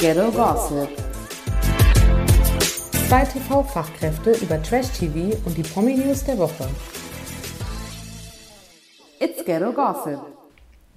Ghetto 0.00 0.30
Gossip. 0.30 0.88
Zwei 3.08 3.24
TV-Fachkräfte 3.24 4.32
über 4.42 4.62
Trash-TV 4.62 5.36
und 5.44 5.56
die 5.56 5.62
Promi-News 5.62 6.24
der 6.24 6.38
Woche. 6.38 6.68
It's 9.18 9.44
Ghetto 9.44 9.72
Gossip. 9.72 10.18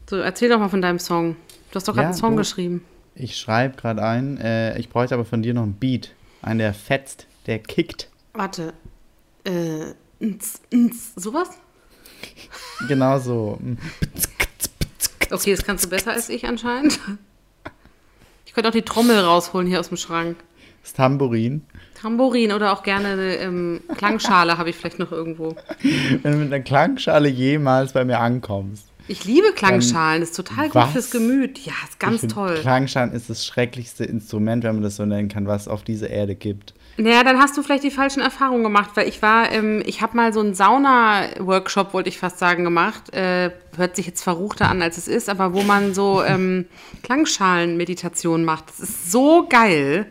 So, 0.09 0.17
erzähl 0.17 0.49
doch 0.49 0.59
mal 0.59 0.69
von 0.69 0.81
deinem 0.81 0.99
Song. 0.99 1.35
Du 1.71 1.75
hast 1.75 1.87
doch 1.87 1.93
gerade 1.93 2.05
Ja, 2.05 2.09
einen 2.09 2.17
Song 2.17 2.31
du- 2.31 2.37
geschrieben. 2.37 2.85
Ich 3.15 3.37
schreibe 3.37 3.75
gerade 3.77 4.01
ein. 4.03 4.37
Äh, 4.37 4.77
ich 4.79 4.89
bräuchte 4.89 5.15
aber 5.15 5.25
von 5.25 5.41
dir 5.43 5.53
noch 5.53 5.63
einen 5.63 5.73
Beat. 5.73 6.11
Einen, 6.41 6.59
der 6.59 6.73
fetzt, 6.73 7.27
der 7.45 7.59
kickt. 7.59 8.09
Warte. 8.33 8.73
Äh, 9.45 9.93
ns, 10.19 10.61
ns, 10.73 11.13
sowas? 11.15 11.49
Genau 12.87 13.19
so. 13.19 13.59
Okay, 15.31 15.51
das 15.55 15.63
kannst 15.63 15.85
du 15.85 15.89
besser 15.89 16.11
als 16.11 16.29
ich 16.29 16.45
anscheinend. 16.45 16.99
Ich 18.53 18.55
könnte 18.55 18.69
auch 18.69 18.73
die 18.73 18.83
Trommel 18.83 19.17
rausholen 19.17 19.67
hier 19.67 19.79
aus 19.79 19.87
dem 19.87 19.97
Schrank. 19.97 20.37
Das 20.83 20.93
Tambourin. 20.93 21.63
Tambourin 21.99 22.51
oder 22.51 22.71
auch 22.71 22.83
gerne 22.83 23.07
eine 23.07 23.35
ähm, 23.37 23.81
Klangschale 23.97 24.59
habe 24.59 24.69
ich 24.69 24.75
vielleicht 24.75 24.99
noch 24.99 25.11
irgendwo. 25.11 25.55
Wenn 26.21 26.33
du 26.33 26.37
mit 26.37 26.53
einer 26.53 26.63
Klangschale 26.63 27.29
jemals 27.29 27.93
bei 27.93 28.05
mir 28.05 28.19
ankommst. 28.19 28.85
Ich 29.07 29.25
liebe 29.25 29.53
Klangschalen, 29.55 30.21
das 30.21 30.29
ist 30.29 30.35
total 30.35 30.65
gut 30.65 30.75
was? 30.75 30.91
fürs 30.91 31.09
Gemüt. 31.09 31.65
Ja, 31.65 31.73
ist 31.83 31.99
ganz 31.99 32.21
ich 32.21 32.31
toll. 32.31 32.59
Klangschalen 32.61 33.11
ist 33.11 33.27
das 33.27 33.43
schrecklichste 33.43 34.03
Instrument, 34.03 34.63
wenn 34.63 34.75
man 34.75 34.83
das 34.83 34.97
so 34.97 35.05
nennen 35.07 35.29
kann, 35.29 35.47
was 35.47 35.63
es 35.63 35.67
auf 35.67 35.81
dieser 35.81 36.11
Erde 36.11 36.35
gibt. 36.35 36.75
Naja, 36.97 37.23
dann 37.23 37.39
hast 37.39 37.57
du 37.57 37.63
vielleicht 37.63 37.83
die 37.83 37.91
falschen 37.91 38.21
Erfahrungen 38.21 38.63
gemacht, 38.63 38.91
weil 38.95 39.07
ich 39.07 39.21
war, 39.21 39.51
ähm, 39.51 39.81
ich 39.85 40.01
habe 40.01 40.15
mal 40.15 40.31
so 40.31 40.41
einen 40.41 40.53
Sauna-Workshop, 40.53 41.93
wollte 41.93 42.09
ich 42.09 42.19
fast 42.19 42.37
sagen, 42.37 42.63
gemacht. 42.63 43.13
Äh, 43.13 43.51
hört 43.75 43.95
sich 43.95 44.05
jetzt 44.05 44.23
verruchter 44.23 44.69
an, 44.69 44.81
als 44.81 44.97
es 44.97 45.07
ist, 45.07 45.27
aber 45.29 45.53
wo 45.53 45.63
man 45.63 45.93
so 45.93 46.23
ähm, 46.27 46.65
Klangschalen-Meditation 47.01 48.45
macht. 48.45 48.69
Das 48.69 48.79
ist 48.79 49.11
so 49.11 49.47
geil. 49.49 50.05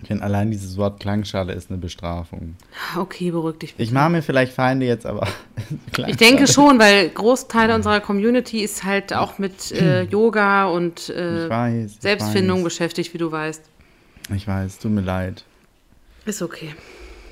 Ich 0.00 0.08
finde, 0.08 0.24
allein 0.24 0.50
dieses 0.50 0.76
Wort 0.76 0.98
Klangschale 0.98 1.52
ist 1.52 1.70
eine 1.70 1.78
Bestrafung. 1.78 2.56
Okay, 2.96 3.30
beruhig 3.30 3.58
dich. 3.58 3.74
Ich 3.78 3.92
mache 3.92 4.10
mir 4.10 4.22
vielleicht 4.22 4.52
Feinde 4.52 4.86
jetzt, 4.86 5.06
aber. 5.06 5.28
Ich 6.06 6.16
denke 6.16 6.48
schon, 6.48 6.78
weil 6.78 7.08
Großteile 7.10 7.74
unserer 7.74 8.00
Community 8.00 8.62
ist 8.62 8.84
halt 8.84 9.12
auch 9.14 9.38
mit 9.38 9.70
äh, 9.72 10.02
Yoga 10.02 10.66
und 10.66 11.08
äh, 11.08 11.48
weiß. 11.48 11.98
Selbstfindung 12.00 12.64
beschäftigt, 12.64 13.14
wie 13.14 13.18
du 13.18 13.30
weißt. 13.30 13.62
Ich 14.34 14.46
weiß, 14.46 14.78
tut 14.78 14.90
mir 14.90 15.02
leid. 15.02 15.44
Ist 16.24 16.42
okay. 16.42 16.74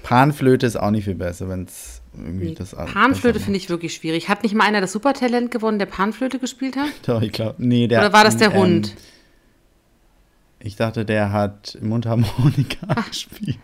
Panflöte 0.03 0.67
ist 0.67 0.77
auch 0.77 0.91
nicht 0.91 1.05
viel 1.05 1.15
besser, 1.15 1.49
wenn 1.49 1.65
es 1.65 2.01
irgendwie 2.17 2.55
das 2.55 2.75
alles 2.75 2.93
Panflöte 2.93 3.39
finde 3.39 3.59
ich 3.59 3.69
wirklich 3.69 3.95
schwierig. 3.95 4.29
Hat 4.29 4.43
nicht 4.43 4.55
mal 4.55 4.65
einer 4.65 4.81
das 4.81 4.93
Supertalent 4.93 5.51
gewonnen, 5.51 5.79
der 5.79 5.87
Panflöte 5.87 6.39
gespielt 6.39 6.77
hat? 6.77 6.89
Doch, 7.07 7.23
ich 7.23 7.33
glaube. 7.33 7.55
Nee, 7.59 7.87
der. 7.87 8.01
Oder 8.01 8.13
war 8.13 8.25
das 8.25 8.37
der 8.37 8.53
ähm, 8.53 8.61
Hund? 8.61 8.97
Ich 10.59 10.77
dachte, 10.77 11.05
der 11.05 11.33
hat 11.33 11.79
Mundharmonika 11.81 12.95
gespielt. 13.09 13.59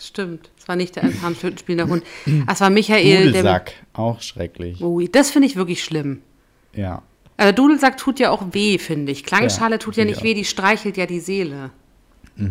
Stimmt, 0.00 0.50
es 0.56 0.68
war 0.68 0.76
nicht 0.76 0.94
der 0.94 1.02
ein 1.02 1.12
Panflötenspielender 1.12 1.92
Hund. 1.92 2.04
Es 2.46 2.60
war 2.60 2.70
Michael, 2.70 3.32
der. 3.32 3.42
Dudelsack, 3.42 3.72
auch 3.94 4.20
schrecklich. 4.22 4.80
Oh, 4.80 5.00
das 5.00 5.30
finde 5.32 5.48
ich 5.48 5.56
wirklich 5.56 5.82
schlimm. 5.82 6.22
Ja. 6.72 7.02
Also 7.36 7.52
Dudelsack 7.52 7.96
tut 7.96 8.20
ja 8.20 8.30
auch 8.30 8.46
weh, 8.52 8.78
finde 8.78 9.10
ich. 9.10 9.24
Klangschale 9.24 9.74
Ja, 9.74 9.78
tut 9.78 9.96
ja 9.96 10.04
nicht 10.04 10.18
ich 10.18 10.22
weh, 10.22 10.32
auch. 10.32 10.36
die 10.36 10.44
streichelt 10.44 10.96
ja 10.96 11.06
die 11.06 11.20
Seele. 11.20 11.70
Ich 12.36 12.44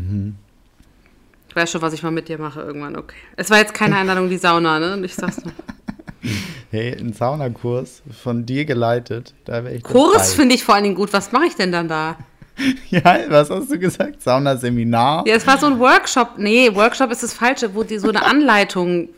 weiß 1.57 1.69
schon, 1.71 1.81
was 1.81 1.91
ich 1.93 2.03
mal 2.03 2.11
mit 2.11 2.29
dir 2.29 2.37
mache 2.39 2.61
irgendwann, 2.61 2.95
okay. 2.95 3.17
Es 3.35 3.49
war 3.49 3.57
jetzt 3.57 3.73
keine 3.73 3.95
Einladung 3.97 4.25
in 4.25 4.29
die 4.29 4.37
Sauna, 4.37 4.79
ne? 4.79 5.03
Ich 5.03 5.15
sag's 5.15 5.43
nur. 5.43 5.53
Hey, 6.69 6.91
ein 6.99 7.13
Saunakurs 7.13 8.01
von 8.21 8.45
dir 8.45 8.65
geleitet. 8.65 9.33
Da 9.45 9.63
wäre 9.63 9.75
ich 9.75 9.83
Kurs 9.83 10.33
finde 10.33 10.53
ich 10.53 10.65
vor 10.65 10.75
allen 10.75 10.83
Dingen 10.83 10.95
gut. 10.95 11.13
Was 11.13 11.31
mache 11.31 11.45
ich 11.45 11.55
denn 11.55 11.71
dann 11.71 11.87
da? 11.87 12.17
Ja, 12.89 13.19
was 13.29 13.51
hast 13.51 13.71
du 13.71 13.77
gesagt? 13.77 14.21
Saunaseminar? 14.21 15.23
Ja, 15.27 15.35
es 15.35 15.45
war 15.45 15.57
so 15.59 15.67
ein 15.67 15.79
Workshop. 15.79 16.37
Nee, 16.37 16.73
Workshop 16.73 17.11
ist 17.11 17.21
das 17.21 17.33
Falsche, 17.33 17.75
wo 17.75 17.83
die 17.83 17.99
so 17.99 18.09
eine 18.09 18.25
Anleitung, 18.25 19.09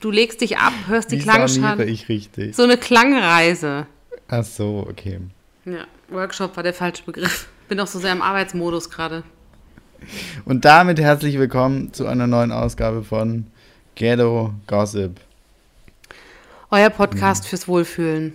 du 0.00 0.10
legst 0.10 0.40
dich 0.40 0.56
ab, 0.56 0.72
hörst 0.88 1.12
die 1.12 1.18
Klangschale. 1.18 1.84
ich 1.84 2.08
richtig? 2.08 2.56
So 2.56 2.62
eine 2.62 2.78
Klangreise. 2.78 3.86
Ach 4.28 4.44
so, 4.44 4.86
okay. 4.88 5.20
Ja, 5.66 5.84
Workshop 6.08 6.56
war 6.56 6.62
der 6.62 6.74
falsche 6.74 7.04
Begriff. 7.04 7.48
Bin 7.68 7.78
auch 7.80 7.86
so 7.86 7.98
sehr 7.98 8.12
im 8.12 8.22
Arbeitsmodus 8.22 8.88
gerade. 8.90 9.24
Und 10.44 10.64
damit 10.64 11.00
herzlich 11.00 11.38
willkommen 11.38 11.92
zu 11.92 12.06
einer 12.06 12.26
neuen 12.26 12.52
Ausgabe 12.52 13.02
von 13.04 13.46
Ghetto 13.94 14.52
Gossip. 14.66 15.20
Euer 16.70 16.90
Podcast 16.90 17.46
fürs 17.46 17.68
Wohlfühlen. 17.68 18.32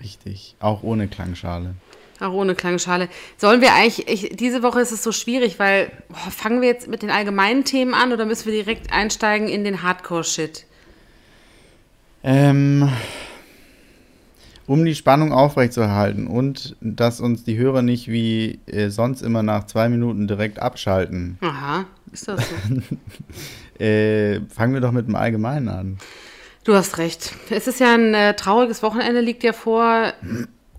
Richtig. 0.00 0.56
Auch 0.60 0.82
ohne 0.82 1.08
Klangschale. 1.08 1.74
Auch 2.20 2.32
ohne 2.32 2.54
Klangschale. 2.54 3.08
Sollen 3.36 3.60
wir 3.60 3.72
eigentlich, 3.74 4.08
ich, 4.08 4.36
diese 4.36 4.62
Woche 4.62 4.80
ist 4.80 4.92
es 4.92 5.02
so 5.02 5.12
schwierig, 5.12 5.58
weil 5.58 5.90
boah, 6.08 6.30
fangen 6.30 6.60
wir 6.60 6.68
jetzt 6.68 6.88
mit 6.88 7.02
den 7.02 7.10
allgemeinen 7.10 7.64
Themen 7.64 7.94
an 7.94 8.12
oder 8.12 8.26
müssen 8.26 8.46
wir 8.46 8.52
direkt 8.52 8.92
einsteigen 8.92 9.48
in 9.48 9.64
den 9.64 9.82
Hardcore-Shit? 9.82 10.66
Ähm, 12.24 12.88
um 14.66 14.84
die 14.84 14.94
Spannung 14.94 15.32
aufrechtzuerhalten 15.32 16.26
und 16.26 16.76
dass 16.80 17.20
uns 17.20 17.44
die 17.44 17.56
Hörer 17.56 17.82
nicht 17.82 18.08
wie 18.08 18.60
äh, 18.66 18.88
sonst 18.90 19.22
immer 19.22 19.42
nach 19.42 19.66
zwei 19.66 19.88
Minuten 19.88 20.28
direkt 20.28 20.60
abschalten, 20.60 21.38
Aha, 21.40 21.86
ist 22.12 22.28
das 22.28 22.40
so? 22.48 23.82
äh, 23.84 24.40
fangen 24.48 24.74
wir 24.74 24.80
doch 24.80 24.92
mit 24.92 25.08
dem 25.08 25.16
Allgemeinen 25.16 25.68
an. 25.68 25.98
Du 26.64 26.74
hast 26.74 26.98
recht. 26.98 27.34
Es 27.50 27.66
ist 27.66 27.80
ja 27.80 27.94
ein 27.94 28.14
äh, 28.14 28.34
trauriges 28.34 28.82
Wochenende, 28.82 29.20
liegt 29.20 29.42
ja 29.42 29.52
vor 29.52 30.12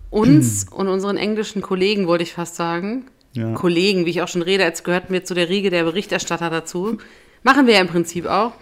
uns 0.10 0.68
und 0.72 0.88
unseren 0.88 1.18
englischen 1.18 1.62
Kollegen, 1.62 2.08
wollte 2.08 2.24
ich 2.24 2.34
fast 2.34 2.56
sagen. 2.56 3.06
Ja. 3.34 3.54
Kollegen, 3.54 4.06
wie 4.06 4.12
ich 4.12 4.22
auch 4.22 4.28
schon 4.28 4.44
rede, 4.44 4.64
als 4.64 4.84
gehörten 4.84 5.12
wir 5.12 5.26
zu 5.26 5.34
der 5.34 5.50
Riege 5.50 5.72
der 5.72 5.84
Berichterstatter 5.84 6.50
dazu. 6.50 7.00
Machen 7.42 7.68
wir 7.68 7.74
ja 7.74 7.82
im 7.82 7.88
Prinzip 7.88 8.28
auch. 8.28 8.54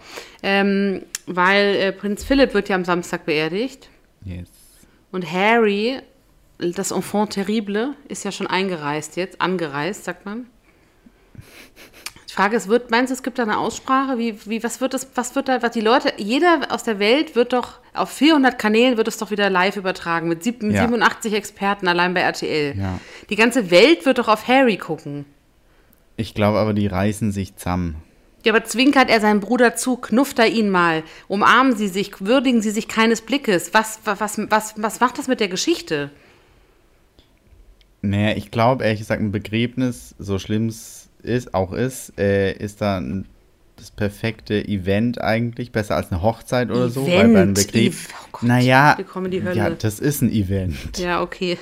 Ähm, 0.41 1.03
weil 1.27 1.75
äh, 1.75 1.91
Prinz 1.91 2.23
Philipp 2.23 2.53
wird 2.53 2.69
ja 2.69 2.75
am 2.75 2.85
Samstag 2.85 3.25
beerdigt. 3.25 3.89
Yes. 4.23 4.47
Und 5.11 5.31
Harry, 5.31 5.99
das 6.57 6.91
Enfant 6.91 7.31
terrible, 7.33 7.95
ist 8.07 8.23
ja 8.23 8.31
schon 8.31 8.47
eingereist 8.47 9.15
jetzt, 9.17 9.41
angereist, 9.41 10.03
sagt 10.05 10.25
man. 10.25 10.45
Die 12.29 12.33
Frage 12.33 12.55
ist, 12.55 12.69
wird, 12.69 12.91
meinst 12.91 13.09
du, 13.11 13.13
es 13.13 13.23
gibt 13.23 13.39
da 13.39 13.43
eine 13.43 13.57
Aussprache? 13.57 14.17
Wie, 14.17 14.37
wie, 14.45 14.63
was 14.63 14.79
wird 14.79 14.93
das, 14.93 15.05
was 15.15 15.35
wird 15.35 15.49
da, 15.49 15.61
was 15.61 15.71
die 15.71 15.81
Leute, 15.81 16.13
jeder 16.15 16.67
aus 16.69 16.83
der 16.83 16.97
Welt 16.99 17.35
wird 17.35 17.51
doch, 17.51 17.79
auf 17.93 18.09
400 18.09 18.57
Kanälen 18.57 18.95
wird 18.95 19.09
es 19.09 19.17
doch 19.17 19.31
wieder 19.31 19.49
live 19.49 19.75
übertragen, 19.75 20.29
mit 20.29 20.41
sieb- 20.43 20.63
Ja. 20.63 20.83
87 20.83 21.33
Experten 21.33 21.89
allein 21.89 22.13
bei 22.13 22.21
RTL. 22.21 22.77
Ja. 22.77 22.99
Die 23.29 23.35
ganze 23.35 23.69
Welt 23.69 24.05
wird 24.05 24.17
doch 24.17 24.29
auf 24.29 24.47
Harry 24.47 24.77
gucken. 24.77 25.25
Ich 26.15 26.33
glaube 26.33 26.59
aber, 26.59 26.73
die 26.73 26.87
reißen 26.87 27.33
sich 27.33 27.57
zusammen. 27.57 27.95
Ja, 28.43 28.53
aber 28.53 28.63
zwinkert 28.63 29.09
er 29.09 29.21
seinen 29.21 29.39
Bruder 29.39 29.75
zu, 29.75 29.97
knufft 29.97 30.39
er 30.39 30.47
ihn 30.47 30.69
mal, 30.69 31.03
umarmen 31.27 31.75
sie 31.75 31.87
sich, 31.87 32.21
würdigen 32.21 32.61
sie 32.61 32.71
sich 32.71 32.87
keines 32.87 33.21
Blickes. 33.21 33.73
Was, 33.73 33.99
was, 34.03 34.37
was, 34.49 34.73
was 34.77 34.99
macht 34.99 35.17
das 35.17 35.27
mit 35.27 35.39
der 35.39 35.47
Geschichte? 35.47 36.09
Naja, 38.01 38.35
ich 38.35 38.49
glaube, 38.49 38.83
ehrlich 38.83 38.99
gesagt, 38.99 39.21
ein 39.21 39.31
Begräbnis, 39.31 40.15
so 40.17 40.39
schlimm 40.39 40.67
es 40.67 41.09
ist, 41.21 41.53
auch 41.53 41.71
ist, 41.71 42.17
äh, 42.17 42.53
ist 42.53 42.81
dann 42.81 43.25
das 43.75 43.91
perfekte 43.91 44.67
Event 44.67 45.21
eigentlich, 45.21 45.71
besser 45.71 45.95
als 45.95 46.11
eine 46.11 46.21
Hochzeit 46.21 46.69
oder 46.69 46.89
so. 46.89 47.05
Weil 47.05 47.23
beim 47.23 47.35
Event, 47.35 47.55
Begräbnis. 47.55 48.07
Oh 48.11 48.27
Gott, 48.31 48.43
naja, 48.43 48.97
die 48.97 49.43
Hölle. 49.43 49.55
ja, 49.55 49.69
das 49.69 49.99
ist 49.99 50.21
ein 50.21 50.31
Event. 50.31 50.97
Ja, 50.97 51.21
okay. 51.21 51.57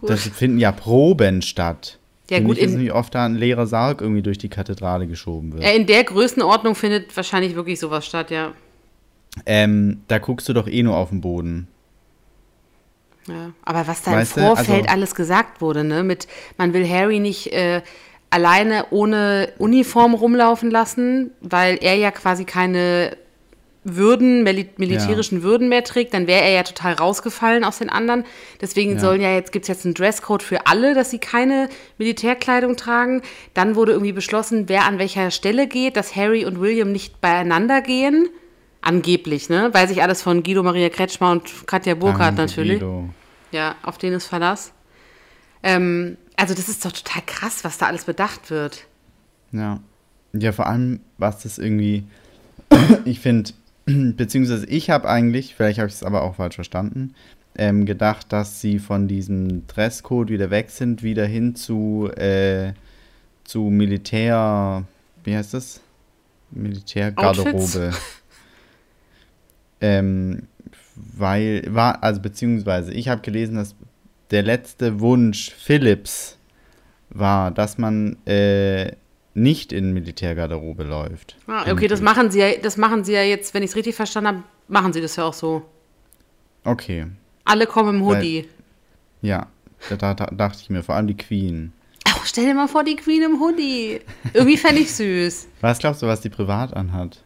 Da 0.00 0.16
finden 0.16 0.58
ja 0.58 0.72
Proben 0.72 1.42
statt. 1.42 1.98
Ja, 2.32 2.38
Finde 2.38 2.48
gut, 2.48 2.56
ich, 2.56 2.64
ist 2.64 2.76
nicht 2.76 2.92
oft 2.92 3.14
da 3.14 3.26
ein 3.26 3.34
leerer 3.34 3.66
Sarg 3.66 4.00
irgendwie 4.00 4.22
durch 4.22 4.38
die 4.38 4.48
Kathedrale 4.48 5.06
geschoben 5.06 5.52
wird. 5.52 5.64
In 5.76 5.84
der 5.84 6.02
Größenordnung 6.02 6.74
findet 6.74 7.14
wahrscheinlich 7.14 7.54
wirklich 7.54 7.78
sowas 7.78 8.06
statt, 8.06 8.30
ja. 8.30 8.52
Ähm, 9.44 10.00
da 10.08 10.16
guckst 10.18 10.48
du 10.48 10.54
doch 10.54 10.66
eh 10.66 10.82
nur 10.82 10.96
auf 10.96 11.10
den 11.10 11.20
Boden. 11.20 11.68
ja. 13.28 13.52
Aber 13.66 13.86
was 13.86 14.00
da 14.02 14.12
Weißt 14.12 14.38
im 14.38 14.44
Vorfeld 14.44 14.84
also- 14.84 14.94
alles 14.94 15.14
gesagt 15.14 15.60
wurde, 15.60 15.84
ne, 15.84 16.02
mit 16.02 16.26
man 16.56 16.72
will 16.72 16.88
Harry 16.88 17.20
nicht 17.20 17.52
äh, 17.52 17.82
alleine 18.30 18.86
ohne 18.90 19.52
Uniform 19.58 20.14
rumlaufen 20.14 20.70
lassen, 20.70 21.32
weil 21.42 21.78
er 21.82 21.96
ja 21.96 22.10
quasi 22.10 22.46
keine 22.46 23.14
Würden, 23.84 24.44
mili 24.44 24.68
militärischen 24.76 25.42
Würden 25.42 25.68
mehr 25.68 25.82
trägt, 25.82 26.14
dann 26.14 26.28
wäre 26.28 26.42
er 26.42 26.52
ja 26.52 26.62
total 26.62 26.92
rausgefallen 26.94 27.64
aus 27.64 27.78
den 27.78 27.90
anderen. 27.90 28.24
Deswegen 28.60 28.92
Ja. 28.94 29.00
sollen 29.00 29.20
ja 29.20 29.34
jetzt, 29.34 29.50
gibt 29.50 29.64
es 29.64 29.68
jetzt 29.68 29.84
einen 29.84 29.94
Dresscode 29.94 30.42
für 30.42 30.66
alle, 30.68 30.94
dass 30.94 31.10
sie 31.10 31.18
keine 31.18 31.68
Militärkleidung 31.98 32.76
tragen. 32.76 33.22
Dann 33.54 33.74
wurde 33.74 33.92
irgendwie 33.92 34.12
beschlossen, 34.12 34.68
wer 34.68 34.84
an 34.86 34.98
welcher 34.98 35.32
Stelle 35.32 35.66
geht, 35.66 35.96
dass 35.96 36.14
Harry 36.14 36.44
und 36.44 36.60
William 36.60 36.92
nicht 36.92 37.20
beieinander 37.20 37.80
gehen. 37.80 38.28
Angeblich, 38.82 39.48
ne? 39.48 39.70
Weil 39.72 39.88
sich 39.88 40.02
alles 40.02 40.22
von 40.22 40.42
Guido 40.42 40.62
Maria 40.62 40.88
Kretschmer 40.88 41.32
und 41.32 41.66
Katja 41.66 41.94
Burkhardt 41.94 42.38
Danke, 42.38 42.52
natürlich. 42.52 42.80
Guido. 42.80 43.08
Ja, 43.50 43.74
auf 43.82 43.98
den 43.98 44.12
ist 44.12 44.26
Verlass. 44.26 44.72
Ähm, 45.62 46.16
also 46.36 46.54
das 46.54 46.68
ist 46.68 46.84
doch 46.84 46.92
total 46.92 47.22
krass, 47.26 47.64
was 47.64 47.78
da 47.78 47.86
alles 47.86 48.04
bedacht 48.04 48.50
wird. 48.50 48.86
Ja. 49.52 49.80
Ja, 50.32 50.52
vor 50.52 50.66
allem, 50.66 51.00
was 51.18 51.42
das 51.42 51.58
irgendwie, 51.58 52.04
ich 53.04 53.20
finde, 53.20 53.50
beziehungsweise 54.16 54.66
ich 54.66 54.90
habe 54.90 55.08
eigentlich, 55.08 55.54
vielleicht 55.54 55.78
habe 55.78 55.88
ich 55.88 55.94
es 55.94 56.02
aber 56.02 56.22
auch 56.22 56.36
falsch 56.36 56.54
verstanden, 56.54 57.14
ähm, 57.56 57.84
gedacht, 57.84 58.32
dass 58.32 58.60
sie 58.60 58.78
von 58.78 59.08
diesem 59.08 59.66
Dresscode 59.66 60.30
wieder 60.30 60.50
weg 60.50 60.70
sind, 60.70 61.02
wieder 61.02 61.26
hin 61.26 61.54
zu, 61.54 62.10
äh, 62.16 62.72
zu 63.44 63.64
Militär, 63.64 64.84
wie 65.24 65.36
heißt 65.36 65.54
das? 65.54 65.80
Militärgarderobe. 66.50 67.92
Ähm, 69.84 70.44
weil, 70.94 71.64
war, 71.68 72.04
also 72.04 72.20
beziehungsweise, 72.20 72.92
ich 72.92 73.08
habe 73.08 73.20
gelesen, 73.20 73.56
dass 73.56 73.74
der 74.30 74.44
letzte 74.44 75.00
Wunsch 75.00 75.50
Philips 75.50 76.38
war, 77.10 77.50
dass 77.50 77.78
man 77.78 78.16
äh, 78.24 78.92
nicht 79.34 79.72
in 79.72 79.92
Militärgarderobe 79.92 80.84
läuft. 80.84 81.36
Ah, 81.46 81.70
okay, 81.70 81.88
das 81.88 82.00
machen 82.00 82.30
sie 82.30 82.40
ja, 82.40 82.52
das 82.60 82.76
machen 82.76 83.04
sie 83.04 83.12
ja 83.12 83.22
jetzt, 83.22 83.54
wenn 83.54 83.62
ich 83.62 83.70
es 83.70 83.76
richtig 83.76 83.94
verstanden 83.94 84.28
habe, 84.28 84.42
machen 84.68 84.92
sie 84.92 85.00
das 85.00 85.16
ja 85.16 85.24
auch 85.24 85.34
so. 85.34 85.62
Okay. 86.64 87.06
Alle 87.44 87.66
kommen 87.66 87.96
im 87.96 88.04
Hoodie. 88.04 88.48
Weil, 89.22 89.30
ja, 89.30 89.46
da, 89.88 90.14
da, 90.14 90.26
dachte 90.26 90.58
ich 90.62 90.70
mir, 90.70 90.82
vor 90.82 90.94
allem 90.94 91.06
die 91.06 91.16
Queen. 91.16 91.72
Oh, 92.08 92.20
stell 92.24 92.46
dir 92.46 92.54
mal 92.54 92.68
vor, 92.68 92.84
die 92.84 92.96
Queen 92.96 93.22
im 93.22 93.40
Hoodie. 93.40 94.00
Irgendwie 94.32 94.56
fände 94.56 94.80
ich 94.80 94.92
süß. 94.92 95.48
Was 95.60 95.78
glaubst 95.78 96.02
du, 96.02 96.06
was 96.06 96.20
die 96.20 96.28
privat 96.28 96.74
anhat? 96.74 97.22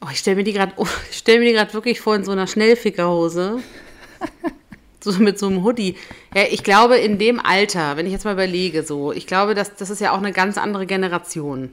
Oh, 0.00 0.08
ich 0.12 0.18
stelle 0.18 0.36
mir 0.36 0.44
die 0.44 0.52
gerade, 0.52 0.72
oh, 0.76 0.86
ich 1.10 1.18
stelle 1.18 1.40
mir 1.40 1.46
die 1.46 1.54
gerade 1.54 1.72
wirklich 1.74 2.00
vor 2.00 2.14
in 2.14 2.24
so 2.24 2.30
einer 2.32 2.46
Schnellfickerhose. 2.46 3.58
so 5.00 5.12
mit 5.12 5.38
so 5.38 5.46
einem 5.46 5.64
Hoodie. 5.64 5.96
Ja, 6.34 6.42
ich 6.50 6.62
glaube, 6.62 6.96
in 6.96 7.18
dem 7.18 7.40
Alter, 7.40 7.96
wenn 7.96 8.06
ich 8.06 8.12
jetzt 8.12 8.24
mal 8.24 8.32
überlege, 8.32 8.82
so, 8.82 9.12
ich 9.12 9.26
glaube, 9.26 9.54
das, 9.54 9.74
das 9.76 9.90
ist 9.90 10.00
ja 10.00 10.12
auch 10.12 10.18
eine 10.18 10.32
ganz 10.32 10.58
andere 10.58 10.86
Generation. 10.86 11.70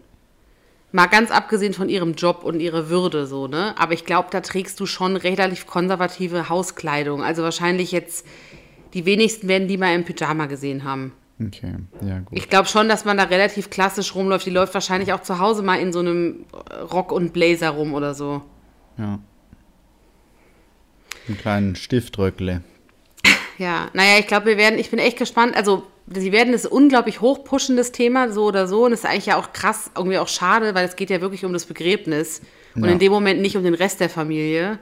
Mal 0.92 1.08
ganz 1.08 1.32
abgesehen 1.32 1.74
von 1.74 1.90
ihrem 1.90 2.14
Job 2.14 2.44
und 2.44 2.60
ihrer 2.60 2.90
Würde, 2.90 3.28
so, 3.28 3.48
ne? 3.48 3.76
Aber 3.78 3.94
ich 3.94 4.06
glaube, 4.06 4.30
da 4.32 4.40
trägst 4.40 4.80
du 4.80 4.86
schon 4.86 5.18
relativ 5.18 5.68
konservative 5.68 6.48
Hauskleidung. 6.48 7.22
Also 7.22 7.44
wahrscheinlich 7.44 7.92
jetzt, 7.92 8.26
die 8.94 9.06
wenigsten 9.06 9.48
werden 9.48 9.68
die 9.68 9.78
mal 9.78 9.94
im 9.94 10.06
Pyjama 10.06 10.46
gesehen 10.46 10.86
haben. 10.86 11.12
Okay, 11.46 11.74
ja, 12.02 12.20
gut. 12.20 12.38
Ich 12.38 12.50
glaube 12.50 12.70
schon, 12.70 12.88
dass 12.88 13.04
man 13.04 13.18
da 13.18 13.24
relativ 13.24 13.70
klassisch 13.70 14.16
rumläuft. 14.16 14.46
Die 14.46 14.52
läuft 14.52 14.74
wahrscheinlich 14.74 15.12
auch 15.12 15.22
zu 15.22 15.40
Hause 15.40 15.64
mal 15.64 15.82
in 15.82 15.92
so 15.92 16.00
einem 16.00 16.46
Rock 16.94 17.12
und 17.12 17.34
Blazer 17.34 17.72
rum 17.72 17.94
oder 17.94 18.14
so. 18.14 18.42
Ja. 18.98 19.20
Einen 21.28 21.38
kleinen 21.38 21.76
Stiftröckle. 21.76 22.62
Ja, 23.58 23.90
naja, 23.94 24.20
ich 24.20 24.28
glaube, 24.28 24.48
wir 24.48 24.58
werden, 24.58 24.80
ich 24.80 24.90
bin 24.90 25.00
echt 25.00 25.18
gespannt. 25.18 25.56
Also, 25.56 25.84
sie 26.14 26.32
werden 26.32 26.52
das 26.52 26.66
unglaublich 26.66 27.22
hochpushen, 27.22 27.78
das 27.78 27.92
Thema, 27.92 28.32
so 28.32 28.46
oder 28.46 28.68
so. 28.68 28.86
Und 28.86 28.94
es 28.94 29.00
ist 29.00 29.06
eigentlich 29.06 29.28
ja 29.28 29.38
auch 29.38 29.54
krass, 29.54 29.92
irgendwie 29.96 30.18
auch 30.18 30.28
schade, 30.28 30.76
weil 30.76 30.86
es 30.86 30.96
geht 30.96 31.10
ja 31.10 31.22
wirklich 31.22 31.46
um 31.46 31.54
das 31.54 31.66
Begräbnis. 31.66 32.42
Und 32.76 32.84
Ja. 32.86 32.92
in 32.92 33.00
dem 33.00 33.12
Moment 33.12 33.42
nicht 33.42 33.56
um 33.56 33.64
den 33.64 33.74
Rest 33.74 34.02
der 34.02 34.10
Familie. 34.10 34.80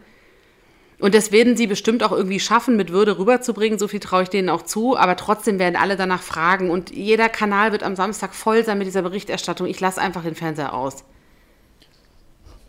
Und 0.99 1.13
das 1.13 1.31
werden 1.31 1.57
sie 1.57 1.67
bestimmt 1.67 2.01
auch 2.01 2.11
irgendwie 2.11 2.39
schaffen, 2.39 2.75
mit 2.77 2.91
Würde 2.91 3.17
rüberzubringen. 3.19 3.77
So 3.77 3.87
viel 3.87 3.99
traue 3.99 4.23
ich 4.23 4.29
denen 4.29 4.49
auch 4.49 4.61
zu. 4.61 4.97
Aber 4.97 5.15
trotzdem 5.17 5.59
werden 5.59 5.75
alle 5.75 5.95
danach 5.97 6.21
fragen. 6.21 6.69
Und 6.71 6.91
jeder 6.91 7.29
Kanal 7.29 7.71
wird 7.71 7.83
am 7.83 7.95
Samstag 7.95 8.33
voll 8.33 8.63
sein 8.63 8.77
mit 8.77 8.87
dieser 8.87 9.01
Berichterstattung. 9.01 9.67
Ich 9.67 9.79
lasse 9.79 9.99
einfach 10.01 10.23
den 10.23 10.33
Fernseher 10.35 10.73
aus. 10.73 11.03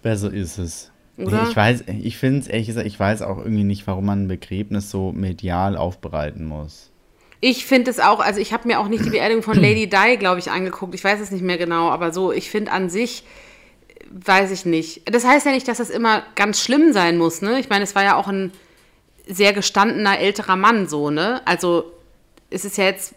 Besser 0.02 0.32
ist 0.32 0.58
es. 0.58 0.90
Oder? 1.16 1.46
Ich 1.48 1.56
weiß, 1.56 1.84
ich 1.86 2.16
finde 2.18 2.40
es 2.40 2.48
ehrlich 2.48 2.66
gesagt, 2.66 2.86
ich 2.86 2.98
weiß 2.98 3.22
auch 3.22 3.38
irgendwie 3.38 3.64
nicht, 3.64 3.86
warum 3.86 4.06
man 4.06 4.24
ein 4.24 4.28
Begräbnis 4.28 4.90
so 4.90 5.12
medial 5.12 5.76
aufbereiten 5.76 6.44
muss. 6.44 6.90
Ich 7.40 7.66
finde 7.66 7.90
es 7.90 8.00
auch, 8.00 8.20
also 8.20 8.40
ich 8.40 8.52
habe 8.52 8.66
mir 8.66 8.80
auch 8.80 8.88
nicht 8.88 9.04
die 9.04 9.10
Beerdigung 9.10 9.42
von 9.42 9.56
Lady 9.56 9.88
Di, 9.88 10.16
glaube 10.16 10.40
ich, 10.40 10.50
angeguckt. 10.50 10.94
Ich 10.94 11.04
weiß 11.04 11.20
es 11.20 11.30
nicht 11.30 11.44
mehr 11.44 11.58
genau, 11.58 11.90
aber 11.90 12.12
so, 12.12 12.32
ich 12.32 12.50
finde 12.50 12.72
an 12.72 12.90
sich, 12.90 13.24
weiß 14.10 14.50
ich 14.50 14.64
nicht. 14.64 15.02
Das 15.12 15.24
heißt 15.24 15.46
ja 15.46 15.52
nicht, 15.52 15.68
dass 15.68 15.78
das 15.78 15.90
immer 15.90 16.22
ganz 16.34 16.60
schlimm 16.60 16.92
sein 16.92 17.16
muss, 17.16 17.42
ne? 17.42 17.60
Ich 17.60 17.68
meine, 17.68 17.84
es 17.84 17.94
war 17.94 18.02
ja 18.02 18.16
auch 18.16 18.28
ein 18.28 18.52
sehr 19.26 19.52
gestandener 19.52 20.18
älterer 20.18 20.56
Mann, 20.56 20.88
so, 20.88 21.10
ne? 21.10 21.42
Also 21.44 21.92
es 22.50 22.64
ist 22.64 22.76
ja 22.76 22.84
jetzt 22.84 23.14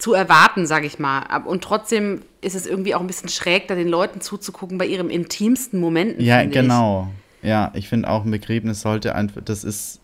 zu 0.00 0.14
erwarten, 0.14 0.66
sage 0.66 0.86
ich 0.86 0.98
mal. 0.98 1.42
Und 1.44 1.62
trotzdem 1.62 2.22
ist 2.40 2.54
es 2.54 2.66
irgendwie 2.66 2.94
auch 2.94 3.00
ein 3.00 3.06
bisschen 3.06 3.28
schräg, 3.28 3.68
da 3.68 3.74
den 3.74 3.88
Leuten 3.88 4.20
zuzugucken 4.20 4.78
bei 4.78 4.86
ihrem 4.86 5.10
intimsten 5.10 5.78
Momenten. 5.78 6.24
Ja, 6.24 6.38
finde 6.40 6.56
ich. 6.56 6.62
genau. 6.62 7.08
Ja, 7.42 7.70
ich 7.74 7.88
finde 7.88 8.08
auch 8.08 8.24
ein 8.24 8.30
Begräbnis 8.30 8.80
sollte 8.80 9.14
einfach, 9.14 9.40
das 9.42 9.64
ist, 9.64 10.00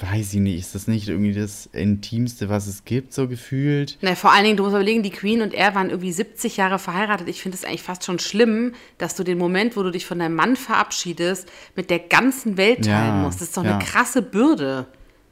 weiß 0.00 0.34
ich 0.34 0.40
nicht, 0.40 0.58
ist 0.58 0.74
das 0.74 0.88
nicht 0.88 1.08
irgendwie 1.08 1.32
das 1.32 1.66
Intimste, 1.72 2.48
was 2.48 2.66
es 2.66 2.84
gibt, 2.84 3.12
so 3.12 3.28
gefühlt? 3.28 3.98
Na, 4.00 4.14
vor 4.14 4.32
allen 4.32 4.44
Dingen, 4.44 4.56
du 4.56 4.64
musst 4.64 4.74
überlegen, 4.74 5.02
die 5.02 5.10
Queen 5.10 5.42
und 5.42 5.54
er 5.54 5.74
waren 5.74 5.90
irgendwie 5.90 6.12
70 6.12 6.56
Jahre 6.56 6.78
verheiratet. 6.78 7.28
Ich 7.28 7.40
finde 7.42 7.56
es 7.56 7.64
eigentlich 7.64 7.82
fast 7.82 8.04
schon 8.04 8.18
schlimm, 8.18 8.74
dass 8.98 9.14
du 9.14 9.22
den 9.22 9.38
Moment, 9.38 9.76
wo 9.76 9.82
du 9.82 9.90
dich 9.90 10.06
von 10.06 10.18
deinem 10.18 10.34
Mann 10.34 10.56
verabschiedest, 10.56 11.48
mit 11.76 11.90
der 11.90 12.00
ganzen 12.00 12.56
Welt 12.56 12.86
Ja, 12.86 12.98
teilen 12.98 13.22
musst. 13.22 13.40
Das 13.40 13.48
ist 13.48 13.56
doch 13.56 13.64
ja. 13.64 13.76
eine 13.76 13.84
krasse 13.84 14.22
Bürde. 14.22 14.86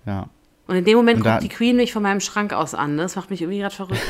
Ja. 0.07 0.29
Und 0.71 0.77
in 0.77 0.85
dem 0.85 0.97
Moment 0.97 1.23
guckt 1.25 1.43
die 1.43 1.49
Queen 1.49 1.77
mich 1.77 1.93
von 1.93 2.03
meinem 2.03 2.21
Schrank 2.21 2.53
aus 2.53 2.75
an. 2.75 2.95
ne? 2.95 3.03
Das 3.03 3.17
macht 3.17 3.29
mich 3.31 3.43
irgendwie 3.43 3.59
gerade 3.59 3.75
verrückt. 3.75 4.01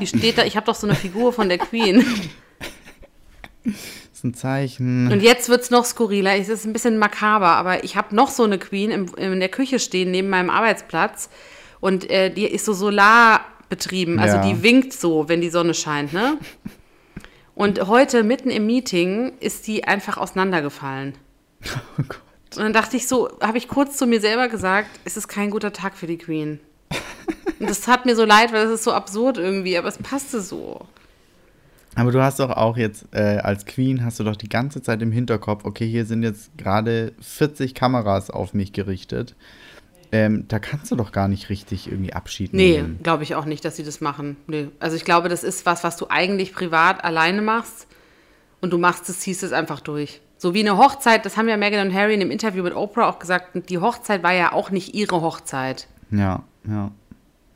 Die 0.00 0.06
steht 0.06 0.36
da, 0.36 0.44
ich 0.44 0.56
habe 0.56 0.66
doch 0.66 0.74
so 0.74 0.86
eine 0.86 0.96
Figur 0.96 1.32
von 1.32 1.48
der 1.48 1.58
Queen. 1.58 2.04
Das 3.64 3.74
ist 4.14 4.24
ein 4.24 4.34
Zeichen. 4.34 5.12
Und 5.12 5.20
jetzt 5.22 5.48
wird 5.48 5.60
es 5.62 5.70
noch 5.70 5.84
skurriler. 5.84 6.36
Es 6.36 6.48
ist 6.48 6.64
ein 6.64 6.72
bisschen 6.72 6.98
makaber, 6.98 7.48
aber 7.50 7.84
ich 7.84 7.94
habe 7.96 8.14
noch 8.16 8.30
so 8.30 8.42
eine 8.42 8.58
Queen 8.58 8.90
im, 8.90 9.14
in 9.16 9.38
der 9.40 9.48
Küche 9.48 9.78
stehen, 9.78 10.10
neben 10.10 10.28
meinem 10.28 10.50
Arbeitsplatz. 10.50 11.28
Und 11.80 12.10
äh, 12.10 12.30
die 12.30 12.46
ist 12.46 12.64
so 12.64 12.72
solarbetrieben. 12.72 14.18
Also 14.18 14.38
Ja. 14.38 14.42
die 14.46 14.62
winkt 14.62 14.92
so, 14.92 15.28
wenn 15.28 15.40
die 15.40 15.50
Sonne 15.50 15.74
scheint, 15.74 16.12
ne? 16.12 16.36
Und 17.54 17.86
heute, 17.86 18.22
mitten 18.24 18.50
im 18.50 18.66
Meeting, 18.66 19.34
ist 19.38 19.66
die 19.66 19.84
einfach 19.84 20.16
auseinandergefallen. 20.16 21.14
Oh 21.98 22.02
Gott. 22.08 22.21
Und 22.56 22.64
dann 22.64 22.72
dachte 22.72 22.96
ich 22.96 23.06
so, 23.08 23.30
habe 23.40 23.58
ich 23.58 23.68
kurz 23.68 23.96
zu 23.96 24.06
mir 24.06 24.20
selber 24.20 24.48
gesagt, 24.48 24.88
es 25.04 25.16
ist 25.16 25.28
kein 25.28 25.50
guter 25.50 25.72
Tag 25.72 25.96
für 25.96 26.06
die 26.06 26.18
Queen. 26.18 26.60
Und 27.58 27.70
das 27.70 27.80
tat 27.80 28.06
mir 28.06 28.16
so 28.16 28.24
leid, 28.24 28.52
weil 28.52 28.64
das 28.64 28.74
ist 28.74 28.84
so 28.84 28.92
absurd 28.92 29.38
irgendwie, 29.38 29.76
aber 29.78 29.88
es 29.88 29.98
passte 29.98 30.40
so. 30.40 30.86
Aber 31.94 32.10
du 32.10 32.22
hast 32.22 32.40
doch 32.40 32.50
auch 32.50 32.76
jetzt 32.76 33.04
äh, 33.12 33.38
als 33.42 33.66
Queen 33.66 34.04
hast 34.04 34.18
du 34.18 34.24
doch 34.24 34.36
die 34.36 34.48
ganze 34.48 34.82
Zeit 34.82 35.02
im 35.02 35.12
Hinterkopf, 35.12 35.64
okay, 35.64 35.86
hier 35.88 36.06
sind 36.06 36.22
jetzt 36.22 36.50
gerade 36.56 37.12
40 37.20 37.74
Kameras 37.74 38.30
auf 38.30 38.54
mich 38.54 38.72
gerichtet. 38.72 39.34
Ähm, 40.10 40.46
da 40.48 40.58
kannst 40.58 40.90
du 40.90 40.96
doch 40.96 41.12
gar 41.12 41.28
nicht 41.28 41.48
richtig 41.48 41.86
irgendwie 41.90 42.12
Abschied 42.12 42.52
Nee, 42.52 42.72
nehmen. 42.78 43.00
glaube 43.02 43.22
ich 43.22 43.34
auch 43.34 43.44
nicht, 43.46 43.64
dass 43.64 43.76
sie 43.76 43.84
das 43.84 44.00
machen. 44.00 44.36
Nee. 44.46 44.68
Also 44.78 44.96
ich 44.96 45.04
glaube, 45.04 45.28
das 45.28 45.42
ist 45.44 45.64
was, 45.64 45.84
was 45.84 45.96
du 45.96 46.06
eigentlich 46.10 46.52
privat 46.54 47.04
alleine 47.04 47.40
machst 47.42 47.86
und 48.60 48.70
du 48.70 48.78
machst 48.78 49.08
es, 49.08 49.20
ziehst 49.20 49.42
es 49.42 49.52
einfach 49.52 49.80
durch. 49.80 50.20
So 50.42 50.54
wie 50.54 50.60
eine 50.68 50.76
Hochzeit, 50.76 51.24
das 51.24 51.36
haben 51.36 51.48
ja 51.48 51.56
Meghan 51.56 51.86
und 51.86 51.94
Harry 51.94 52.14
in 52.14 52.18
dem 52.18 52.32
Interview 52.32 52.64
mit 52.64 52.74
Oprah 52.74 53.08
auch 53.08 53.20
gesagt, 53.20 53.50
die 53.68 53.78
Hochzeit 53.78 54.24
war 54.24 54.32
ja 54.32 54.52
auch 54.52 54.70
nicht 54.72 54.92
ihre 54.92 55.20
Hochzeit. 55.22 55.86
Ja, 56.10 56.42
ja. 56.66 56.90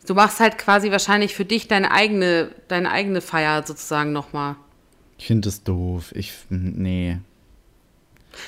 Du 0.07 0.15
machst 0.15 0.39
halt 0.39 0.57
quasi 0.57 0.93
wahrscheinlich 0.93 1.35
für 1.35 1.45
dich 1.45 1.67
deine 1.67 1.91
eigene, 1.91 2.53
deine 2.69 2.93
eigene 2.93 3.21
Feier 3.23 3.65
sozusagen 3.67 4.13
nochmal. 4.13 4.55
Ich 5.19 5.27
finde 5.27 5.49
das 5.49 5.65
doof. 5.65 6.13
Ich, 6.15 6.33
nee. 6.49 7.19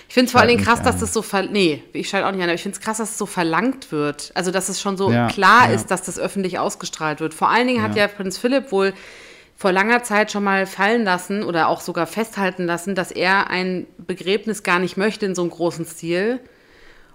Ich 0.07 0.14
finde 0.14 0.26
es 0.26 0.30
vor 0.30 0.40
allen 0.40 0.50
Dingen 0.50 0.62
krass, 0.62 0.78
mich 0.78 0.87
dass 0.87 1.00
das 1.00 1.12
so 1.12 1.23
ver 1.23 1.42
nee, 1.42 1.83
ich 1.92 2.09
schalte 2.09 2.28
auch 2.28 2.30
nicht 2.30 2.40
an, 2.42 2.49
aber 2.49 2.54
ich 2.54 2.62
finde 2.62 2.78
es 2.78 2.80
krass, 2.80 2.99
dass 2.99 3.11
es 3.11 3.18
so 3.18 3.26
verlangt 3.26 3.90
wird. 3.90 4.30
Also 4.37 4.52
dass 4.52 4.68
es 4.68 4.80
schon 4.80 4.97
so 4.97 5.11
Ja, 5.11 5.26
klar 5.26 5.68
ja. 5.68 5.75
ist, 5.75 5.90
dass 5.90 6.02
das 6.02 6.16
öffentlich 6.16 6.61
ausgestrahlt 6.61 7.18
wird. 7.18 7.35
Vor 7.35 7.49
allen 7.50 7.66
Dingen 7.66 7.83
hat 7.83 7.97
Ja. 7.97 8.02
ja 8.02 8.07
Prinz 8.07 8.38
Philipp 8.38 8.71
wohl 8.71 8.95
vor 9.59 9.73
langer 9.73 10.05
Zeit 10.05 10.31
schon 10.31 10.45
mal 10.45 10.67
fallen 10.67 11.03
lassen 11.03 11.43
oder 11.43 11.67
auch 11.67 11.81
sogar 11.81 12.07
festhalten 12.07 12.65
lassen, 12.65 12.95
dass 12.95 13.11
er 13.11 13.50
ein 13.50 13.88
Begräbnis 13.99 14.62
gar 14.62 14.79
nicht 14.79 14.97
möchte 14.97 15.27
in 15.27 15.35
so 15.35 15.43
einem 15.43 15.50
großen 15.50 15.85
Stil. 15.85 16.38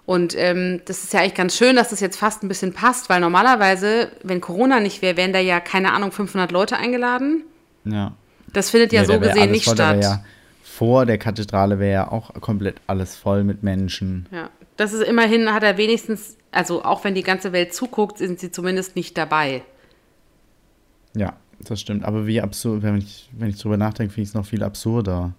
Und 0.06 0.36
ähm, 0.38 0.82
das 0.84 1.06
ist 1.06 1.14
ja 1.14 1.22
eigentlich 1.22 1.36
ganz 1.36 1.56
schön, 1.56 1.78
dass 1.78 1.92
das 1.92 2.02
jetzt 2.02 2.18
fast 2.18 2.44
ein 2.44 2.50
bisschen 2.50 2.74
passt, 2.74 3.10
weil 3.10 3.22
normalerweise, 3.22 4.12
wenn 4.24 4.42
Corona 4.42 4.82
nicht 4.82 5.02
wäre, 5.02 5.16
wären 5.16 5.32
da 5.32 5.40
ja, 5.40 5.62
keine 5.62 5.94
Ahnung, 5.94 6.12
500 6.12 6.52
Leute 6.52 6.76
eingeladen. 6.76 7.46
Ja. 7.86 8.12
Das 8.52 8.72
findet 8.72 8.92
ja 8.92 9.04
Nee, 9.04 9.08
so 9.08 9.20
gesehen 9.22 9.50
nicht 9.50 9.64
voll, 9.64 9.76
statt. 9.76 10.04
Ja, 10.04 10.26
vor 10.66 11.06
der 11.06 11.18
Kathedrale 11.20 11.80
wäre 11.80 11.94
ja 11.94 12.12
auch 12.12 12.34
komplett 12.42 12.76
alles 12.88 13.16
voll 13.16 13.46
mit 13.46 13.64
Menschen. 13.64 14.28
Ja, 14.34 14.50
das 14.76 14.92
ist 14.92 15.04
immerhin, 15.08 15.54
hat 15.54 15.64
er 15.64 15.78
wenigstens, 15.78 16.36
also 16.52 16.84
auch 16.84 17.06
wenn 17.06 17.16
die 17.16 17.24
ganze 17.24 17.54
Welt 17.54 17.74
zuguckt, 17.74 18.18
sind 18.18 18.42
sie 18.42 18.52
zumindest 18.52 18.98
nicht 18.98 19.18
dabei. 19.18 19.62
Ja, 21.16 21.38
das 21.70 21.82
stimmt. 21.82 22.04
Aber 22.04 22.28
wie 22.28 22.42
absurd, 22.42 22.84
wenn 22.84 22.98
ich, 22.98 23.30
wenn 23.32 23.50
ich 23.50 23.60
drüber 23.60 23.78
nachdenke, 23.78 24.14
finde 24.14 24.24
ich 24.24 24.30
es 24.30 24.36
noch 24.36 24.46
viel 24.46 24.64
absurder. 24.64 25.34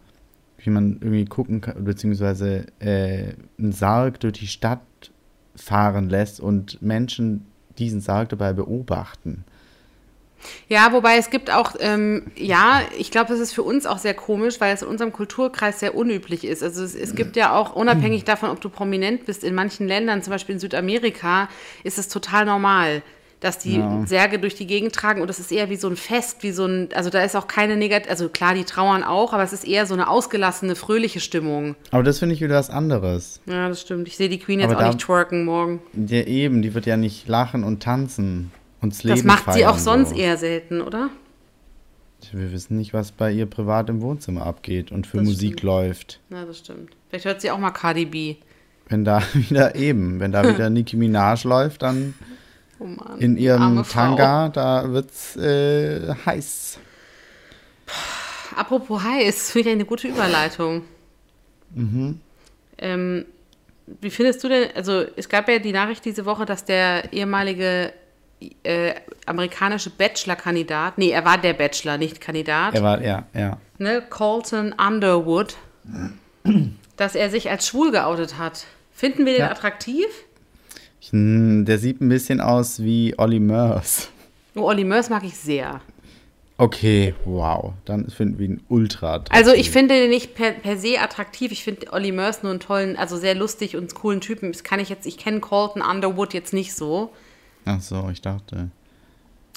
Wie 0.58 0.70
man 0.70 0.94
irgendwie 0.94 1.26
gucken 1.26 1.60
kann, 1.60 1.84
beziehungsweise 1.84 2.66
äh, 2.78 3.34
einen 3.58 3.72
Sarg 3.72 4.20
durch 4.20 4.34
die 4.34 4.46
Stadt 4.46 4.80
fahren 5.56 6.08
lässt 6.08 6.40
und 6.40 6.80
Menschen 6.80 7.46
diesen 7.78 8.00
Sarg 8.00 8.30
dabei 8.30 8.52
beobachten. 8.52 9.44
Ja, 10.68 10.92
wobei 10.92 11.16
es 11.16 11.30
gibt 11.30 11.50
auch, 11.50 11.74
ähm, 11.80 12.30
ja, 12.36 12.82
ich 12.98 13.10
glaube, 13.10 13.30
das 13.30 13.40
ist 13.40 13.52
für 13.52 13.62
uns 13.62 13.86
auch 13.86 13.98
sehr 13.98 14.14
komisch, 14.14 14.60
weil 14.60 14.74
es 14.74 14.82
in 14.82 14.88
unserem 14.88 15.12
Kulturkreis 15.12 15.80
sehr 15.80 15.94
unüblich 15.94 16.44
ist. 16.44 16.62
Also 16.62 16.82
es, 16.82 16.94
es 16.94 17.14
gibt 17.14 17.36
ja 17.36 17.54
auch, 17.54 17.74
unabhängig 17.74 18.24
davon, 18.26 18.50
ob 18.50 18.60
du 18.60 18.68
prominent 18.68 19.26
bist, 19.26 19.44
in 19.44 19.54
manchen 19.54 19.86
Ländern, 19.86 20.22
zum 20.22 20.32
Beispiel 20.32 20.54
in 20.54 20.58
Südamerika, 20.58 21.48
ist 21.82 21.98
es 21.98 22.08
total 22.08 22.44
normal, 22.44 23.02
dass 23.44 23.58
die 23.58 23.76
Ja. 23.76 24.02
Särge 24.06 24.38
durch 24.38 24.54
die 24.54 24.66
Gegend 24.66 24.94
tragen 24.94 25.20
und 25.22 25.30
es 25.30 25.38
ist 25.38 25.52
eher 25.52 25.70
wie 25.70 25.76
so 25.76 25.88
ein 25.88 25.96
Fest, 25.96 26.42
wie 26.42 26.50
so 26.50 26.64
ein, 26.66 26.88
also 26.94 27.10
da 27.10 27.22
ist 27.22 27.36
auch 27.36 27.46
keine 27.46 27.76
negative, 27.76 28.10
also 28.10 28.28
klar, 28.28 28.54
die 28.54 28.64
trauern 28.64 29.04
auch, 29.04 29.32
aber 29.32 29.42
es 29.42 29.52
ist 29.52 29.66
eher 29.66 29.86
so 29.86 29.94
eine 29.94 30.08
ausgelassene, 30.08 30.74
fröhliche 30.74 31.20
Stimmung. 31.20 31.76
Aber 31.90 32.02
das 32.02 32.18
finde 32.18 32.34
ich 32.34 32.40
wieder 32.40 32.56
was 32.56 32.70
anderes. 32.70 33.40
Ja, 33.46 33.68
das 33.68 33.80
stimmt. 33.82 34.08
Ich 34.08 34.16
sehe 34.16 34.28
die 34.28 34.38
Queen 34.38 34.58
jetzt 34.60 34.70
Aber 34.70 34.78
auch 34.78 34.82
da- 34.84 34.88
nicht 34.94 35.00
twerken 35.04 35.44
morgen. 35.44 35.80
Ja, 35.92 36.22
eben, 36.22 36.62
die 36.62 36.74
wird 36.74 36.86
ja 36.86 36.96
nicht 36.96 37.28
lachen 37.28 37.62
und 37.64 37.82
tanzen 37.82 38.50
und 38.80 38.92
das 38.92 39.04
Leben 39.04 39.16
Das 39.16 39.24
macht 39.24 39.44
sie 39.52 39.60
feiern, 39.60 39.70
auch 39.70 39.78
sonst 39.78 40.10
so. 40.10 40.16
eher 40.16 40.36
selten, 40.36 40.80
oder? 40.80 41.10
Wir 42.32 42.52
wissen 42.52 42.78
nicht, 42.78 42.94
was 42.94 43.12
bei 43.12 43.30
ihr 43.30 43.44
privat 43.46 43.90
im 43.90 44.00
Wohnzimmer 44.00 44.46
abgeht 44.46 44.90
und 44.90 45.06
für 45.06 45.18
Das 45.18 45.26
Musik 45.26 45.52
stimmt. 45.58 45.62
läuft. 45.62 46.20
Ja, 46.30 46.44
das 46.46 46.58
stimmt. 46.58 46.90
Vielleicht 47.10 47.26
hört 47.26 47.40
sie 47.42 47.50
auch 47.50 47.58
mal 47.58 47.70
Cardi 47.70 48.06
B. 48.06 48.36
Wenn 48.88 49.04
da 49.04 49.22
wieder 49.34 49.74
eben, 49.76 50.20
wenn 50.20 50.32
da 50.32 50.42
wieder 50.48 50.70
Nicki 50.70 50.96
Minaj 50.96 51.44
läuft, 51.46 51.82
dann 51.82 52.14
Oh 52.84 52.88
Mann. 52.88 53.18
in 53.18 53.36
ihrem. 53.38 53.82
Tanga, 53.90 54.50
da 54.50 54.90
wird's 54.92 55.36
äh, 55.36 56.14
heiß. 56.26 56.78
Apropos 58.56 59.02
heiß, 59.02 59.50
finde 59.50 59.70
ich 59.70 59.74
eine 59.74 59.84
gute 59.86 60.08
Überleitung. 60.08 60.82
Ähm, 62.78 63.24
wie 64.00 64.10
findest 64.10 64.44
du 64.44 64.48
denn, 64.48 64.68
also 64.74 65.04
es 65.16 65.28
gab 65.28 65.48
ja 65.48 65.58
die 65.58 65.72
Nachricht 65.72 66.04
diese 66.04 66.24
Woche, 66.26 66.44
dass 66.44 66.64
der 66.64 67.12
ehemalige 67.12 67.92
äh, 68.62 68.94
amerikanische 69.26 69.90
Bachelor-Kandidat, 69.90 70.98
nee, 70.98 71.10
er 71.10 71.24
war 71.24 71.38
der 71.38 71.54
Bachelor, 71.54 71.96
nicht 71.98 72.20
Kandidat, 72.20 72.74
Er 72.74 72.82
war, 72.82 73.00
ja, 73.02 73.24
ja. 73.34 73.58
ne, 73.78 74.02
Colton 74.08 74.72
Underwood, 74.74 75.56
dass 76.96 77.14
er 77.14 77.30
sich 77.30 77.50
als 77.50 77.66
schwul 77.66 77.90
geoutet 77.92 78.38
hat. 78.38 78.66
Finden 78.92 79.24
wir 79.26 79.32
den 79.32 79.40
Ja. 79.40 79.50
attraktiv? 79.50 80.06
Hm, 81.10 81.64
der 81.64 81.78
sieht 81.78 82.00
ein 82.00 82.08
bisschen 82.08 82.40
aus 82.40 82.82
wie 82.82 83.14
Olli 83.18 83.40
Murs. 83.40 84.10
Oh, 84.54 84.62
Olli 84.62 84.84
Murs 84.84 85.10
mag 85.10 85.24
ich 85.24 85.36
sehr. 85.36 85.80
Okay, 86.56 87.14
wow. 87.24 87.72
Dann 87.84 88.08
finden 88.10 88.38
wir 88.38 88.46
ihn 88.46 88.60
ultra 88.68 89.14
attraktiv. 89.14 89.36
Also 89.36 89.52
ich 89.52 89.70
finde 89.70 89.94
den 89.94 90.10
nicht 90.10 90.34
per, 90.34 90.52
per 90.52 90.76
se 90.76 91.00
attraktiv. 91.00 91.50
Ich 91.50 91.64
finde 91.64 91.92
Olli 91.92 92.12
Murs 92.12 92.42
nur 92.42 92.52
einen 92.52 92.60
tollen, 92.60 92.96
also 92.96 93.16
sehr 93.16 93.34
lustig 93.34 93.76
und 93.76 93.94
coolen 93.94 94.20
Typen. 94.20 94.52
Das 94.52 94.62
kann 94.62 94.78
ich 94.78 94.88
jetzt, 94.88 95.06
ich 95.06 95.18
kenne 95.18 95.40
Colton 95.40 95.82
Underwood 95.82 96.32
jetzt 96.32 96.52
nicht 96.52 96.74
so. 96.74 97.10
Ach 97.64 97.80
so, 97.80 98.08
ich 98.12 98.20
dachte. 98.20 98.70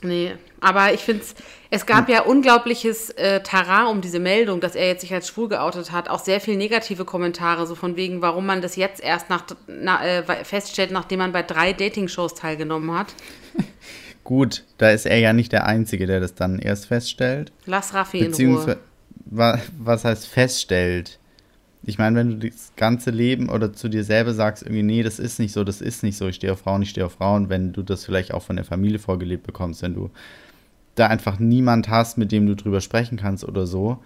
Nee, 0.03 0.35
aber 0.61 0.93
ich 0.93 0.99
finde 1.01 1.23
es, 1.23 1.33
es 1.71 1.85
gab 1.87 2.07
ja 2.07 2.21
unglaubliches 2.21 3.09
äh, 3.11 3.41
Tara 3.41 3.87
um 3.87 3.99
diese 4.01 4.19
Meldung, 4.19 4.59
dass 4.59 4.75
er 4.75 4.87
jetzt 4.87 5.01
sich 5.01 5.11
als 5.11 5.27
schwul 5.27 5.49
geoutet 5.49 5.91
hat. 5.91 6.07
Auch 6.07 6.19
sehr 6.19 6.39
viel 6.39 6.55
negative 6.55 7.03
Kommentare, 7.03 7.65
so 7.65 7.73
von 7.73 7.95
wegen, 7.95 8.21
warum 8.21 8.45
man 8.45 8.61
das 8.61 8.75
jetzt 8.75 9.01
erst 9.03 9.29
nach, 9.31 9.43
na, 9.67 10.05
äh, 10.05 10.23
feststellt, 10.45 10.91
nachdem 10.91 11.17
man 11.19 11.31
bei 11.31 11.41
drei 11.41 11.73
Dating-Shows 11.73 12.35
teilgenommen 12.35 12.95
hat. 12.95 13.07
Gut, 14.23 14.65
da 14.77 14.91
ist 14.91 15.05
er 15.07 15.17
ja 15.17 15.33
nicht 15.33 15.51
der 15.51 15.65
Einzige, 15.65 16.05
der 16.05 16.19
das 16.19 16.35
dann 16.35 16.59
erst 16.59 16.85
feststellt. 16.87 17.51
Lass 17.65 17.93
Raffi 17.93 18.19
in 18.19 18.33
Ruhe. 18.33 18.77
Wa- 19.25 19.59
was 19.79 20.03
heißt 20.05 20.27
feststellt? 20.27 21.17
Ich 21.87 21.97
meine, 21.97 22.17
wenn 22.17 22.37
du 22.37 22.49
das 22.49 22.73
ganze 22.75 23.11
Leben 23.11 23.47
oder 23.47 23.71
zu 23.71 23.87
dir 23.87 24.03
selber 24.03 24.33
sagst, 24.33 24.61
irgendwie, 24.61 24.83
nee, 24.83 25.03
das 25.03 25.19
ist 25.19 25.39
nicht 25.39 25.53
so, 25.53 25.63
das 25.63 25.79
ist 25.79 26.03
nicht 26.03 26.17
so, 26.17 26.27
ich 26.27 26.35
stehe 26.35 26.51
auf 26.51 26.59
Frauen, 26.59 26.81
ich 26.81 26.89
stehe 26.89 27.05
auf 27.05 27.13
Frauen, 27.13 27.47
wenn 27.47 27.71
du 27.71 27.81
das 27.81 28.03
vielleicht 28.03 28.33
auch 28.33 28.43
von 28.43 28.57
der 28.57 28.65
Familie 28.65 28.99
vorgelebt 28.99 29.47
bekommst, 29.47 29.81
wenn 29.83 29.93
du 29.93 30.09
da 30.95 31.07
einfach 31.07 31.39
niemand 31.39 31.87
hast, 31.87 32.17
mit 32.17 32.33
dem 32.33 32.45
du 32.45 32.57
drüber 32.57 32.81
sprechen 32.81 33.17
kannst 33.17 33.45
oder 33.45 33.65
so, 33.65 33.99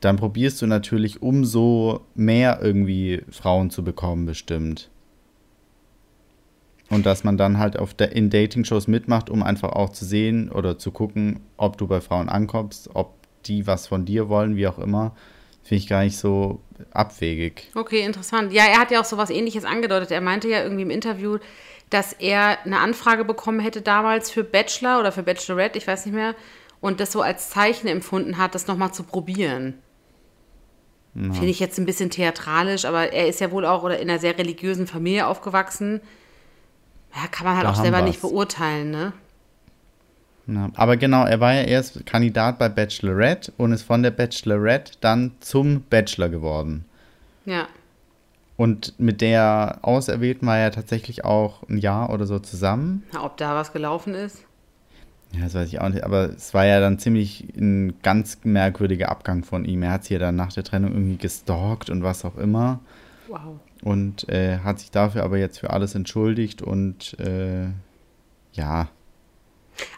dann 0.00 0.16
probierst 0.16 0.60
du 0.60 0.66
natürlich 0.66 1.22
umso 1.22 2.00
mehr 2.16 2.58
irgendwie 2.60 3.22
Frauen 3.30 3.70
zu 3.70 3.84
bekommen, 3.84 4.26
bestimmt. 4.26 4.90
Und 6.90 7.06
dass 7.06 7.22
man 7.22 7.36
dann 7.36 7.58
halt 7.58 7.78
auf 7.78 7.94
der, 7.94 8.10
in 8.10 8.28
Dating-Shows 8.28 8.88
mitmacht, 8.88 9.30
um 9.30 9.44
einfach 9.44 9.70
auch 9.70 9.90
zu 9.90 10.04
sehen 10.04 10.50
oder 10.50 10.78
zu 10.78 10.90
gucken, 10.90 11.38
ob 11.58 11.78
du 11.78 11.86
bei 11.86 12.00
Frauen 12.00 12.28
ankommst, 12.28 12.90
ob 12.94 13.14
die 13.44 13.68
was 13.68 13.86
von 13.86 14.04
dir 14.04 14.28
wollen, 14.28 14.56
wie 14.56 14.66
auch 14.66 14.80
immer, 14.80 15.14
finde 15.68 15.82
ich 15.82 15.88
gar 15.88 16.02
nicht 16.02 16.16
so 16.16 16.60
abwegig. 16.92 17.68
Okay, 17.74 18.00
interessant. 18.00 18.52
Ja, 18.52 18.64
er 18.64 18.78
hat 18.78 18.90
ja 18.90 19.00
auch 19.00 19.04
sowas 19.04 19.28
ähnliches 19.28 19.64
angedeutet. 19.64 20.10
Er 20.10 20.22
meinte 20.22 20.48
ja 20.48 20.62
irgendwie 20.62 20.82
im 20.82 20.90
Interview, 20.90 21.38
dass 21.90 22.14
er 22.14 22.58
eine 22.64 22.78
Anfrage 22.78 23.24
bekommen 23.24 23.60
hätte 23.60 23.82
damals 23.82 24.30
für 24.30 24.44
Bachelor 24.44 24.98
oder 25.00 25.12
für 25.12 25.22
Bachelorette, 25.22 25.78
ich 25.78 25.86
weiß 25.86 26.06
nicht 26.06 26.14
mehr, 26.14 26.34
und 26.80 27.00
das 27.00 27.12
so 27.12 27.20
als 27.20 27.50
Zeichen 27.50 27.86
empfunden 27.86 28.38
hat, 28.38 28.54
das 28.54 28.66
nochmal 28.66 28.92
zu 28.92 29.02
probieren. 29.02 29.74
Finde 31.14 31.46
ich 31.46 31.58
jetzt 31.58 31.78
ein 31.78 31.86
bisschen 31.86 32.10
theatralisch, 32.10 32.84
aber 32.84 33.12
er 33.12 33.26
ist 33.26 33.40
ja 33.40 33.50
wohl 33.50 33.66
auch 33.66 33.82
oder 33.82 33.98
in 33.98 34.08
einer 34.08 34.20
sehr 34.20 34.38
religiösen 34.38 34.86
Familie 34.86 35.26
aufgewachsen. 35.26 36.00
Ja, 37.12 37.26
kann 37.26 37.44
man 37.44 37.56
halt 37.56 37.66
Da 37.66 37.70
auch 37.72 37.82
selber 37.82 38.02
nicht 38.02 38.20
beurteilen, 38.20 38.92
ne? 38.92 39.12
Ja, 40.48 40.70
aber 40.74 40.96
genau, 40.96 41.24
er 41.24 41.40
war 41.40 41.52
ja 41.52 41.62
erst 41.62 42.06
Kandidat 42.06 42.58
bei 42.58 42.70
Bachelorette 42.70 43.52
und 43.58 43.72
ist 43.72 43.82
von 43.82 44.02
der 44.02 44.10
Bachelorette 44.10 44.92
dann 45.00 45.32
zum 45.40 45.82
Bachelor 45.82 46.30
geworden. 46.30 46.86
Ja. 47.44 47.68
Und 48.56 48.98
mit 48.98 49.20
der 49.20 49.78
Auserwählten 49.82 50.48
war 50.48 50.56
er 50.56 50.72
tatsächlich 50.72 51.24
auch 51.24 51.68
ein 51.68 51.76
Jahr 51.76 52.10
oder 52.10 52.26
so 52.26 52.38
zusammen. 52.38 53.04
Na, 53.12 53.24
ob 53.24 53.36
da 53.36 53.54
was 53.54 53.72
gelaufen 53.72 54.14
ist? 54.14 54.42
Ja, 55.32 55.42
das 55.42 55.54
weiß 55.54 55.68
ich 55.68 55.80
auch 55.82 55.90
nicht, 55.90 56.04
aber 56.04 56.30
es 56.30 56.54
war 56.54 56.64
ja 56.64 56.80
dann 56.80 56.98
ziemlich 56.98 57.46
ein 57.54 57.94
ganz 58.02 58.38
merkwürdiger 58.44 59.10
Abgang 59.10 59.44
von 59.44 59.66
ihm. 59.66 59.82
Er 59.82 59.92
hat 59.92 60.04
sie 60.04 60.14
ja 60.14 60.20
dann 60.20 60.36
nach 60.36 60.52
der 60.54 60.64
Trennung 60.64 60.92
irgendwie 60.92 61.18
gestalkt 61.18 61.90
und 61.90 62.02
was 62.02 62.24
auch 62.24 62.36
immer. 62.38 62.80
Wow. 63.28 63.60
Und 63.82 64.28
äh, 64.30 64.58
hat 64.60 64.80
sich 64.80 64.90
dafür 64.90 65.24
aber 65.24 65.36
jetzt 65.36 65.58
für 65.58 65.70
alles 65.70 65.94
entschuldigt 65.94 66.62
und 66.62 67.18
äh, 67.20 67.66
ja. 68.54 68.88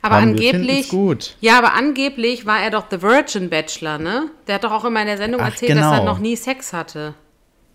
Aber 0.02 0.20
finden's 0.20 0.40
angeblich. 0.54 0.88
gut. 0.88 1.36
Ja, 1.40 1.58
aber 1.58 1.74
angeblich 1.74 2.46
war 2.46 2.60
er 2.62 2.70
doch 2.70 2.86
The 2.90 3.02
Virgin 3.02 3.48
Bachelor, 3.50 3.98
ne? 3.98 4.30
Der 4.46 4.56
hat 4.56 4.64
doch 4.64 4.72
auch 4.72 4.84
immer 4.84 5.00
in 5.00 5.06
der 5.06 5.16
Sendung 5.16 5.40
Ach, 5.40 5.46
erzählt, 5.50 5.72
dass 5.72 5.84
er 5.84 6.00
genau. 6.00 6.04
noch 6.12 6.18
nie 6.18 6.36
Sex 6.36 6.72
hatte. 6.72 7.14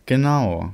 Genau. 0.05 0.71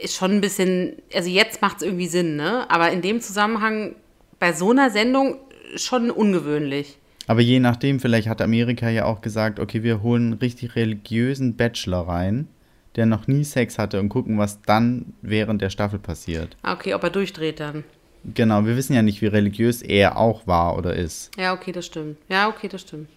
Ist 0.00 0.16
schon 0.16 0.32
ein 0.32 0.40
bisschen, 0.40 0.94
also 1.14 1.28
jetzt 1.28 1.62
macht 1.62 1.78
es 1.78 1.82
irgendwie 1.82 2.06
Sinn, 2.08 2.36
ne? 2.36 2.70
Aber 2.70 2.90
in 2.90 3.02
dem 3.02 3.20
Zusammenhang 3.20 3.94
bei 4.38 4.52
so 4.52 4.70
einer 4.70 4.90
Sendung 4.90 5.36
schon 5.76 6.10
ungewöhnlich. 6.10 6.98
Aber 7.26 7.40
je 7.40 7.60
nachdem, 7.60 8.00
vielleicht 8.00 8.28
hat 8.28 8.40
Amerika 8.40 8.88
ja 8.88 9.04
auch 9.04 9.20
gesagt, 9.20 9.60
okay, 9.60 9.82
wir 9.82 10.02
holen 10.02 10.24
einen 10.32 10.32
richtig 10.34 10.76
religiösen 10.76 11.56
Bachelor 11.56 12.08
rein, 12.08 12.48
der 12.96 13.04
noch 13.06 13.26
nie 13.26 13.44
Sex 13.44 13.78
hatte 13.78 14.00
und 14.00 14.08
gucken, 14.08 14.38
was 14.38 14.62
dann 14.62 15.12
während 15.20 15.60
der 15.60 15.68
Staffel 15.70 15.98
passiert. 15.98 16.56
Ah, 16.62 16.72
Okay, 16.72 16.94
ob 16.94 17.02
er 17.04 17.10
durchdreht 17.10 17.60
dann. 17.60 17.84
Genau, 18.24 18.64
wir 18.66 18.76
wissen 18.76 18.94
ja 18.94 19.02
nicht, 19.02 19.22
wie 19.22 19.26
religiös 19.26 19.82
er 19.82 20.16
auch 20.16 20.46
war 20.46 20.76
oder 20.76 20.94
ist. 20.94 21.30
Ja, 21.38 21.52
okay, 21.52 21.72
das 21.72 21.86
stimmt. 21.86 22.18
Ja, 22.28 22.48
okay, 22.48 22.68
das 22.68 22.82
stimmt. 22.82 23.08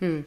Hm. 0.00 0.24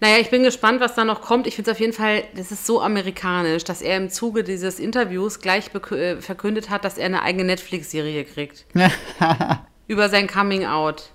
Naja, 0.00 0.18
ich 0.18 0.30
bin 0.30 0.42
gespannt, 0.42 0.80
was 0.80 0.94
da 0.94 1.04
noch 1.04 1.20
kommt. 1.20 1.46
Ich 1.46 1.56
finde 1.56 1.70
es 1.70 1.76
auf 1.76 1.80
jeden 1.80 1.92
Fall, 1.92 2.22
das 2.36 2.52
ist 2.52 2.66
so 2.66 2.80
amerikanisch, 2.80 3.64
dass 3.64 3.82
er 3.82 3.96
im 3.96 4.10
Zuge 4.10 4.44
dieses 4.44 4.78
Interviews 4.78 5.40
gleich 5.40 5.70
äh, 5.90 6.20
verkündet 6.20 6.70
hat, 6.70 6.84
dass 6.84 6.98
er 6.98 7.06
eine 7.06 7.22
eigene 7.22 7.44
Netflix-Serie 7.44 8.24
kriegt. 8.24 8.66
Über 9.88 10.08
sein 10.08 10.28
Coming 10.28 10.64
Out. 10.64 11.10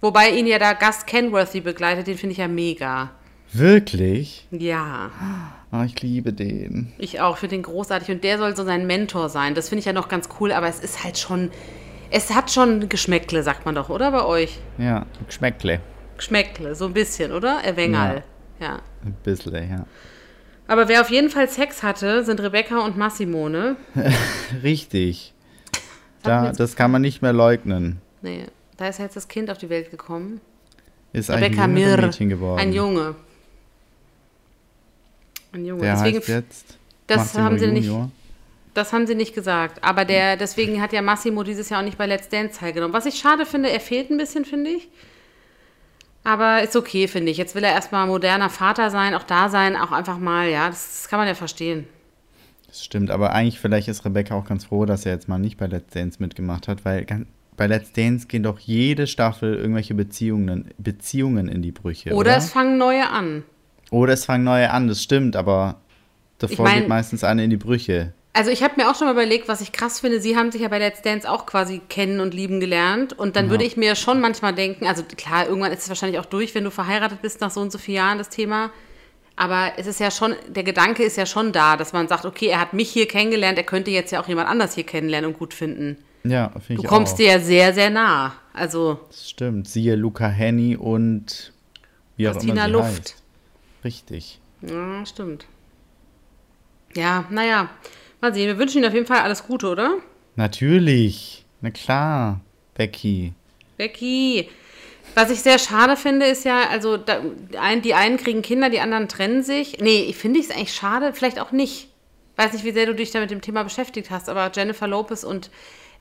Wobei 0.00 0.30
ihn 0.30 0.46
ja 0.46 0.58
da 0.58 0.74
Gast 0.74 1.06
Kenworthy 1.06 1.60
begleitet, 1.60 2.06
den 2.06 2.18
finde 2.18 2.32
ich 2.32 2.38
ja 2.38 2.48
mega. 2.48 3.10
Wirklich? 3.52 4.46
Ja, 4.50 5.10
Ah, 5.74 5.84
ich 5.84 6.00
liebe 6.02 6.32
den. 6.32 6.92
ich 6.98 7.20
auch, 7.20 7.36
finde 7.36 7.56
den 7.56 7.64
großartig. 7.64 8.08
Und 8.08 8.22
der 8.22 8.38
soll 8.38 8.54
so 8.54 8.62
sein 8.64 8.86
Mentor 8.86 9.28
sein. 9.28 9.56
Das 9.56 9.68
finde 9.68 9.80
ich 9.80 9.86
ja 9.86 9.92
noch 9.92 10.06
ganz 10.08 10.28
cool, 10.38 10.52
aber 10.52 10.68
es 10.68 10.78
ist 10.78 11.02
halt 11.02 11.18
schon, 11.18 11.50
es 12.12 12.32
hat 12.32 12.52
schon 12.52 12.88
Geschmäckle, 12.88 13.42
sagt 13.42 13.66
man 13.66 13.74
doch, 13.74 13.88
oder 13.88 14.12
bei 14.12 14.24
euch? 14.24 14.60
Ja, 14.78 15.04
Geschmäckle. 15.26 15.80
Geschmäckle, 16.16 16.76
so 16.76 16.84
ein 16.84 16.92
bisschen, 16.92 17.32
oder? 17.32 17.58
Erwengerl. 17.64 18.22
Ja. 18.60 18.82
Ein 19.04 19.16
bisschen, 19.24 19.68
ja. 19.68 19.84
Aber 20.68 20.86
wer 20.86 21.00
auf 21.00 21.10
jeden 21.10 21.28
Fall 21.28 21.48
Sex 21.48 21.82
hatte, 21.82 22.24
sind 22.24 22.38
Rebecca 22.40 22.78
und 22.78 22.96
Massimo, 22.96 23.48
ne? 23.48 23.74
Richtig. 24.62 25.32
Da, 26.22 26.52
das 26.52 26.74
kann 26.74 26.90
man 26.90 27.02
nicht 27.02 27.20
mehr 27.20 27.34
leugnen. 27.34 28.00
Nee, 28.22 28.46
da 28.78 28.88
ist 28.88 28.98
jetzt 28.98 29.14
das 29.14 29.28
Kind 29.28 29.50
auf 29.50 29.58
die 29.58 29.68
Welt 29.68 29.90
gekommen. 29.90 30.40
Ist 31.12 31.28
Rebecca 31.28 31.64
ein 31.64 31.74
Mir. 31.74 31.98
Mädchen 31.98 32.30
geworden. 32.30 32.58
Ein 32.60 32.72
Junge. 32.72 33.14
Ein 35.54 35.64
Junge. 35.64 35.82
Der 35.82 35.94
deswegen, 35.94 36.18
heißt 36.18 36.28
jetzt 36.28 36.78
das 37.06 37.18
Massimo 37.18 37.44
haben 37.44 37.58
sie 37.58 37.66
nicht- 37.68 37.90
das 38.74 38.92
haben 38.92 39.06
sie 39.06 39.14
nicht 39.14 39.34
gesagt. 39.34 39.84
Aber 39.84 40.04
der, 40.04 40.36
deswegen 40.36 40.82
hat 40.82 40.92
ja 40.92 41.00
Massimo 41.00 41.44
dieses 41.44 41.70
Jahr 41.70 41.80
auch 41.80 41.84
nicht 41.84 41.96
bei 41.96 42.06
Let's 42.06 42.28
Dance 42.28 42.58
teilgenommen. 42.58 42.92
Was 42.92 43.06
ich 43.06 43.14
schade 43.14 43.46
finde, 43.46 43.70
er 43.70 43.80
fehlt 43.80 44.10
ein 44.10 44.18
bisschen, 44.18 44.44
finde 44.44 44.70
ich. 44.70 44.88
Aber 46.24 46.62
ist 46.62 46.74
okay, 46.74 47.06
finde 47.06 47.30
ich. 47.30 47.36
Jetzt 47.36 47.54
will 47.54 47.62
er 47.62 47.72
erstmal 47.72 48.06
moderner 48.06 48.50
Vater 48.50 48.90
sein, 48.90 49.14
auch 49.14 49.22
da 49.22 49.48
sein, 49.48 49.76
auch 49.76 49.92
einfach 49.92 50.18
mal, 50.18 50.48
ja, 50.48 50.68
das, 50.68 51.02
das 51.02 51.08
kann 51.08 51.18
man 51.18 51.28
ja 51.28 51.34
verstehen. 51.34 51.86
Das 52.66 52.82
stimmt, 52.82 53.10
aber 53.10 53.32
eigentlich 53.32 53.60
vielleicht 53.60 53.86
ist 53.86 54.04
Rebecca 54.04 54.34
auch 54.34 54.46
ganz 54.46 54.64
froh, 54.64 54.84
dass 54.86 55.06
er 55.06 55.12
jetzt 55.12 55.28
mal 55.28 55.38
nicht 55.38 55.58
bei 55.58 55.66
Let's 55.66 55.92
Dance 55.92 56.16
mitgemacht 56.20 56.66
hat, 56.66 56.84
weil 56.84 57.04
ganz, 57.04 57.26
bei 57.56 57.68
Let's 57.68 57.92
Dance 57.92 58.26
gehen 58.26 58.42
doch 58.42 58.58
jede 58.58 59.06
Staffel 59.06 59.54
irgendwelche 59.54 59.94
Beziehungen, 59.94 60.70
Beziehungen 60.78 61.46
in 61.48 61.62
die 61.62 61.70
Brüche. 61.70 62.08
Oder, 62.10 62.16
Oder, 62.18 62.36
es 62.38 62.50
fangen 62.50 62.78
neue 62.78 63.08
an. 63.08 63.44
Oder 63.90 64.12
es 64.12 64.24
fangen 64.24 64.44
neue 64.44 64.70
an, 64.70 64.88
das 64.88 65.02
stimmt, 65.02 65.36
aber 65.36 65.76
davor 66.38 66.64
mein- 66.66 66.80
geht 66.80 66.88
meistens 66.88 67.24
eine 67.24 67.44
in 67.44 67.50
die 67.50 67.56
Brüche. 67.56 68.12
Also 68.36 68.50
ich 68.50 68.64
habe 68.64 68.74
mir 68.76 68.90
auch 68.90 68.96
schon 68.96 69.06
mal 69.06 69.12
überlegt, 69.12 69.46
was 69.46 69.60
ich 69.60 69.70
krass 69.70 70.00
finde. 70.00 70.20
Sie 70.20 70.36
haben 70.36 70.50
sich 70.50 70.62
ja 70.62 70.68
bei 70.68 70.80
Let's 70.80 71.02
Dance 71.02 71.30
auch 71.30 71.46
quasi 71.46 71.80
kennen 71.88 72.18
und 72.18 72.34
lieben 72.34 72.58
gelernt. 72.58 73.12
Und 73.16 73.36
dann 73.36 73.48
würde 73.48 73.62
ich 73.62 73.76
mir 73.76 73.94
schon 73.94 74.20
manchmal 74.20 74.52
denken, 74.52 74.86
also 74.88 75.04
klar, 75.04 75.46
irgendwann 75.46 75.70
ist 75.70 75.84
es 75.84 75.88
wahrscheinlich 75.88 76.18
auch 76.18 76.24
durch, 76.24 76.52
wenn 76.56 76.64
du 76.64 76.72
verheiratet 76.72 77.22
bist 77.22 77.40
nach 77.40 77.52
so 77.52 77.60
und 77.60 77.70
so 77.70 77.78
vielen 77.78 77.98
Jahren, 77.98 78.18
das 78.18 78.30
Thema. 78.30 78.70
Aber 79.36 79.74
es 79.76 79.86
ist 79.86 80.00
ja 80.00 80.10
schon, 80.10 80.34
der 80.48 80.64
Gedanke 80.64 81.04
ist 81.04 81.16
ja 81.16 81.26
schon 81.26 81.52
da, 81.52 81.76
dass 81.76 81.92
man 81.92 82.08
sagt, 82.08 82.24
okay, 82.24 82.46
er 82.46 82.60
hat 82.60 82.72
mich 82.72 82.90
hier 82.90 83.06
kennengelernt, 83.06 83.56
er 83.56 83.62
könnte 83.64 83.92
jetzt 83.92 84.10
ja 84.10 84.20
auch 84.20 84.26
jemand 84.26 84.48
anders 84.48 84.74
hier 84.74 84.84
kennenlernen 84.84 85.30
und 85.30 85.38
gut 85.38 85.54
finden. 85.54 85.98
Ja, 86.24 86.48
finde 86.58 86.74
Du 86.76 86.82
ich 86.82 86.88
kommst 86.88 87.12
auch. 87.12 87.16
dir 87.18 87.26
ja 87.26 87.38
sehr, 87.38 87.72
sehr 87.72 87.90
nah. 87.90 88.32
Also 88.52 88.98
Das 89.10 89.30
stimmt. 89.30 89.68
Siehe 89.68 89.94
Luca 89.94 90.26
Henny 90.26 90.74
und 90.76 91.52
wie 92.16 92.28
auch 92.28 92.32
Christina 92.32 92.52
immer 92.52 92.64
sie 92.66 92.72
Luft. 92.72 92.86
heißt. 93.00 93.22
Richtig. 93.84 94.40
Ja, 94.62 95.04
stimmt. 95.04 95.46
Ja, 96.94 97.26
naja. 97.30 97.68
Mal 98.20 98.32
sehen. 98.32 98.46
Wir 98.46 98.58
wünschen 98.58 98.78
Ihnen 98.78 98.88
auf 98.88 98.94
jeden 98.94 99.06
Fall 99.06 99.20
alles 99.20 99.46
Gute, 99.46 99.68
oder? 99.68 99.98
Natürlich. 100.36 101.44
Na 101.60 101.70
klar, 101.70 102.40
Becky. 102.74 103.32
Becky. 103.76 104.48
Was 105.14 105.30
ich 105.30 105.40
sehr 105.40 105.58
schade 105.58 105.96
finde, 105.96 106.26
ist 106.26 106.44
ja, 106.44 106.68
also 106.70 106.96
da, 106.96 107.20
die 107.76 107.94
einen 107.94 108.16
kriegen 108.16 108.42
Kinder, 108.42 108.70
die 108.70 108.80
anderen 108.80 109.08
trennen 109.08 109.42
sich. 109.42 109.78
Nee, 109.80 110.02
ich 110.08 110.16
finde 110.16 110.40
es 110.40 110.50
eigentlich 110.50 110.74
schade, 110.74 111.12
vielleicht 111.12 111.38
auch 111.38 111.52
nicht. 111.52 111.88
Weiß 112.36 112.52
nicht, 112.52 112.64
wie 112.64 112.72
sehr 112.72 112.86
du 112.86 112.94
dich 112.94 113.12
da 113.12 113.20
mit 113.20 113.30
dem 113.30 113.42
Thema 113.42 113.62
beschäftigt 113.62 114.10
hast, 114.10 114.28
aber 114.28 114.50
Jennifer 114.52 114.88
Lopez 114.88 115.22
und 115.22 115.50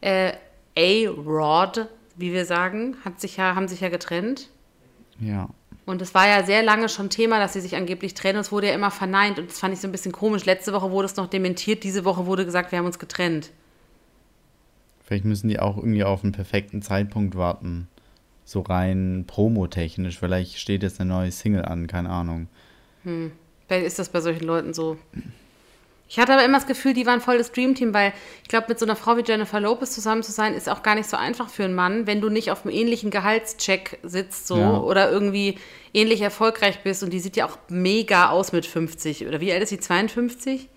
äh, 0.01 0.33
A-Rod, 0.75 1.87
wie 2.15 2.33
wir 2.33 2.45
sagen, 2.45 2.97
hat 3.05 3.21
sich 3.21 3.37
ja, 3.37 3.53
haben 3.53 3.67
sich 3.67 3.81
ja 3.81 3.89
getrennt. 3.89 4.49
Ja. 5.19 5.49
Und 5.85 6.01
es 6.01 6.13
war 6.13 6.27
ja 6.27 6.43
sehr 6.43 6.63
lange 6.63 6.87
schon 6.87 7.09
Thema, 7.09 7.39
dass 7.39 7.53
sie 7.53 7.61
sich 7.61 7.75
angeblich 7.75 8.13
trennen. 8.13 8.39
Es 8.39 8.51
wurde 8.51 8.67
ja 8.67 8.73
immer 8.73 8.91
verneint 8.91 9.37
und 9.37 9.49
das 9.49 9.59
fand 9.59 9.73
ich 9.73 9.81
so 9.81 9.87
ein 9.87 9.91
bisschen 9.91 10.13
komisch. 10.13 10.45
Letzte 10.45 10.71
Woche 10.71 10.91
wurde 10.91 11.07
es 11.07 11.17
noch 11.17 11.27
dementiert, 11.27 11.83
diese 11.83 12.05
Woche 12.05 12.25
wurde 12.25 12.45
gesagt, 12.45 12.71
wir 12.71 12.79
haben 12.79 12.85
uns 12.85 12.99
getrennt. 12.99 13.51
Vielleicht 15.03 15.25
müssen 15.25 15.49
die 15.49 15.59
auch 15.59 15.75
irgendwie 15.77 16.05
auf 16.05 16.23
einen 16.23 16.31
perfekten 16.31 16.81
Zeitpunkt 16.81 17.35
warten. 17.35 17.89
So 18.45 18.61
rein 18.61 19.25
promotechnisch. 19.27 20.19
Vielleicht 20.19 20.57
steht 20.57 20.83
jetzt 20.83 21.01
eine 21.01 21.09
neue 21.09 21.31
Single 21.31 21.65
an, 21.65 21.87
keine 21.87 22.09
Ahnung. 22.09 22.47
Vielleicht 23.67 23.85
ist 23.85 23.99
das 23.99 24.09
bei 24.09 24.21
solchen 24.21 24.45
Leuten 24.45 24.73
so. 24.73 24.97
Ich 26.07 26.19
hatte 26.19 26.33
aber 26.33 26.43
immer 26.45 26.57
das 26.59 26.67
Gefühl, 26.67 26.93
die 26.93 27.05
waren 27.07 27.21
voll 27.21 27.37
das 27.39 27.51
Dreamteam, 27.51 27.93
weil 27.93 28.13
ich 28.43 28.49
glaube, 28.49 28.67
mit 28.69 28.77
so 28.77 28.85
einer 28.85 28.95
Frau 28.95 29.17
wie 29.17 29.23
Jennifer 29.25 29.59
Lopez 29.59 29.91
zusammen 29.91 30.21
zu 30.21 30.31
sein, 30.31 30.53
ist 30.53 30.69
auch 30.69 30.83
gar 30.83 30.93
nicht 30.95 31.09
so 31.09 31.17
einfach 31.17 31.49
für 31.49 31.63
einen 31.63 31.73
Mann, 31.73 32.05
wenn 32.05 32.21
du 32.21 32.29
nicht 32.29 32.51
auf 32.51 32.65
einem 32.65 32.75
ähnlichen 32.75 33.09
Gehaltscheck 33.09 33.97
sitzt 34.03 34.45
so 34.47 34.57
Ja. 34.57 34.77
oder 34.77 35.09
irgendwie 35.11 35.57
ähnlich 35.93 36.21
erfolgreich 36.21 36.83
bist. 36.83 37.01
Und 37.03 37.11
die 37.11 37.19
sieht 37.19 37.35
ja 37.35 37.45
auch 37.47 37.57
mega 37.69 38.29
aus 38.29 38.51
mit 38.51 38.65
50. 38.67 39.25
Oder 39.27 39.41
wie 39.41 39.51
alt 39.51 39.63
ist 39.63 39.69
sie? 39.69 39.79
52? 39.79 40.69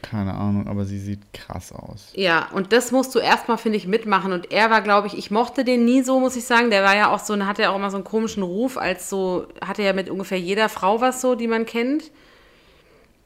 Keine 0.00 0.34
Ahnung, 0.34 0.68
aber 0.68 0.84
sie 0.84 1.00
sieht 1.00 1.32
krass 1.34 1.72
aus. 1.72 2.12
Ja, 2.14 2.48
und 2.52 2.72
das 2.72 2.92
musst 2.92 3.12
du 3.16 3.18
erstmal, 3.18 3.58
finde 3.58 3.78
ich, 3.78 3.88
mitmachen. 3.88 4.32
Und 4.32 4.52
er 4.52 4.70
war, 4.70 4.80
glaube 4.82 5.08
ich, 5.08 5.18
ich 5.18 5.32
mochte 5.32 5.64
den 5.64 5.84
nie 5.84 6.02
so, 6.02 6.20
muss 6.20 6.36
ich 6.36 6.44
sagen. 6.44 6.70
Der 6.70 6.84
war 6.84 6.94
ja 6.94 7.12
auch 7.12 7.18
so, 7.18 7.36
hatte 7.46 7.62
ja 7.62 7.70
auch 7.70 7.76
immer 7.76 7.90
so 7.90 7.96
einen 7.96 8.04
komischen 8.04 8.44
Ruf, 8.44 8.76
als 8.76 9.10
so, 9.10 9.48
hatte 9.60 9.82
ja 9.82 9.92
mit 9.92 10.08
ungefähr 10.08 10.38
jeder 10.38 10.68
Frau 10.68 11.00
was 11.00 11.20
so, 11.20 11.34
die 11.34 11.48
man 11.48 11.66
kennt. 11.66 12.12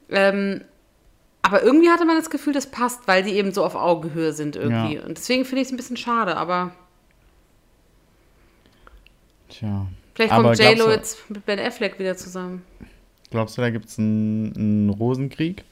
Ähm, 0.08 0.62
aber 1.42 1.62
irgendwie 1.62 1.90
hatte 1.90 2.04
man 2.04 2.16
das 2.16 2.30
Gefühl, 2.30 2.52
das 2.52 2.70
passt, 2.70 3.06
weil 3.08 3.24
die 3.24 3.32
eben 3.32 3.52
so 3.52 3.64
auf 3.64 3.74
Augenhöhe 3.74 4.32
sind 4.32 4.54
irgendwie. 4.56 4.96
Ja. 4.96 5.02
Und 5.02 5.18
deswegen 5.18 5.44
finde 5.44 5.62
ich 5.62 5.68
es 5.68 5.72
ein 5.72 5.76
bisschen 5.76 5.96
schade, 5.96 6.36
aber 6.36 6.72
Tja. 9.48 9.86
vielleicht 10.14 10.32
kommt 10.32 10.58
J-Lo 10.58 10.90
jetzt 10.90 11.28
mit 11.30 11.44
Ben 11.44 11.58
Affleck 11.58 11.98
wieder 11.98 12.16
zusammen. 12.16 12.64
Glaubst 13.30 13.58
du, 13.58 13.62
da 13.62 13.70
gibt 13.70 13.86
es 13.86 13.98
einen, 13.98 14.54
einen 14.56 14.90
Rosenkrieg? 14.90 15.64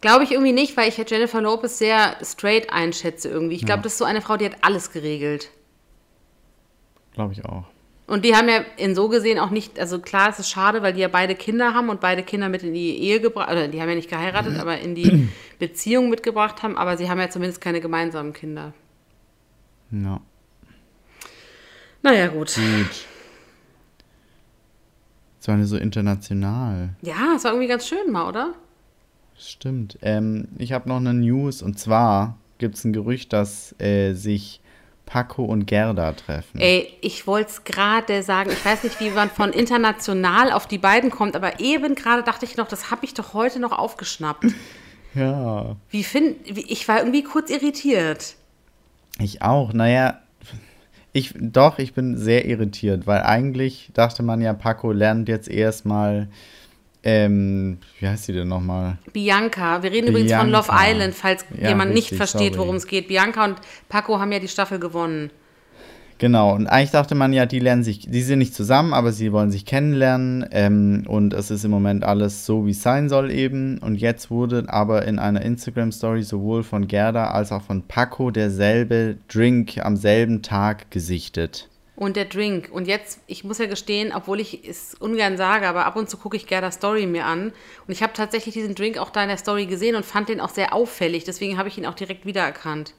Glaube 0.00 0.24
ich 0.24 0.32
irgendwie 0.32 0.52
nicht, 0.52 0.76
weil 0.76 0.88
ich 0.88 0.96
Jennifer 0.96 1.40
Lopez 1.40 1.78
sehr 1.78 2.16
straight 2.22 2.72
einschätze 2.72 3.28
irgendwie. 3.28 3.56
Ich 3.56 3.66
glaube, 3.66 3.82
das 3.82 3.92
ist 3.92 3.98
so 3.98 4.04
eine 4.04 4.22
Frau, 4.22 4.36
die 4.36 4.46
hat 4.46 4.56
alles 4.62 4.92
geregelt. 4.92 5.50
Glaube 7.14 7.32
ich 7.32 7.44
auch. 7.44 7.64
Und 8.08 8.24
die 8.24 8.34
haben 8.34 8.48
ja 8.48 8.64
in 8.78 8.94
so 8.94 9.10
gesehen 9.10 9.38
auch 9.38 9.50
nicht, 9.50 9.78
also 9.78 9.98
klar, 9.98 10.30
es 10.30 10.38
ist 10.38 10.48
schade, 10.48 10.80
weil 10.80 10.94
die 10.94 11.00
ja 11.00 11.08
beide 11.08 11.34
Kinder 11.34 11.74
haben 11.74 11.90
und 11.90 12.00
beide 12.00 12.22
Kinder 12.22 12.48
mit 12.48 12.62
in 12.62 12.72
die 12.72 12.96
Ehe 12.98 13.20
gebracht, 13.20 13.50
oder 13.50 13.68
die 13.68 13.82
haben 13.82 13.90
ja 13.90 13.94
nicht 13.94 14.08
geheiratet, 14.08 14.58
aber 14.58 14.78
in 14.78 14.94
die 14.94 15.28
Beziehung 15.58 16.08
mitgebracht 16.08 16.62
haben, 16.62 16.78
aber 16.78 16.96
sie 16.96 17.10
haben 17.10 17.20
ja 17.20 17.28
zumindest 17.28 17.60
keine 17.60 17.82
gemeinsamen 17.82 18.32
Kinder. 18.32 18.72
Ja. 19.90 20.22
Naja, 22.02 22.28
gut. 22.28 22.54
Gut. 22.54 23.06
So 25.40 25.52
eine 25.52 25.66
so 25.66 25.76
international. 25.76 26.94
Ja, 27.02 27.34
es 27.36 27.44
war 27.44 27.52
irgendwie 27.52 27.68
ganz 27.68 27.86
schön 27.86 28.10
mal, 28.10 28.26
oder? 28.26 28.54
Stimmt. 29.36 29.98
Ähm, 30.00 30.48
ich 30.56 30.72
habe 30.72 30.88
noch 30.88 30.96
eine 30.96 31.12
News 31.12 31.60
und 31.60 31.78
zwar 31.78 32.38
gibt 32.56 32.76
es 32.76 32.84
ein 32.84 32.94
Gerücht, 32.94 33.34
dass 33.34 33.78
äh, 33.78 34.14
sich 34.14 34.62
Paco 35.08 35.42
und 35.42 35.66
Gerda 35.66 36.12
treffen. 36.12 36.60
Ey, 36.60 36.92
ich 37.00 37.26
wollte 37.26 37.50
es 37.50 37.64
gerade 37.64 38.22
sagen, 38.22 38.50
ich 38.52 38.62
weiß 38.62 38.84
nicht, 38.84 39.00
wie 39.00 39.08
man 39.08 39.30
von 39.30 39.54
international 39.54 40.52
auf 40.52 40.66
die 40.66 40.76
beiden 40.76 41.10
kommt, 41.10 41.34
aber 41.34 41.60
eben 41.60 41.94
gerade 41.94 42.22
dachte 42.22 42.44
ich 42.44 42.58
noch, 42.58 42.68
das 42.68 42.90
habe 42.90 43.06
ich 43.06 43.14
doch 43.14 43.32
heute 43.32 43.58
noch 43.58 43.72
aufgeschnappt. 43.72 44.44
Ja. 45.14 45.76
Wie 45.88 46.04
find, 46.04 46.36
ich 46.46 46.86
war 46.86 46.98
irgendwie 46.98 47.22
kurz 47.22 47.48
irritiert. 47.48 48.36
Ich 49.18 49.40
auch. 49.40 49.72
Naja, 49.72 50.20
ich 51.14 51.32
doch, 51.34 51.78
ich 51.78 51.94
bin 51.94 52.18
sehr 52.18 52.44
irritiert, 52.44 53.06
weil 53.06 53.22
eigentlich 53.22 53.90
dachte 53.94 54.22
man 54.22 54.42
ja, 54.42 54.52
Paco 54.52 54.92
lernt 54.92 55.28
jetzt 55.30 55.48
erstmal, 55.48 56.28
ähm, 57.04 57.78
wie 58.00 58.08
heißt 58.08 58.24
sie 58.24 58.32
denn 58.32 58.48
nochmal? 58.48 58.98
Bianca, 59.12 59.82
wir 59.82 59.92
reden 59.92 60.08
übrigens 60.08 60.32
von 60.32 60.50
Love 60.50 60.68
Bianca. 60.68 60.90
Island, 60.90 61.14
falls 61.14 61.44
Ja, 61.60 61.68
jemand 61.68 61.92
nicht 61.94 62.04
richtig, 62.12 62.18
versteht, 62.18 62.54
sorry. 62.54 62.58
worum 62.58 62.76
es 62.76 62.86
geht. 62.86 63.08
Bianca 63.08 63.44
und 63.44 63.56
Paco 63.88 64.18
haben 64.18 64.32
ja 64.32 64.38
die 64.40 64.48
Staffel 64.48 64.78
gewonnen. 64.78 65.30
Genau, 66.20 66.52
und 66.52 66.66
eigentlich 66.66 66.90
dachte 66.90 67.14
man 67.14 67.32
ja, 67.32 67.46
die 67.46 67.60
lernen 67.60 67.84
sich, 67.84 68.00
die 68.00 68.22
sind 68.22 68.40
nicht 68.40 68.52
zusammen, 68.52 68.92
aber 68.92 69.12
sie 69.12 69.30
wollen 69.30 69.52
sich 69.52 69.64
kennenlernen 69.64 70.44
ähm, 70.50 71.04
und 71.06 71.32
es 71.32 71.52
ist 71.52 71.64
im 71.64 71.70
Moment 71.70 72.02
alles 72.02 72.44
so, 72.44 72.66
wie 72.66 72.72
es 72.72 72.82
sein 72.82 73.08
soll 73.08 73.30
eben. 73.30 73.78
Und 73.78 74.00
jetzt 74.00 74.28
wurde 74.28 74.64
aber 74.66 75.06
in 75.06 75.20
einer 75.20 75.42
Instagram-Story 75.42 76.24
sowohl 76.24 76.64
von 76.64 76.88
Gerda 76.88 77.28
als 77.30 77.52
auch 77.52 77.62
von 77.62 77.82
Paco 77.82 78.32
derselbe 78.32 79.18
Drink 79.28 79.78
am 79.78 79.96
selben 79.96 80.42
Tag 80.42 80.90
gesichtet. 80.90 81.68
Und 81.98 82.14
der 82.14 82.26
Drink. 82.26 82.68
Und 82.70 82.86
jetzt, 82.86 83.18
ich 83.26 83.42
muss 83.42 83.58
ja 83.58 83.66
gestehen, 83.66 84.12
obwohl 84.14 84.38
ich 84.38 84.64
es 84.64 84.94
ungern 84.94 85.36
sage, 85.36 85.66
aber 85.66 85.84
ab 85.84 85.96
und 85.96 86.08
zu 86.08 86.16
gucke 86.16 86.36
ich 86.36 86.46
Gerda 86.46 86.70
Story 86.70 87.06
mir 87.06 87.24
an. 87.26 87.48
Und 87.88 87.92
ich 87.92 88.04
habe 88.04 88.12
tatsächlich 88.12 88.54
diesen 88.54 88.76
Drink 88.76 88.98
auch 88.98 89.10
da 89.10 89.22
in 89.22 89.28
der 89.28 89.36
Story 89.36 89.66
gesehen 89.66 89.96
und 89.96 90.06
fand 90.06 90.28
den 90.28 90.40
auch 90.40 90.50
sehr 90.50 90.72
auffällig. 90.72 91.24
Deswegen 91.24 91.58
habe 91.58 91.68
ich 91.68 91.76
ihn 91.76 91.86
auch 91.86 91.96
direkt 91.96 92.24
wiedererkannt. 92.24 92.94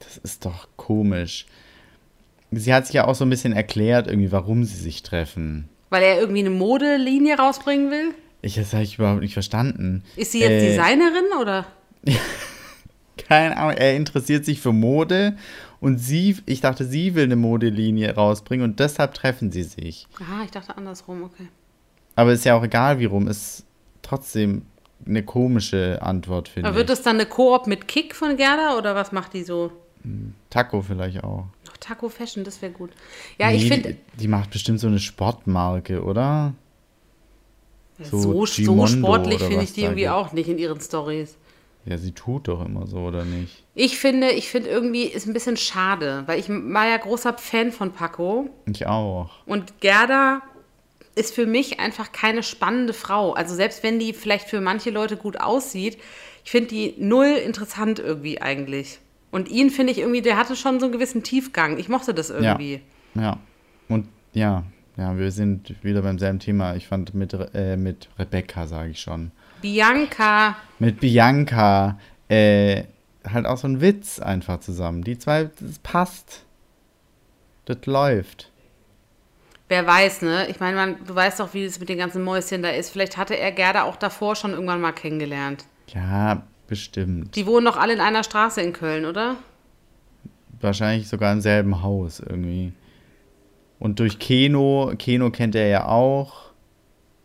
Das 0.00 0.16
ist 0.16 0.44
doch 0.44 0.66
komisch. 0.76 1.46
Sie 2.50 2.74
hat 2.74 2.86
sich 2.86 2.94
ja 2.96 3.06
auch 3.06 3.14
so 3.14 3.24
ein 3.24 3.30
bisschen 3.30 3.52
erklärt, 3.52 4.08
irgendwie, 4.08 4.32
warum 4.32 4.64
sie 4.64 4.80
sich 4.80 5.04
treffen. 5.04 5.68
Weil 5.90 6.02
er 6.02 6.18
irgendwie 6.18 6.40
eine 6.40 6.50
Modelinie 6.50 7.38
rausbringen 7.38 7.92
will. 7.92 8.14
Ich, 8.42 8.56
das 8.56 8.72
habe 8.72 8.82
ich 8.82 8.98
überhaupt 8.98 9.20
nicht 9.20 9.34
verstanden. 9.34 10.02
Ist 10.16 10.32
sie 10.32 10.40
jetzt 10.40 10.50
Äh, 10.50 10.70
Designerin 10.70 11.26
oder? 11.40 11.66
Keine 13.28 13.56
Ahnung, 13.56 13.76
er 13.76 13.94
interessiert 13.94 14.44
sich 14.44 14.60
für 14.60 14.72
Mode 14.72 15.36
und 15.84 15.98
sie, 15.98 16.36
ich 16.46 16.60
dachte, 16.60 16.84
sie 16.84 17.14
will 17.14 17.24
eine 17.24 17.36
Modelinie 17.36 18.14
rausbringen 18.14 18.64
und 18.70 18.80
deshalb 18.80 19.14
treffen 19.14 19.52
sie 19.52 19.62
sich. 19.62 20.06
Aha, 20.20 20.42
ich 20.44 20.50
dachte 20.50 20.76
andersrum, 20.76 21.22
okay. 21.24 21.48
Aber 22.16 22.32
ist 22.32 22.44
ja 22.44 22.56
auch 22.56 22.64
egal, 22.64 22.98
wie 22.98 23.04
rum, 23.04 23.28
ist 23.28 23.64
trotzdem 24.02 24.62
eine 25.06 25.22
komische 25.22 26.00
Antwort, 26.02 26.48
finde 26.48 26.68
Aber 26.68 26.76
wird 26.76 26.88
ich. 26.90 26.96
das 26.96 27.02
dann 27.04 27.16
eine 27.16 27.26
Koop 27.26 27.66
mit 27.66 27.86
Kick 27.88 28.14
von 28.14 28.36
Gerda 28.36 28.76
oder 28.78 28.94
was 28.94 29.12
macht 29.12 29.34
die 29.34 29.42
so? 29.44 29.70
Taco 30.50 30.82
vielleicht 30.82 31.24
auch. 31.24 31.46
Ach, 31.70 31.76
Taco 31.78 32.08
Fashion, 32.08 32.44
das 32.44 32.60
wäre 32.62 32.72
gut. 32.72 32.90
Ja, 33.38 33.48
Nee, 33.50 33.56
ich 33.56 33.68
finde, 33.68 33.94
Die, 33.94 34.20
die 34.20 34.28
macht 34.28 34.50
bestimmt 34.50 34.80
so 34.80 34.86
eine 34.86 34.98
Sportmarke, 34.98 36.02
oder? 36.02 36.54
so, 38.02 38.44
so 38.44 38.46
so, 38.46 38.86
sportlich 38.86 39.40
finde 39.42 39.64
ich 39.64 39.72
die 39.72 39.82
irgendwie 39.82 40.02
gibt. 40.02 40.12
auch 40.12 40.32
nicht 40.32 40.48
in 40.48 40.58
ihren 40.58 40.80
Stories. 40.80 41.36
Ja, 41.86 41.98
sie 41.98 42.12
tut 42.12 42.48
doch 42.48 42.64
immer 42.64 42.86
so, 42.86 42.98
oder 42.98 43.24
nicht? 43.24 43.62
Ich 43.74 43.98
finde, 43.98 44.30
ich 44.30 44.48
finde 44.48 44.70
irgendwie 44.70 45.04
ist 45.04 45.26
ein 45.26 45.34
bisschen 45.34 45.56
schade, 45.56 46.22
weil 46.26 46.40
ich 46.40 46.48
war 46.48 46.88
ja 46.88 46.96
großer 46.96 47.34
Fan 47.36 47.72
von 47.72 47.92
Paco 47.92 48.48
Ich 48.66 48.86
auch. 48.86 49.30
und 49.46 49.80
Gerda 49.80 50.40
ist 51.14 51.34
für 51.34 51.46
mich 51.46 51.80
einfach 51.80 52.10
keine 52.12 52.42
spannende 52.42 52.92
Frau. 52.92 53.34
Also 53.34 53.54
selbst 53.54 53.82
wenn 53.82 53.98
die 53.98 54.12
vielleicht 54.12 54.48
für 54.48 54.60
manche 54.60 54.90
Leute 54.90 55.16
gut 55.16 55.40
aussieht, 55.40 55.98
ich 56.44 56.50
finde 56.50 56.68
die 56.68 56.94
null 56.98 57.26
interessant 57.44 57.98
irgendwie 57.98 58.40
eigentlich. 58.40 58.98
Und 59.30 59.48
ihn 59.48 59.70
finde 59.70 59.92
ich 59.92 59.98
irgendwie, 59.98 60.22
der 60.22 60.36
hatte 60.36 60.56
schon 60.56 60.80
so 60.80 60.86
einen 60.86 60.92
gewissen 60.92 61.22
Tiefgang. 61.22 61.78
Ich 61.78 61.88
mochte 61.88 62.14
das 62.14 62.30
irgendwie. 62.30 62.80
Ja. 63.14 63.38
Und 63.88 64.08
ja, 64.32 64.64
ja, 64.96 65.18
wir 65.18 65.30
sind 65.32 65.74
wieder 65.84 66.02
beim 66.02 66.18
selben 66.18 66.38
Thema. 66.38 66.76
Ich 66.76 66.86
fand 66.86 67.14
mit, 67.14 67.32
äh, 67.54 67.76
mit 67.76 68.08
Rebecca, 68.18 68.66
sage 68.66 68.90
ich 68.90 69.00
schon. 69.00 69.32
Bianca, 69.64 70.56
Mit 70.78 71.00
Bianca, 71.00 71.98
äh, 72.28 72.82
halt 73.26 73.46
auch 73.46 73.56
so 73.56 73.66
ein 73.66 73.80
Witz 73.80 74.18
einfach 74.20 74.60
zusammen. 74.60 75.02
Die 75.02 75.16
zwei, 75.16 75.44
das 75.58 75.78
passt. 75.82 76.44
Das 77.64 77.78
läuft. 77.86 78.50
wer 79.70 79.86
weiß, 79.86 80.20
ne? 80.20 80.46
Ich 80.50 80.60
meine, 80.60 80.76
man, 80.76 80.96
du 81.06 81.14
weißt 81.14 81.40
doch, 81.40 81.54
wie 81.54 81.64
es 81.64 81.80
mit 81.80 81.88
den 81.88 81.96
ganzen 81.96 82.22
Mäuschen 82.22 82.62
da 82.62 82.68
ist. 82.68 82.90
Vielleicht 82.90 83.16
hatte 83.16 83.38
er 83.38 83.52
Gerda 83.52 83.84
auch 83.84 83.96
davor 83.96 84.36
schon 84.36 84.50
irgendwann 84.52 84.82
mal 84.82 84.92
kennengelernt. 84.92 85.64
Ja, 85.88 86.42
bestimmt. 86.68 87.34
Die 87.34 87.46
wohnen 87.46 87.64
doch 87.64 87.78
alle 87.78 87.94
in 87.94 88.00
einer 88.00 88.22
Straße 88.22 88.60
in 88.60 88.74
Köln, 88.74 89.06
oder? 89.06 89.36
Wahrscheinlich 90.60 91.08
sogar 91.08 91.32
im 91.32 91.40
selben 91.40 91.82
Haus 91.82 92.20
irgendwie. 92.20 92.74
Und 93.78 93.98
durch 93.98 94.18
Keno, 94.18 94.92
Keno 94.98 95.30
kennt 95.30 95.54
er 95.54 95.68
ja 95.68 95.86
auch, 95.86 96.52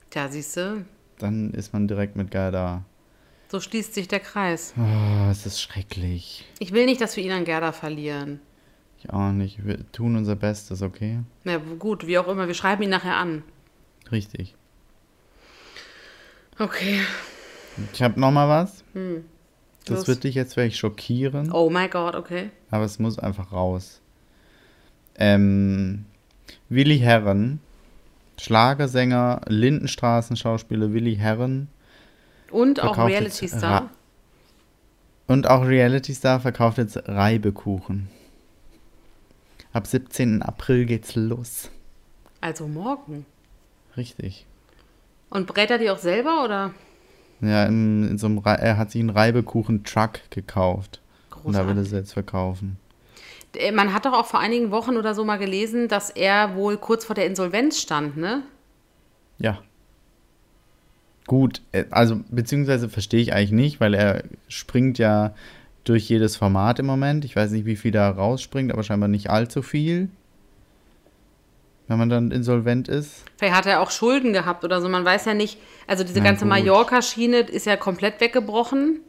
Tja, 0.10 0.30
siehst 0.30 0.56
du, 0.56 0.86
dann 1.21 1.51
ist 1.51 1.73
man 1.73 1.88
direkt 1.88 2.15
mit 2.15 2.32
Gerda. 2.32 2.84
so 3.51 3.60
schließt 3.60 3.93
sich 3.93 4.08
der 4.08 4.19
Kreis. 4.19 4.73
Oh, 4.77 5.29
es 5.29 5.45
ist 5.45 5.62
schrecklich. 5.62 6.45
Ich 6.60 6.71
will 6.71 6.86
nicht, 6.86 7.01
dass 7.01 7.15
wir 7.17 7.23
ihn 7.23 7.32
an 7.32 7.45
Gerda 7.45 7.71
verlieren. 7.71 8.39
Ich 8.99 9.10
auch 9.12 9.32
nicht. 9.32 9.65
Wir 9.65 9.89
tun 9.91 10.15
unser 10.17 10.36
Bestes, 10.36 10.82
okay? 10.82 11.19
Na 11.45 11.58
gut, 11.58 12.05
wie 12.05 12.17
auch 12.17 12.27
immer, 12.27 12.47
wir 12.47 12.53
schreiben 12.53 12.84
ihn 12.84 12.89
nachher 12.89 13.15
an. 13.15 13.43
Richtig. 14.12 14.55
Okay. 16.58 16.99
Ich 17.93 18.01
habe 18.01 18.19
noch 18.19 18.32
mal 18.32 18.49
was. 18.49 18.84
Hm. 18.93 19.23
Das 19.86 20.08
wird 20.08 20.23
dich 20.23 20.36
jetzt 20.36 20.53
vielleicht 20.53 20.77
schockieren, 20.77 21.51
Oh 21.51 21.69
mein 21.69 21.89
Gott, 21.89 22.13
okay. 22.13 22.51
aber 22.69 22.84
es 22.84 22.99
muss 22.99 23.17
einfach 23.17 23.51
raus. 23.51 24.01
Ähm, 25.15 26.05
Willi 26.67 26.99
Herren, 26.99 27.60
Schlagersänger, 28.39 29.41
Lindenstraßenschauspieler 29.47 30.93
Willi 30.93 31.15
Herren 31.15 31.67
Und 32.52 32.82
auch 32.82 32.97
Reality 32.97 33.47
Star. 33.47 33.89
Und 35.28 35.47
auch 35.47 35.65
Reality 35.65 36.13
Star 36.13 36.39
verkauft 36.39 36.78
jetzt 36.78 36.97
Reibekuchen. 37.08 38.10
Ab 39.73 39.86
17. 39.86 40.41
April 40.41 40.86
geht's 40.86 41.15
los. 41.15 41.69
Also 42.41 42.67
morgen. 42.67 43.25
Richtig. 43.97 44.45
Und 45.30 45.45
brät 45.45 45.69
er 45.69 45.78
die 45.78 45.89
auch 45.91 45.99
selber 45.99 46.43
oder? 46.43 46.73
Ja, 47.41 47.65
in, 47.65 48.08
in 48.08 48.17
so 48.17 48.28
einem 48.28 48.41
er 48.43 48.78
hat 48.78 48.91
sich 48.91 48.99
einen 48.99 49.12
Reibekuchen-Truck 49.12 50.32
gekauft. 50.32 51.02
Und 51.43 51.54
da 51.54 51.60
will 51.60 51.69
er 51.69 51.73
Großartig. 51.75 51.89
sie 51.89 51.95
jetzt 51.97 52.13
verkaufen. 52.13 52.78
Äh, 53.56 53.72
Man 53.72 53.94
hat 53.94 54.06
doch 54.06 54.14
auch 54.14 54.26
vor 54.26 54.40
einigen 54.40 54.72
Wochen 54.72 54.98
oder 54.98 55.14
so 55.14 55.26
mal 55.26 55.38
gelesen, 55.38 55.88
dass 55.88 56.10
er 56.10 56.56
wohl 56.56 56.78
kurz 56.78 57.06
vor 57.06 57.16
der 57.16 57.26
Insolvenz 57.26 57.80
stand, 57.80 58.18
ne? 58.18 58.44
Ja. 59.38 59.60
Gut, 61.28 61.62
äh, 61.72 61.86
also 61.92 62.20
beziehungsweise 62.30 62.90
verstehe 62.90 63.22
ich 63.22 63.34
eigentlich 63.34 63.52
nicht, 63.52 63.80
weil 63.80 63.94
er 63.94 64.24
springt 64.48 64.98
ja 64.98 65.34
durch 65.84 66.10
jedes 66.10 66.36
Format 66.36 66.80
im 66.80 66.86
Moment. 66.86 67.26
Ich 67.26 67.36
weiß 67.36 67.52
nicht, 67.52 67.66
wie 67.66 67.76
viel 67.76 67.92
da 67.92 68.10
rausspringt, 68.10 68.72
aber 68.72 68.84
scheinbar 68.84 69.10
nicht 69.10 69.30
allzu 69.30 69.62
viel. 69.62 70.10
Wenn 71.88 71.98
man 71.98 72.10
dann 72.10 72.30
insolvent 72.30 72.88
ist. 72.88 73.24
Vielleicht 73.38 73.56
hat 73.56 73.66
er 73.66 73.82
auch 73.82 73.90
Schulden 73.90 74.32
gehabt 74.32 74.64
oder 74.64 74.80
so, 74.82 74.90
man 74.90 75.06
weiß 75.06 75.26
ja 75.26 75.34
nicht. 75.34 75.58
Also 75.88 76.04
diese 76.04 76.20
Na 76.20 76.26
ganze. 76.26 76.46
Mallorca-Schiene 76.46 77.40
ist 77.40 77.66
ja 77.66 77.78
komplett 77.78 78.22
weggebrochen. 78.22 79.00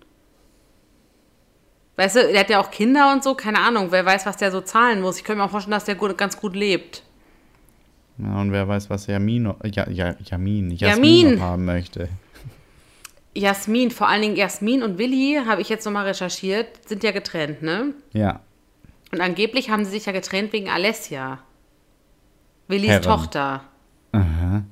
Weißt 2.00 2.16
du, 2.16 2.28
der 2.32 2.40
hat 2.40 2.48
ja 2.48 2.60
auch 2.60 2.70
Kinder 2.70 3.12
und 3.12 3.22
so, 3.22 3.34
keine 3.34 3.58
Ahnung, 3.58 3.88
wer 3.90 4.06
weiß, 4.06 4.24
was 4.24 4.38
der 4.38 4.50
so 4.50 4.62
zahlen 4.62 5.02
muss. 5.02 5.18
Ich 5.18 5.24
könnte 5.24 5.40
mir 5.40 5.44
auch 5.44 5.50
vorstellen, 5.50 5.72
dass 5.72 5.84
der 5.84 5.96
gut, 5.96 6.16
ganz 6.16 6.34
gut 6.38 6.56
lebt. 6.56 7.02
Ja, 8.16 8.40
und 8.40 8.52
wer 8.52 8.66
weiß, 8.66 8.88
was 8.88 9.06
Jamin, 9.06 9.52
ja, 9.66 9.86
ja, 9.90 10.14
Jamin, 10.24 10.70
Jasmin 10.70 11.26
Jamin. 11.26 11.40
haben 11.42 11.66
möchte. 11.66 12.08
Jasmin, 13.34 13.90
vor 13.90 14.08
allen 14.08 14.22
Dingen 14.22 14.36
Jasmin 14.36 14.82
und 14.82 14.96
Willi, 14.96 15.42
habe 15.46 15.60
ich 15.60 15.68
jetzt 15.68 15.84
nochmal 15.84 16.06
recherchiert, 16.06 16.88
sind 16.88 17.02
ja 17.04 17.10
getrennt, 17.10 17.60
ne? 17.60 17.92
Ja, 18.14 18.40
Und 19.12 19.20
angeblich 19.20 19.68
haben 19.68 19.84
sie 19.84 19.90
sich 19.90 20.06
ja 20.06 20.12
getrennt 20.12 20.54
wegen 20.54 20.70
Alessia. 20.70 21.40
Willis 22.66 22.88
Herren. 22.88 23.02
Tochter. 23.02 23.64
aha. 24.12 24.62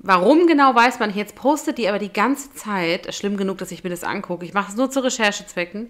Warum 0.00 0.46
genau 0.46 0.74
weiß 0.74 0.98
man 0.98 1.08
nicht. 1.08 1.16
Jetzt 1.16 1.34
postet 1.34 1.78
die 1.78 1.88
aber 1.88 1.98
die 1.98 2.12
ganze 2.12 2.52
Zeit, 2.52 3.14
schlimm 3.14 3.38
genug, 3.38 3.56
dass 3.56 3.70
ich 3.72 3.84
mir 3.84 3.90
das 3.90 4.04
angucke. 4.04 4.44
Ich 4.44 4.52
mache 4.52 4.70
es 4.70 4.76
nur 4.76 4.90
zu 4.90 5.02
Recherchezwecken. 5.02 5.88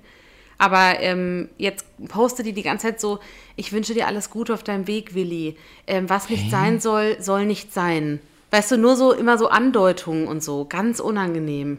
Aber 0.59 1.01
ähm, 1.01 1.49
jetzt 1.59 1.85
postet 2.09 2.47
die 2.47 2.53
die 2.53 2.63
ganze 2.63 2.87
Zeit 2.87 3.01
so, 3.01 3.19
ich 3.57 3.73
wünsche 3.73 3.95
dir 3.95 4.07
alles 4.07 4.31
Gute 4.31 4.55
auf 4.55 4.63
deinem 4.63 4.87
Weg, 4.87 5.15
Willi. 5.15 5.57
Ähm, 5.87 6.09
was 6.09 6.29
nicht 6.29 6.51
sein 6.51 6.81
soll, 6.81 7.17
soll 7.21 7.47
nicht 7.47 7.73
sein. 7.73 8.21
Weißt 8.51 8.71
du, 8.71 8.79
nur 8.79 8.97
so 8.97 9.13
immer 9.13 9.37
so 9.37 9.49
Andeutungen 9.49 10.29
und 10.29 10.43
so. 10.43 10.65
Ganz 10.65 11.01
unangenehm. 11.01 11.79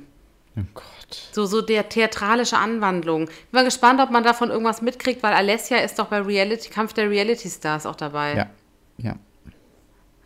Oh 0.57 0.61
Gott. 0.73 0.85
So, 1.31 1.45
so 1.45 1.61
der 1.61 1.87
theatralische 1.89 2.57
Anwandlung. 2.57 3.25
Bin 3.25 3.33
mal 3.51 3.63
gespannt, 3.63 4.01
ob 4.01 4.11
man 4.11 4.23
davon 4.23 4.49
irgendwas 4.49 4.81
mitkriegt, 4.81 5.23
weil 5.23 5.33
Alessia 5.33 5.77
ist 5.77 5.99
doch 5.99 6.07
bei 6.07 6.21
Reality, 6.21 6.69
Kampf 6.69 6.93
der 6.93 7.09
Reality 7.09 7.49
Stars 7.49 7.85
auch 7.85 7.95
dabei. 7.95 8.35
Ja, 8.35 8.49
ja. 8.97 9.15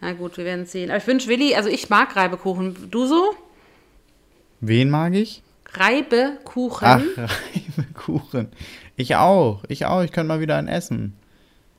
Na 0.02 0.14
gut, 0.14 0.38
wir 0.38 0.46
werden 0.46 0.66
sehen. 0.66 0.90
Aber 0.90 0.98
ich 0.98 1.08
wünsche 1.08 1.28
Willi, 1.28 1.56
also 1.56 1.70
ich 1.70 1.90
mag 1.90 2.16
Reibekuchen. 2.16 2.90
Du 2.90 3.06
so? 3.06 3.36
Wen 4.62 4.90
mag 4.90 5.14
ich? 5.14 5.44
Reibekuchen. 5.74 6.88
Ach, 6.88 7.02
Reibekuchen. 7.18 8.50
Ich 8.96 9.16
auch, 9.16 9.64
ich 9.68 9.86
auch. 9.86 10.02
Ich 10.04 10.12
könnte 10.12 10.28
mal 10.28 10.40
wieder 10.40 10.58
einen 10.58 10.68
essen. 10.68 11.16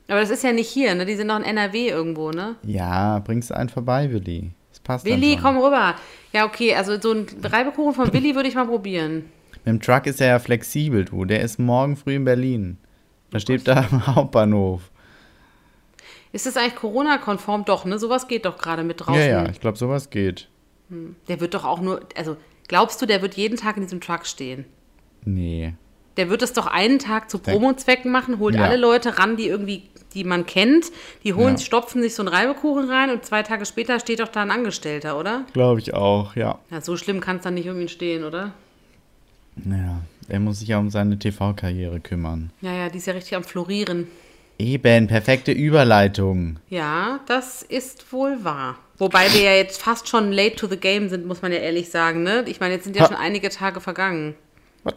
Aber 0.07 0.19
das 0.19 0.29
ist 0.29 0.43
ja 0.43 0.51
nicht 0.51 0.69
hier, 0.69 0.93
ne? 0.95 1.05
Die 1.05 1.15
sind 1.15 1.27
noch 1.27 1.37
in 1.37 1.43
NRW 1.43 1.87
irgendwo, 1.87 2.31
ne? 2.31 2.55
Ja, 2.63 3.19
bringst 3.19 3.51
einen 3.53 3.69
vorbei, 3.69 4.11
Willi. 4.11 4.51
Das 4.69 4.79
passt 4.79 5.05
dann 5.05 5.13
Willi, 5.13 5.37
komm 5.41 5.57
rüber. 5.57 5.95
Ja, 6.33 6.45
okay, 6.45 6.75
also 6.75 6.99
so 6.99 7.13
ein 7.13 7.27
Reibekuchen 7.43 7.93
von 7.93 8.11
Willi 8.13 8.35
würde 8.35 8.49
ich 8.49 8.55
mal 8.55 8.65
probieren. 8.67 9.31
Mit 9.63 9.67
dem 9.67 9.79
Truck 9.79 10.07
ist 10.07 10.19
er 10.19 10.27
ja 10.27 10.39
flexibel, 10.39 11.05
du. 11.05 11.25
Der 11.25 11.41
ist 11.41 11.59
morgen 11.59 11.95
früh 11.95 12.15
in 12.15 12.25
Berlin. 12.25 12.77
Da 13.29 13.39
steht 13.39 13.67
da 13.67 13.87
am 13.89 14.05
Hauptbahnhof. 14.15 14.91
Ist 16.33 16.45
das 16.45 16.57
eigentlich 16.57 16.75
Corona-konform? 16.75 17.65
Doch, 17.65 17.85
ne? 17.85 17.99
Sowas 17.99 18.27
geht 18.27 18.45
doch 18.45 18.57
gerade 18.57 18.83
mit 18.83 19.01
draußen. 19.01 19.21
Ja, 19.21 19.43
ja, 19.43 19.49
ich 19.49 19.59
glaube, 19.59 19.77
sowas 19.77 20.09
geht. 20.09 20.49
Der 21.27 21.39
wird 21.39 21.53
doch 21.53 21.63
auch 21.63 21.79
nur, 21.79 22.01
also 22.17 22.35
glaubst 22.71 23.01
du, 23.01 23.05
der 23.05 23.21
wird 23.21 23.35
jeden 23.35 23.57
Tag 23.57 23.75
in 23.75 23.83
diesem 23.83 23.99
Truck 23.99 24.25
stehen? 24.25 24.63
Nee. 25.25 25.73
Der 26.15 26.29
wird 26.29 26.41
es 26.41 26.53
doch 26.53 26.67
einen 26.67 26.99
Tag 26.99 27.29
zu 27.29 27.37
Promo-Zwecken 27.37 28.09
machen, 28.11 28.39
holt 28.39 28.55
Ja. 28.55 28.63
alle 28.63 28.77
Leute 28.77 29.19
ran, 29.19 29.35
die 29.35 29.47
irgendwie, 29.47 29.83
die 30.13 30.23
man 30.23 30.45
kennt, 30.45 30.85
die 31.25 31.33
holen, 31.33 31.55
Ja. 31.55 31.61
stopfen 31.61 32.01
sich 32.01 32.15
so 32.15 32.21
einen 32.23 32.29
Reibekuchen 32.29 32.89
rein 32.89 33.09
und 33.11 33.25
zwei 33.25 33.43
Tage 33.43 33.65
später 33.65 33.99
steht 33.99 34.21
doch 34.21 34.29
da 34.29 34.41
ein 34.41 34.51
Angestellter, 34.51 35.19
oder? 35.19 35.45
Glaube 35.51 35.81
ich 35.81 35.93
auch, 35.93 36.37
ja. 36.37 36.59
Ja, 36.69 36.79
so 36.79 36.95
schlimm 36.95 37.19
kann 37.19 37.37
es 37.37 37.43
dann 37.43 37.55
nicht 37.55 37.67
um 37.69 37.77
ihn 37.79 37.89
stehen, 37.89 38.23
oder? 38.23 38.53
Ja, 39.65 40.01
er 40.29 40.39
muss 40.39 40.59
sich 40.59 40.69
ja 40.69 40.79
um 40.79 40.89
seine 40.89 41.19
TV-Karriere 41.19 41.99
kümmern. 41.99 42.51
Ja, 42.61 42.71
ja, 42.73 42.89
die 42.89 42.99
ist 42.99 43.07
ja 43.07 43.13
richtig 43.13 43.35
am 43.35 43.43
Florieren. 43.43 44.07
Eben, 44.61 45.07
perfekte 45.07 45.51
Überleitung. 45.51 46.57
Ja, 46.69 47.19
das 47.25 47.63
ist 47.63 48.13
wohl 48.13 48.43
wahr. 48.43 48.77
Wobei 48.99 49.33
wir 49.33 49.41
ja 49.41 49.53
jetzt 49.55 49.81
fast 49.81 50.07
schon 50.07 50.31
late 50.31 50.55
to 50.55 50.67
the 50.67 50.77
game 50.77 51.09
sind, 51.09 51.25
muss 51.25 51.41
man 51.41 51.51
ja 51.51 51.57
ehrlich 51.57 51.89
sagen, 51.89 52.21
ne? 52.21 52.43
Ich 52.45 52.59
meine, 52.59 52.75
jetzt 52.75 52.83
sind 52.83 52.95
ja 52.95 53.01
Ha. 53.01 53.07
schon 53.07 53.15
einige 53.17 53.49
Tage 53.49 53.81
vergangen. 53.81 54.35
Was? 54.83 54.93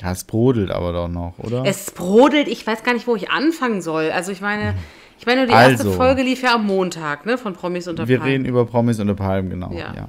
Ja, 0.00 0.12
es 0.12 0.24
brodelt 0.24 0.70
aber 0.70 0.92
doch 0.94 1.08
noch, 1.08 1.34
oder? 1.38 1.64
Es 1.66 1.90
brodelt, 1.90 2.48
ich 2.48 2.66
weiß 2.66 2.82
gar 2.82 2.94
nicht, 2.94 3.06
wo 3.06 3.14
ich 3.14 3.30
anfangen 3.30 3.82
soll. 3.82 4.10
Also 4.10 4.32
ich 4.32 4.40
meine, 4.40 4.74
ich 5.18 5.26
meine, 5.26 5.46
die 5.46 5.52
erste 5.52 5.84
Also. 5.84 5.92
Folge 5.92 6.22
lief 6.22 6.42
ja 6.42 6.54
am 6.54 6.64
Montag, 6.66 7.26
ne? 7.26 7.36
Von 7.36 7.52
Promis 7.52 7.86
unter 7.88 8.08
Wir 8.08 8.18
Palmen. 8.20 8.32
reden 8.32 8.44
über 8.46 8.64
Promis 8.64 8.98
unter 9.00 9.14
Palmen, 9.16 9.50
genau. 9.50 9.70
Ja. 9.72 9.92
Ja. 9.94 10.08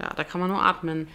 Ja, 0.00 0.10
da 0.16 0.24
kann 0.24 0.40
man 0.40 0.50
nur 0.50 0.60
atmen. 0.64 1.06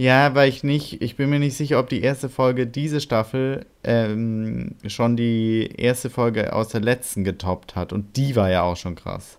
Ja, 0.00 0.34
weil 0.34 0.48
ich 0.48 0.64
nicht, 0.64 1.02
ich 1.02 1.16
bin 1.16 1.28
mir 1.28 1.38
nicht 1.38 1.58
sicher, 1.58 1.78
ob 1.78 1.90
die 1.90 2.00
erste 2.00 2.30
Folge 2.30 2.66
diese 2.66 3.02
Staffel 3.02 3.66
ähm, 3.84 4.74
schon 4.86 5.14
die 5.14 5.74
erste 5.76 6.08
Folge 6.08 6.54
aus 6.54 6.68
der 6.68 6.80
letzten 6.80 7.22
getoppt 7.22 7.76
hat. 7.76 7.92
Und 7.92 8.16
die 8.16 8.34
war 8.34 8.48
ja 8.50 8.62
auch 8.62 8.78
schon 8.78 8.94
krass. 8.94 9.36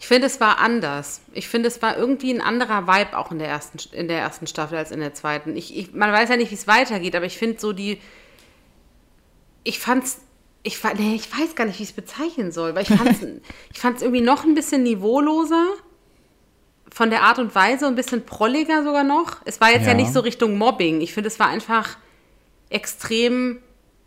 Ich 0.00 0.08
finde, 0.08 0.26
es 0.26 0.40
war 0.40 0.58
anders. 0.58 1.20
Ich 1.34 1.46
finde, 1.46 1.68
es 1.68 1.80
war 1.82 1.96
irgendwie 1.96 2.32
ein 2.34 2.40
anderer 2.40 2.88
Vibe 2.88 3.16
auch 3.16 3.30
in 3.30 3.38
der 3.38 3.46
ersten, 3.46 3.78
in 3.94 4.08
der 4.08 4.18
ersten 4.18 4.48
Staffel 4.48 4.76
als 4.76 4.90
in 4.90 4.98
der 4.98 5.14
zweiten. 5.14 5.56
Ich, 5.56 5.78
ich, 5.78 5.94
man 5.94 6.10
weiß 6.10 6.30
ja 6.30 6.36
nicht, 6.36 6.50
wie 6.50 6.56
es 6.56 6.66
weitergeht, 6.66 7.14
aber 7.14 7.26
ich 7.26 7.38
finde 7.38 7.60
so 7.60 7.72
die. 7.72 8.00
Ich 9.62 9.78
fand's. 9.78 10.20
Ich, 10.64 10.82
nee, 10.98 11.14
ich 11.14 11.30
weiß 11.30 11.54
gar 11.54 11.66
nicht, 11.66 11.78
wie 11.78 11.84
ich 11.84 11.90
es 11.90 11.94
bezeichnen 11.94 12.50
soll, 12.50 12.74
weil 12.74 12.82
ich 12.82 12.88
fand's, 12.88 13.20
ich 13.72 13.78
fand's 13.78 14.02
irgendwie 14.02 14.20
noch 14.20 14.42
ein 14.42 14.56
bisschen 14.56 14.82
niveauloser. 14.82 15.64
Von 16.92 17.10
der 17.10 17.22
Art 17.22 17.38
und 17.38 17.54
Weise 17.54 17.86
ein 17.86 17.94
bisschen 17.94 18.24
prolliger 18.26 18.82
sogar 18.84 19.04
noch. 19.04 19.36
Es 19.44 19.60
war 19.60 19.70
jetzt 19.70 19.82
ja, 19.82 19.88
Ja. 19.90 19.94
nicht 19.94 20.12
so 20.12 20.20
Richtung 20.20 20.58
Mobbing. 20.58 21.00
Ich 21.00 21.12
finde, 21.14 21.28
es 21.28 21.38
war 21.38 21.48
einfach 21.48 21.96
extrem. 22.68 23.58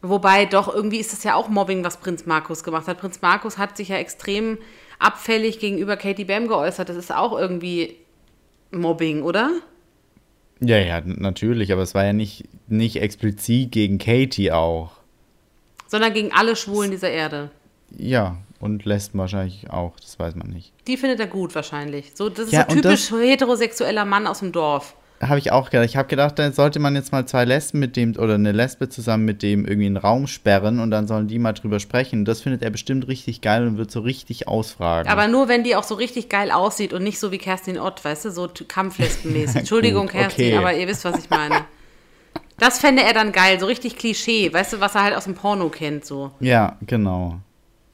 Wobei 0.01 0.45
doch 0.45 0.73
irgendwie 0.73 0.97
ist 0.99 1.13
es 1.13 1.23
ja 1.23 1.35
auch 1.35 1.47
Mobbing, 1.47 1.83
was 1.85 1.97
Prinz 1.97 2.25
Markus 2.25 2.63
gemacht 2.63 2.87
hat. 2.87 2.99
Prinz 2.99 3.21
Markus 3.21 3.57
hat 3.57 3.77
sich 3.77 3.87
ja 3.87 3.95
extrem 3.97 4.57
abfällig 4.99 5.59
gegenüber 5.59 5.95
Katie 5.95 6.25
Bam 6.25 6.47
geäußert. 6.49 6.89
Das 6.89 6.97
ist 6.97 7.13
auch 7.13 7.37
irgendwie 7.37 7.95
Mobbing, 8.71 9.21
oder? 9.21 9.49
Ja, 10.59 10.77
ja, 10.77 11.01
natürlich, 11.05 11.71
aber 11.71 11.81
es 11.83 11.95
war 11.95 12.03
ja 12.05 12.13
nicht, 12.13 12.45
nicht 12.67 12.97
explizit 12.97 13.71
gegen 13.71 13.97
Katie 13.97 14.51
auch. 14.51 14.91
Sondern 15.87 16.13
gegen 16.13 16.31
alle 16.33 16.55
Schwulen 16.55 16.91
dieser 16.91 17.09
Erde. 17.09 17.51
Ja, 17.95 18.37
und 18.63 18.85
Lesben 18.85 19.19
wahrscheinlich 19.19 19.69
auch, 19.69 19.99
das 19.99 20.17
weiß 20.17 20.35
man 20.35 20.47
nicht. 20.47 20.71
Die 20.87 20.95
findet 20.95 21.19
er 21.19 21.27
gut 21.27 21.53
wahrscheinlich. 21.53 22.13
So, 22.15 22.29
das 22.29 22.45
ist 22.45 22.53
Ja, 22.53 22.65
so 22.69 22.75
typisch 22.75 23.11
heterosexueller 23.11 24.05
Mann 24.05 24.25
aus 24.25 24.39
dem 24.39 24.53
Dorf. 24.53 24.95
Habe 25.21 25.37
ich 25.39 25.51
auch 25.51 25.69
gedacht. 25.69 25.85
Ich 25.85 25.97
habe 25.97 26.07
gedacht, 26.07 26.39
da 26.39 26.51
sollte 26.51 26.79
man 26.79 26.95
jetzt 26.95 27.11
mal 27.11 27.25
zwei 27.25 27.45
Lesben 27.45 27.79
mit 27.79 27.95
dem 27.95 28.15
oder 28.17 28.35
eine 28.35 28.51
Lesbe 28.51 28.89
zusammen 28.89 29.25
mit 29.25 29.41
dem 29.41 29.65
irgendwie 29.65 29.85
einen 29.85 29.97
Raum 29.97 30.27
sperren 30.27 30.79
und 30.79 30.91
dann 30.91 31.07
sollen 31.07 31.27
die 31.27 31.39
mal 31.39 31.53
drüber 31.53 31.79
sprechen. 31.79 32.25
Das 32.25 32.41
findet 32.41 32.61
er 32.61 32.69
bestimmt 32.69 33.07
richtig 33.07 33.41
geil 33.41 33.67
und 33.67 33.77
wird 33.77 33.91
so 33.91 33.99
richtig 33.99 34.47
ausfragen. 34.47 35.09
Aber 35.09 35.27
nur, 35.27 35.47
wenn 35.49 35.63
die 35.63 35.75
auch 35.75 35.83
so 35.83 35.95
richtig 35.95 36.29
geil 36.29 36.51
aussieht 36.51 36.93
und 36.93 37.03
nicht 37.03 37.19
so 37.19 37.31
wie 37.31 37.37
Kerstin 37.37 37.77
Ott, 37.77 38.03
weißt 38.03 38.25
du, 38.25 38.31
so 38.31 38.49
Kampflesbenmäßig. 38.67 39.55
Entschuldigung, 39.59 40.07
Gut, 40.07 40.13
Kerstin, 40.13 40.47
okay. 40.47 40.57
aber 40.57 40.73
ihr 40.73 40.87
wisst, 40.87 41.05
was 41.05 41.19
ich 41.19 41.29
meine. 41.29 41.65
Das 42.57 42.79
fände 42.79 43.03
er 43.03 43.13
dann 43.13 43.31
geil, 43.33 43.59
so 43.59 43.65
richtig 43.65 43.97
Klischee, 43.97 44.51
weißt 44.53 44.73
du, 44.73 44.79
was 44.79 44.95
er 44.95 45.03
halt 45.03 45.15
aus 45.15 45.25
dem 45.25 45.35
Porno 45.35 45.69
kennt, 45.69 46.05
so. 46.05 46.31
ja, 46.39 46.77
genau. 46.85 47.39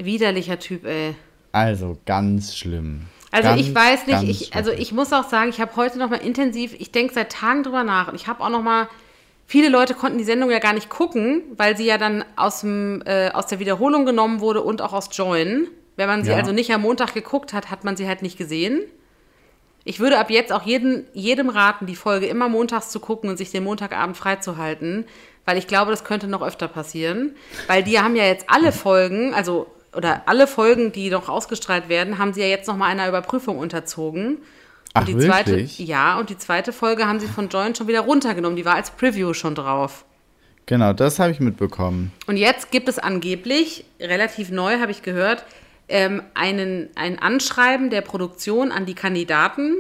Widerlicher 0.01 0.59
Typ, 0.59 0.85
ey. 0.85 1.15
Also 1.51 1.97
ganz 2.05 2.55
schlimm. 2.55 3.01
Also 3.31 3.49
ganz, 3.49 3.62
ich 3.62 3.75
weiß 3.75 4.07
nicht, 4.07 4.23
ich, 4.23 4.55
also 4.55 4.71
ich 4.71 4.91
muss 4.91 5.13
auch 5.13 5.27
sagen, 5.29 5.49
ich 5.49 5.62
habe 5.62 5.75
heute 5.75 5.99
noch 5.99 6.09
mal 6.09 6.15
intensiv, 6.17 6.73
ich 6.79 6.91
denke 6.91 7.13
seit 7.13 7.31
Tagen 7.31 7.63
drüber 7.63 7.83
nach 7.83 8.07
und 8.07 8.15
ich 8.15 8.27
habe 8.27 8.43
auch 8.43 8.49
noch 8.49 8.63
mal 8.63 8.88
viele 9.45 9.69
Leute 9.69 9.93
konnten 9.93 10.17
die 10.17 10.23
Sendung 10.23 10.49
ja 10.51 10.59
gar 10.59 10.73
nicht 10.73 10.89
gucken, 10.89 11.41
weil 11.57 11.75
sie 11.77 11.85
ja 11.85 11.97
dann 11.97 12.23
aus, 12.35 12.62
dem, 12.62 13.03
äh, 13.05 13.29
aus 13.31 13.47
der 13.47 13.59
Wiederholung 13.59 14.05
genommen 14.05 14.39
wurde 14.39 14.62
und 14.62 14.81
auch 14.81 14.93
aus 14.93 15.09
Join. 15.12 15.67
Wenn 15.95 16.07
man 16.07 16.23
sie 16.23 16.31
Ja. 16.31 16.38
also 16.38 16.53
nicht 16.53 16.71
am 16.73 16.81
Montag 16.81 17.13
geguckt 17.13 17.51
hat, 17.53 17.69
hat 17.69 17.83
man 17.83 17.97
sie 17.97 18.07
halt 18.07 18.21
nicht 18.21 18.38
gesehen. 18.38 18.81
Ich 19.83 19.99
würde 19.99 20.19
ab 20.19 20.29
jetzt 20.29 20.51
auch 20.51 20.63
jeden, 20.63 21.05
jedem 21.13 21.49
raten, 21.49 21.85
die 21.88 21.95
Folge 21.95 22.27
immer 22.27 22.47
montags 22.47 22.89
zu 22.89 22.99
gucken 22.99 23.29
und 23.29 23.38
sich 23.38 23.51
den 23.51 23.63
Montagabend 23.63 24.15
freizuhalten, 24.17 25.05
weil 25.45 25.57
ich 25.57 25.67
glaube, 25.67 25.91
das 25.91 26.03
könnte 26.03 26.27
noch 26.27 26.41
öfter 26.41 26.67
passieren. 26.67 27.35
Weil 27.67 27.83
die 27.83 27.99
haben 27.99 28.15
ja 28.15 28.25
jetzt 28.25 28.45
alle 28.49 28.71
Folgen, 28.71 29.33
also 29.33 29.67
oder 29.95 30.23
alle 30.28 30.47
Folgen, 30.47 30.91
die 30.91 31.10
noch 31.10 31.30
ausgestrahlt 31.30 31.89
werden, 31.89 32.17
haben 32.17 32.34
sie 32.34 32.41
ja 32.41 32.47
jetzt 32.47 32.67
noch 32.67 32.78
mal 32.78 32.88
einer 32.88 33.08
Überprüfung 33.08 33.58
unterzogen. 33.58 34.38
Und 34.38 34.41
Ach, 34.93 35.06
die 35.06 35.17
zweite, 35.17 35.52
wirklich? 35.52 35.80
ja, 35.80 36.19
und 36.19 36.30
die 36.30 36.38
zweite 36.38 36.73
Folge 36.73 37.08
haben 37.08 37.19
sie 37.19 37.28
von 37.28 37.49
Join 37.49 37.75
schon 37.75 37.88
wieder 37.88 38.02
runtergenommen. 38.02 38.56
Die 38.56 38.65
war 38.65 38.75
als 38.75 38.91
Preview 38.91 39.34
schon 39.34 39.56
drauf. 39.56 40.06
Genau, 40.65 40.93
das 40.93 41.19
habe 41.19 41.32
ich 41.32 41.39
mitbekommen. 41.39 42.12
Und 42.28 42.38
jetzt 42.38 42.71
gibt 42.71 42.89
es 42.89 42.99
angeblich, 42.99 43.86
relativ 43.99 44.52
neu 44.52 44.80
habe 44.80 44.91
ich 44.91 45.02
gehört, 45.02 45.43
ähm, 45.88 46.21
einen, 46.36 46.89
ein 46.95 47.19
Anschreiben 47.19 47.89
der 47.89 48.02
Produktion 48.02 48.71
an 48.71 48.86
die 48.86 48.93
Kandidaten, 48.93 49.73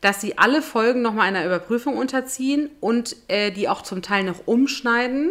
dass 0.00 0.20
sie 0.20 0.38
alle 0.38 0.62
Folgen 0.62 1.02
nochmal 1.02 1.26
einer 1.26 1.44
Überprüfung 1.44 1.96
unterziehen 1.96 2.70
und 2.80 3.16
äh, 3.26 3.50
die 3.50 3.68
auch 3.68 3.82
zum 3.82 4.02
Teil 4.02 4.22
noch 4.24 4.46
umschneiden, 4.46 5.30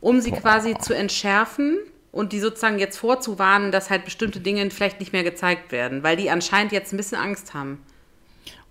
um 0.00 0.20
sie 0.20 0.30
quasi 0.30 0.76
zu 0.78 0.94
entschärfen 0.94 1.78
und 2.14 2.32
die 2.32 2.40
sozusagen 2.40 2.78
jetzt 2.78 2.96
vorzuwarnen, 2.96 3.72
dass 3.72 3.90
halt 3.90 4.04
bestimmte 4.04 4.40
Dinge 4.40 4.70
vielleicht 4.70 5.00
nicht 5.00 5.12
mehr 5.12 5.24
gezeigt 5.24 5.72
werden, 5.72 6.02
weil 6.02 6.16
die 6.16 6.30
anscheinend 6.30 6.72
jetzt 6.72 6.92
ein 6.92 6.96
bisschen 6.96 7.18
Angst 7.18 7.54
haben. 7.54 7.80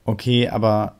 Okay, 0.06 0.50
aber 0.50 0.96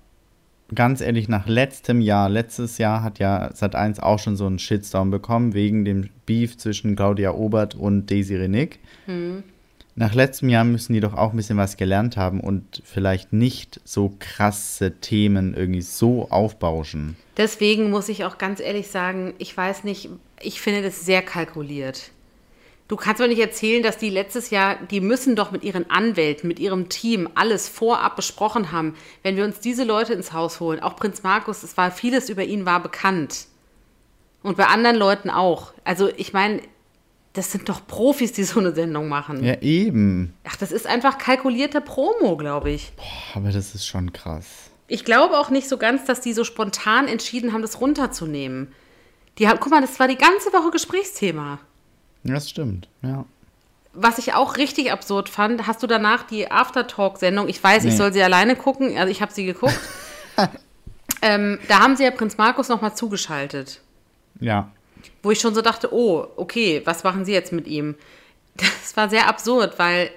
ganz 0.76 1.02
ehrlich, 1.02 1.30
nach 1.30 1.48
letztem 1.48 2.02
Jahr, 2.02 2.30
letztes 2.30 2.78
Jahr 2.78 3.02
hat 3.02 3.20
ja 3.20 3.48
Sat1 3.48 4.02
auch 4.02 4.20
schon 4.20 4.36
so 4.36 4.46
einen 4.46 4.60
Shitstorm 4.60 5.10
bekommen, 5.10 5.54
wegen 5.54 5.86
dem 5.86 6.10
Beef 6.26 6.58
zwischen 6.58 6.96
Claudia 6.96 7.34
Obert 7.34 7.76
und 7.76 8.12
Daisy 8.12 8.36
Renick. 8.36 8.80
Nach 9.96 10.14
letztem 10.14 10.50
Jahr 10.50 10.64
müssen 10.64 10.94
die 10.94 11.00
doch 11.00 11.14
auch 11.14 11.32
ein 11.32 11.38
bisschen 11.38 11.58
was 11.58 11.78
gelernt 11.78 12.18
haben 12.18 12.40
und 12.40 12.82
vielleicht 12.84 13.32
nicht 13.32 13.80
so 13.86 14.14
krasse 14.20 15.00
Themen 15.00 15.54
irgendwie 15.54 15.82
so 15.82 16.30
aufbauschen. 16.30 17.16
Deswegen 17.38 17.90
muss 17.90 18.10
ich 18.10 18.26
auch 18.26 18.38
ganz 18.38 18.60
ehrlich 18.60 18.88
sagen, 18.88 19.34
ich 19.38 19.56
weiß 19.56 19.84
nicht, 19.84 20.10
ich 20.42 20.62
finde 20.62 20.82
das 20.82 21.06
sehr 21.06 21.22
kalkuliert. 21.22 22.12
Du 22.94 22.98
kannst 22.98 23.20
mir 23.20 23.28
nicht 23.28 23.40
erzählen, 23.40 23.82
dass 23.82 23.98
die 23.98 24.12
letztes 24.12 24.52
Jahr, 24.52 24.76
die 24.76 25.02
müssen 25.02 25.36
doch 25.36 25.50
mit 25.50 25.64
ihren 25.64 25.90
Anwälten, 25.90 26.48
mit 26.48 26.60
ihrem 26.60 26.90
Team 26.90 27.28
alles 27.34 27.68
vorab 27.68 28.16
besprochen 28.16 28.72
haben. 28.72 28.94
Wenn 29.24 29.36
wir 29.36 29.46
uns 29.46 29.60
diese 29.60 29.84
Leute 29.84 30.14
ins 30.14 30.32
Haus 30.32 30.60
holen, 30.60 30.80
auch 30.80 30.96
Prinz 30.96 31.24
Markus, 31.24 31.64
es 31.64 31.76
war 31.76 31.90
vieles 31.90 32.30
über 32.30 32.44
ihn 32.44 32.68
war 32.68 32.84
bekannt. 32.84 33.48
Und 34.44 34.58
bei 34.58 34.68
anderen 34.68 34.96
Leuten 34.96 35.32
auch. 35.32 35.74
Also 35.84 36.12
ich 36.18 36.34
meine, 36.34 36.62
das 37.34 37.52
sind 37.52 37.68
doch 37.68 37.88
Profis, 37.88 38.32
die 38.32 38.44
so 38.44 38.60
eine 38.60 38.76
Sendung 38.76 39.10
machen. 39.10 39.44
Ja, 39.44 39.60
eben. 39.62 40.36
Ach, 40.44 40.56
das 40.56 40.72
ist 40.72 40.86
einfach 40.86 41.18
kalkulierte 41.18 41.82
Promo, 41.82 42.38
glaube 42.38 42.70
ich. 42.70 42.92
Aber 43.34 43.52
das 43.52 43.74
ist 43.74 43.88
schon 43.88 44.14
krass. 44.14 44.70
Ich 44.88 45.04
glaube 45.04 45.40
auch 45.40 45.50
nicht 45.50 45.68
so 45.68 45.78
ganz, 45.78 46.06
dass 46.06 46.22
die 46.22 46.34
so 46.34 46.44
spontan 46.44 47.08
entschieden 47.08 47.54
haben, 47.54 47.64
das 47.64 47.82
runterzunehmen. 47.82 48.72
Die 49.40 49.48
haben, 49.48 49.60
guck 49.60 49.72
mal, 49.72 49.82
das 49.82 50.00
war 50.00 50.08
die 50.08 50.16
ganze 50.16 50.54
Woche 50.54 50.70
Gesprächsthema. 50.70 51.58
Das 52.24 52.50
stimmt, 52.50 52.88
ja. 53.02 53.26
Was 53.94 54.18
ich 54.18 54.34
auch 54.34 54.58
richtig 54.58 54.92
absurd 54.92 55.30
fand, 55.30 55.68
hast 55.68 55.84
du 55.84 55.88
danach 55.88 56.24
die 56.24 56.50
Aftertalk-Sendung, 56.50 57.48
ich 57.48 57.64
weiß, 57.64 57.84
ich 57.86 57.92
Nee. 57.92 57.98
soll 57.98 58.12
sie 58.14 58.24
alleine 58.24 58.56
gucken, 58.56 58.98
also 58.98 59.12
ich 59.12 59.22
habe 59.22 59.32
sie 59.32 59.46
geguckt. 59.46 59.80
ähm, 61.22 61.60
da 61.68 61.80
haben 61.80 61.96
sie 61.96 62.04
ja 62.04 62.12
Prinz 62.12 62.38
Markus 62.38 62.70
nochmal 62.70 62.96
zugeschaltet. 62.96 63.82
Ja. 64.40 64.72
Wo 65.22 65.32
ich 65.32 65.40
schon 65.40 65.54
so 65.54 65.62
dachte, 65.62 65.94
oh, 65.94 66.26
okay, 66.38 66.82
was 66.86 67.04
machen 67.04 67.24
sie 67.26 67.34
jetzt 67.34 67.52
mit 67.52 67.68
ihm? 67.68 67.96
Das 68.58 68.96
war 68.96 69.10
sehr 69.10 69.28
absurd, 69.28 69.78
weil 69.78 70.10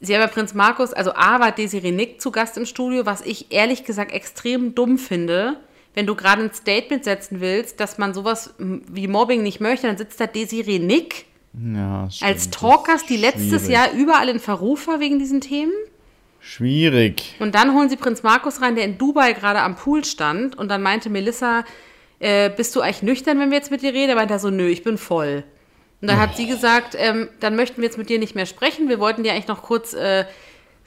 sie 0.00 0.14
haben 0.14 0.20
ja 0.22 0.26
Prinz 0.28 0.52
Markus, 0.52 0.92
also 0.92 1.12
A 1.14 1.40
war 1.40 1.52
Desiree 1.52 1.92
Nick 1.92 2.20
zu 2.20 2.30
Gast 2.30 2.56
im 2.58 2.66
Studio, 2.66 3.06
was 3.06 3.22
ich 3.22 3.50
ehrlich 3.50 3.84
gesagt 3.84 4.12
extrem 4.12 4.74
dumm 4.74 4.98
finde. 4.98 5.58
Wenn 5.94 6.06
du 6.06 6.14
gerade 6.14 6.42
ein 6.42 6.52
Statement 6.52 7.04
setzen 7.04 7.40
willst, 7.40 7.80
dass 7.80 7.98
man 7.98 8.14
sowas 8.14 8.54
wie 8.58 9.08
Mobbing 9.08 9.42
nicht 9.42 9.60
möchte, 9.60 9.86
dann 9.86 9.98
sitzt 9.98 10.20
da 10.20 10.26
Desiree 10.26 10.78
Nick 10.78 11.26
Ja, 11.52 12.08
als 12.20 12.50
Talkers, 12.50 13.06
die 13.06 13.16
letztes. 13.16 13.68
Jahr 13.68 13.90
überall 13.92 14.28
in 14.28 14.38
Verruf 14.38 14.86
war 14.86 15.00
wegen 15.00 15.18
diesen 15.18 15.40
Themen. 15.40 15.72
Schwierig. 16.38 17.34
Und 17.38 17.54
dann 17.54 17.74
holen 17.74 17.90
sie 17.90 17.96
Prinz 17.96 18.22
Markus 18.22 18.62
rein, 18.62 18.74
der 18.74 18.84
in 18.84 18.98
Dubai 18.98 19.32
gerade 19.34 19.60
am 19.60 19.76
Pool 19.76 20.04
stand. 20.04 20.56
Und 20.56 20.68
dann 20.68 20.82
meinte 20.82 21.10
Melissa, 21.10 21.64
äh, 22.18 22.50
bist 22.50 22.74
du 22.76 22.80
eigentlich 22.80 23.02
nüchtern, 23.02 23.38
wenn 23.40 23.50
wir 23.50 23.58
jetzt 23.58 23.70
mit 23.70 23.82
dir 23.82 23.92
reden? 23.92 24.10
Er 24.10 24.14
meinte 24.14 24.34
er 24.34 24.38
so, 24.38 24.50
nö, 24.50 24.66
ich 24.68 24.82
bin 24.82 24.96
voll. 24.96 25.44
Und 26.00 26.08
dann 26.08 26.18
hat 26.18 26.36
sie 26.36 26.46
gesagt, 26.46 26.96
ähm, 26.96 27.28
dann 27.40 27.56
möchten 27.56 27.78
wir 27.78 27.84
jetzt 27.84 27.98
mit 27.98 28.08
dir 28.08 28.18
nicht 28.18 28.34
mehr 28.34 28.46
sprechen. 28.46 28.88
Wir 28.88 29.00
wollten 29.00 29.22
dir 29.22 29.32
eigentlich 29.32 29.48
noch 29.48 29.62
kurz 29.62 29.92
äh, 29.92 30.24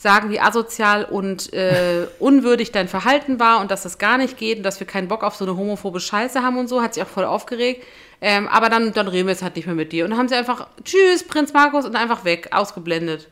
sagen, 0.04 0.30
wie 0.30 0.40
asozial 0.40 1.06
und 1.06 1.52
äh, 1.54 2.08
unwürdig 2.20 2.72
dein 2.72 2.88
Verhalten 2.88 3.40
war 3.40 3.62
und 3.62 3.72
dass 3.72 3.84
das 3.84 3.98
gar 3.98 4.18
nicht 4.18 4.38
geht 4.38 4.58
und 4.58 4.64
dass 4.64 4.80
wir 4.80 4.86
keinen 4.86 5.08
Bock 5.08 5.24
auf 5.24 5.36
so 5.36 5.46
eine 5.46 5.58
homophobe 5.58 6.02
Scheiße 6.02 6.44
haben 6.44 6.58
und 6.58 6.68
so. 6.68 6.84
Hat 6.84 6.94
sich 6.94 7.02
auch 7.02 7.08
voll 7.08 7.24
aufgeregt. 7.24 7.84
Ähm, 8.22 8.48
aber 8.50 8.70
dann, 8.70 8.94
dann 8.94 9.08
reden 9.08 9.28
wir 9.28 9.34
jetzt 9.34 9.44
halt 9.44 9.56
nicht 9.56 9.66
mehr 9.66 9.76
mit 9.76 9.92
dir. 9.92 10.04
Und 10.04 10.12
dann 10.12 10.20
haben 10.20 10.28
sie 10.28 10.36
einfach, 10.36 10.68
tschüss, 10.84 11.26
Prinz 11.26 11.54
Markus, 11.54 11.86
und 11.86 11.96
einfach 11.96 12.26
weg, 12.26 12.50
ausgeblendet. 12.52 13.30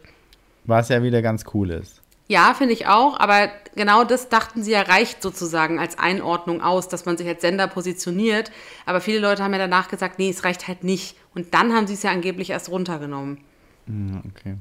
Was 0.63 0.89
ja 0.89 1.03
wieder 1.03 1.21
ganz 1.21 1.43
cool 1.53 1.71
ist. 1.71 2.01
Ja, 2.27 2.53
finde 2.53 2.73
ich 2.73 2.87
auch, 2.87 3.19
aber 3.19 3.49
genau 3.75 4.05
das 4.05 4.29
dachten 4.29 4.63
sie 4.63 4.71
ja 4.71 4.83
reicht 4.83 5.21
sozusagen 5.21 5.79
als 5.79 5.99
Einordnung 5.99 6.61
aus, 6.61 6.87
dass 6.87 7.05
man 7.05 7.17
sich 7.17 7.27
als 7.27 7.41
Sender 7.41 7.67
positioniert. 7.67 8.51
Aber 8.85 9.01
viele 9.01 9.19
Leute 9.19 9.43
haben 9.43 9.51
ja 9.51 9.59
danach 9.59 9.89
gesagt, 9.89 10.19
nee, 10.19 10.29
es 10.29 10.45
reicht 10.45 10.69
halt 10.69 10.85
nicht. 10.85 11.17
Und 11.35 11.53
dann 11.53 11.73
haben 11.73 11.87
sie 11.87 11.95
es 11.95 12.03
ja 12.03 12.11
angeblich 12.11 12.51
erst 12.51 12.69
runtergenommen. 12.69 13.39
Ja, 13.87 14.21
okay. 14.29 14.55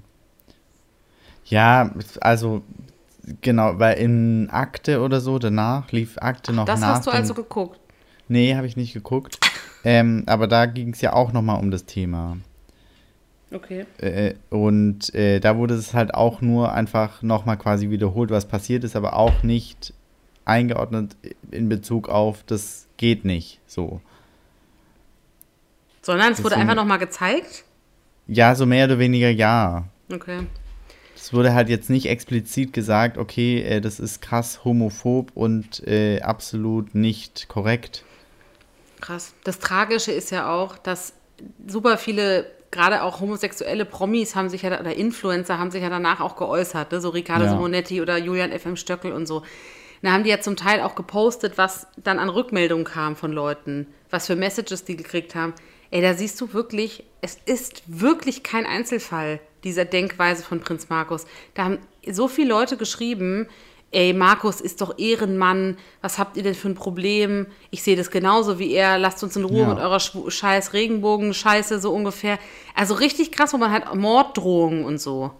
Ja, 1.44 1.90
also 2.20 2.62
genau, 3.40 3.78
weil 3.78 3.98
in 3.98 4.48
Akte 4.50 5.00
oder 5.00 5.20
so 5.20 5.38
danach 5.38 5.90
lief 5.92 6.16
Akte 6.18 6.52
noch 6.52 6.64
Das 6.64 6.80
nach. 6.80 6.88
hast 6.96 7.06
du 7.06 7.10
also 7.10 7.34
geguckt. 7.34 7.78
Nee, 8.28 8.54
habe 8.54 8.66
ich 8.66 8.76
nicht 8.76 8.92
geguckt. 8.92 9.38
ähm, 9.84 10.22
aber 10.26 10.46
da 10.46 10.66
ging 10.66 10.92
es 10.92 11.00
ja 11.00 11.12
auch 11.12 11.32
nochmal 11.32 11.58
um 11.60 11.70
das 11.70 11.84
Thema. 11.86 12.36
Okay. 13.52 13.84
Äh, 13.98 14.34
und 14.50 15.12
äh, 15.14 15.40
da 15.40 15.56
wurde 15.56 15.74
es 15.74 15.92
halt 15.92 16.14
auch 16.14 16.40
nur 16.40 16.72
einfach 16.72 17.22
nochmal 17.22 17.56
quasi 17.56 17.90
wiederholt, 17.90 18.30
was 18.30 18.46
passiert 18.46 18.84
ist, 18.84 18.94
aber 18.94 19.16
auch 19.16 19.42
nicht 19.42 19.92
eingeordnet 20.44 21.16
in 21.50 21.68
Bezug 21.68 22.08
auf, 22.08 22.44
das 22.44 22.86
geht 22.96 23.24
nicht 23.24 23.60
so. 23.66 24.00
Sondern 26.02 26.32
es 26.32 26.38
wurde 26.38 26.50
Deswegen- 26.50 26.62
einfach 26.70 26.76
nochmal 26.82 26.98
gezeigt. 26.98 27.64
Ja, 28.28 28.54
so 28.54 28.66
mehr 28.66 28.84
oder 28.86 28.98
weniger 29.00 29.30
ja. 29.30 29.84
Okay. 30.12 30.46
Es 31.22 31.34
wurde 31.34 31.52
halt 31.52 31.68
jetzt 31.68 31.90
nicht 31.90 32.06
explizit 32.06 32.72
gesagt, 32.72 33.18
okay, 33.18 33.60
äh, 33.60 33.80
das 33.82 34.00
ist 34.00 34.22
krass 34.22 34.64
homophob 34.64 35.30
und 35.34 35.86
äh, 35.86 36.22
absolut 36.22 36.94
nicht 36.94 37.46
korrekt. 37.48 38.04
Krass. 39.02 39.34
Das 39.44 39.58
Tragische 39.58 40.12
ist 40.12 40.30
ja 40.30 40.50
auch, 40.50 40.78
dass 40.78 41.12
super 41.66 41.98
viele, 41.98 42.46
gerade 42.70 43.02
auch 43.02 43.20
homosexuelle 43.20 43.84
Promis 43.84 44.34
haben 44.34 44.48
sich 44.48 44.62
ja, 44.62 44.80
oder 44.80 44.96
Influencer 44.96 45.58
haben 45.58 45.70
sich 45.70 45.82
ja 45.82 45.90
danach 45.90 46.20
auch 46.20 46.36
geäußert, 46.36 46.90
ne? 46.90 47.02
so 47.02 47.10
Riccardo 47.10 47.44
Ja. 47.44 47.50
Simonetti 47.50 48.00
oder 48.00 48.16
Julian 48.16 48.58
FM 48.58 48.76
Stöckel 48.76 49.12
und 49.12 49.26
so. 49.26 49.42
Da 50.02 50.12
haben 50.12 50.24
die 50.24 50.30
ja 50.30 50.40
zum 50.40 50.56
Teil 50.56 50.80
auch 50.80 50.94
gepostet, 50.94 51.58
was 51.58 51.86
dann 52.02 52.18
an 52.18 52.30
Rückmeldungen 52.30 52.86
kam 52.86 53.14
von 53.14 53.32
Leuten, 53.32 53.86
was 54.08 54.26
für 54.26 54.36
Messages 54.36 54.84
die 54.84 54.96
gekriegt 54.96 55.34
haben. 55.34 55.52
Ey, 55.90 56.00
da 56.00 56.14
siehst 56.14 56.40
du 56.40 56.54
wirklich, 56.54 57.04
es 57.20 57.36
ist 57.44 57.82
wirklich 57.86 58.42
kein 58.42 58.64
Einzelfall 58.64 59.40
dieser 59.64 59.84
Denkweise 59.84 60.42
von 60.42 60.60
Prinz 60.60 60.88
Markus. 60.88 61.26
Da 61.54 61.64
haben 61.64 61.78
so 62.10 62.28
viele 62.28 62.48
Leute 62.50 62.76
geschrieben, 62.76 63.46
ey, 63.92 64.12
Markus 64.12 64.60
ist 64.60 64.80
doch 64.80 64.98
Ehrenmann, 64.98 65.76
was 66.00 66.18
habt 66.18 66.36
ihr 66.36 66.42
denn 66.44 66.54
für 66.54 66.68
ein 66.68 66.74
Problem? 66.76 67.46
Ich 67.70 67.82
sehe 67.82 67.96
das 67.96 68.10
genauso 68.10 68.58
wie 68.58 68.72
er, 68.72 68.98
lasst 68.98 69.22
uns 69.24 69.34
in 69.36 69.44
Ruhe 69.44 69.60
Ja. 69.62 69.68
mit 69.68 69.78
eurer 69.78 69.96
Schw- 69.98 70.30
scheiß 70.30 70.72
Regenbogen-Scheiße, 70.72 71.80
so 71.80 71.92
ungefähr. 71.92 72.38
Also 72.76 72.94
richtig 72.94 73.32
krass, 73.32 73.52
wo 73.52 73.58
man 73.58 73.72
halt 73.72 73.92
Morddrohungen 73.94 74.84
und 74.84 74.98
so. 75.00 75.32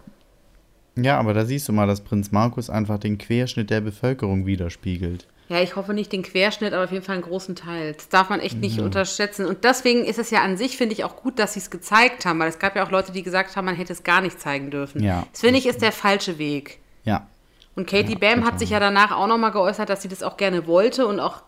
Ja, 0.97 1.19
aber 1.19 1.33
da 1.33 1.45
siehst 1.45 1.69
du 1.69 1.73
mal, 1.73 1.87
dass 1.87 2.01
Prinz 2.01 2.33
Markus 2.33 2.69
einfach 2.69 2.99
den 2.99 3.17
Querschnitt 3.19 3.71
der 3.71 3.81
Bevölkerung 3.81 4.45
widerspiegelt. 4.47 5.27
Ja, 5.51 5.61
ich 5.61 5.75
hoffe 5.75 5.95
nicht 5.95 6.13
den 6.13 6.23
Querschnitt, 6.23 6.73
aber 6.73 6.85
auf 6.85 6.93
jeden 6.93 7.05
Fall 7.05 7.17
einen 7.17 7.25
großen 7.25 7.57
Teil. 7.57 7.95
Das 7.95 8.09
darf 8.09 8.29
man 8.29 8.39
echt 8.39 8.59
nicht 8.59 8.79
unterschätzen. 8.79 9.47
Und 9.47 9.65
deswegen 9.65 10.05
ist 10.05 10.21
es 10.21 10.31
ja 10.31 10.43
an 10.43 10.57
sich, 10.57 10.77
finde 10.77 10.93
ich, 10.93 11.03
auch 11.03 11.17
gut, 11.17 11.41
dass 11.41 11.55
sie 11.55 11.59
es 11.59 11.71
gezeigt 11.71 12.25
haben, 12.25 12.39
weil 12.39 12.49
es 12.49 12.61
gab 12.61 12.77
ja 12.77 12.87
auch 12.87 12.93
Leute, 12.93 13.11
die 13.11 13.25
gesagt 13.25 13.57
haben, 13.57 13.65
man 13.65 13.75
hätte 13.75 13.93
es 13.93 14.05
gar 14.05 14.21
nicht 14.21 14.41
zeigen 14.41 14.71
dürfen. 14.71 15.03
Ja, 15.03 15.27
Das 15.33 15.41
finde 15.41 15.59
ich 15.59 15.67
ist 15.67 15.83
der 15.83 15.91
falsche 15.91 16.39
Weg. 16.39 16.79
Ja. 17.03 17.27
Und 17.75 17.89
Katie 17.89 18.13
Ja, 18.13 18.19
Bam 18.21 18.45
hat 18.45 18.61
sich 18.61 18.71
ja 18.71 18.79
danach 18.79 19.11
auch 19.11 19.27
nochmal 19.27 19.51
geäußert, 19.51 19.89
dass 19.89 20.03
sie 20.03 20.09
das 20.09 20.23
auch 20.23 20.37
gerne 20.37 20.69
wollte 20.69 21.09
und 21.09 21.19
auch 21.19 21.43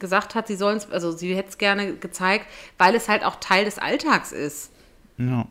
gesagt 0.00 0.34
hat, 0.34 0.48
sie 0.48 0.56
sollen 0.56 0.78
es, 0.78 0.90
also 0.90 1.12
sie 1.12 1.36
hätte 1.36 1.50
es 1.50 1.58
gerne 1.58 1.94
gezeigt, 1.94 2.44
weil 2.76 2.96
es 2.96 3.08
halt 3.08 3.24
auch 3.24 3.36
Teil 3.36 3.66
des 3.66 3.78
Alltags 3.78 4.32
ist. 4.32 4.72
Ja. 5.16 5.46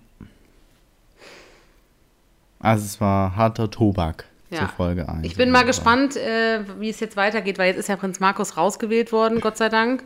Also 2.59 2.83
es 2.83 2.99
war 2.99 3.37
harter 3.37 3.71
Tobak 3.71 4.25
Ja. 4.49 4.59
zur 4.59 4.69
Folge 4.69 5.09
1. 5.09 5.25
Ich 5.25 5.35
bin 5.35 5.51
mal 5.51 5.65
gespannt, 5.65 6.15
äh, 6.15 6.61
wie 6.79 6.89
es 6.89 6.99
jetzt 6.99 7.17
weitergeht, 7.17 7.57
weil 7.59 7.67
jetzt 7.67 7.77
ist 7.77 7.89
ja 7.89 7.97
Prinz 7.97 8.19
Markus 8.19 8.55
rausgewählt 8.55 9.11
worden, 9.11 9.41
Gott 9.41 9.57
sei 9.57 9.69
Dank. 9.69 10.03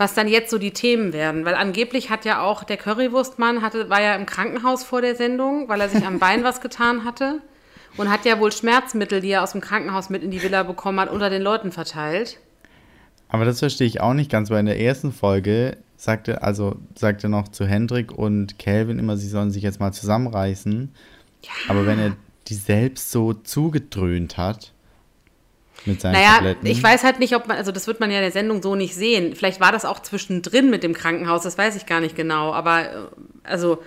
was 0.00 0.14
dann 0.14 0.28
jetzt 0.28 0.50
so 0.50 0.58
die 0.58 0.70
Themen 0.70 1.12
werden. 1.12 1.44
Weil 1.44 1.56
angeblich 1.56 2.08
hat 2.08 2.24
ja 2.24 2.40
auch 2.40 2.62
der 2.62 2.76
Currywurstmann, 2.76 3.62
hatte, 3.62 3.90
war 3.90 4.00
ja 4.00 4.14
im 4.14 4.26
Krankenhaus 4.26 4.84
vor 4.84 5.02
der 5.02 5.16
Sendung, 5.16 5.68
weil 5.68 5.80
er 5.80 5.88
sich 5.88 6.06
am 6.06 6.20
Bein 6.20 6.44
was 6.44 6.60
getan 6.60 7.04
hatte. 7.04 7.40
Und 7.96 8.08
hat 8.08 8.24
ja 8.24 8.38
wohl 8.38 8.52
Schmerzmittel, 8.52 9.20
die 9.20 9.30
er 9.30 9.42
aus 9.42 9.52
dem 9.52 9.60
Krankenhaus 9.60 10.08
mit 10.08 10.22
in 10.22 10.30
die 10.30 10.40
Villa 10.40 10.62
bekommen 10.62 11.00
hat, 11.00 11.10
unter 11.10 11.30
den 11.30 11.42
Leuten 11.42 11.72
verteilt. 11.72 12.38
Aber 13.28 13.44
das 13.44 13.58
verstehe 13.58 13.88
ich 13.88 14.00
auch 14.00 14.14
nicht 14.14 14.30
ganz, 14.30 14.50
weil 14.50 14.60
in 14.60 14.66
der 14.66 14.80
ersten 14.80 15.12
Folge 15.12 15.78
sagte, 15.96 16.42
also 16.42 16.76
sagte 16.94 17.28
noch 17.28 17.48
zu 17.48 17.66
Hendrik 17.66 18.12
und 18.12 18.56
Calvin 18.60 19.00
immer, 19.00 19.16
sie 19.16 19.28
sollen 19.28 19.50
sich 19.50 19.64
jetzt 19.64 19.80
mal 19.80 19.92
zusammenreißen. 19.92 20.94
Ja. 21.42 21.50
Aber 21.68 21.86
wenn 21.86 21.98
er 21.98 22.12
die 22.48 22.54
selbst 22.54 23.10
so 23.10 23.34
zugedröhnt 23.34 24.36
hat 24.36 24.72
mit 25.84 26.00
seinen 26.00 26.14
naja, 26.14 26.36
Tabletten. 26.36 26.66
ich 26.66 26.82
weiß 26.82 27.04
halt 27.04 27.20
nicht, 27.20 27.34
ob 27.34 27.46
man, 27.46 27.56
also 27.56 27.72
das 27.72 27.86
wird 27.86 28.00
man 28.00 28.10
ja 28.10 28.16
in 28.16 28.22
der 28.22 28.32
Sendung 28.32 28.62
so 28.62 28.74
nicht 28.74 28.94
sehen. 28.94 29.34
Vielleicht 29.34 29.60
war 29.60 29.72
das 29.72 29.84
auch 29.84 30.00
zwischendrin 30.00 30.70
mit 30.70 30.82
dem 30.82 30.94
Krankenhaus, 30.94 31.42
das 31.42 31.56
weiß 31.58 31.76
ich 31.76 31.86
gar 31.86 32.00
nicht 32.00 32.16
genau. 32.16 32.52
Aber 32.52 32.84
äh, 32.84 32.94
also, 33.44 33.82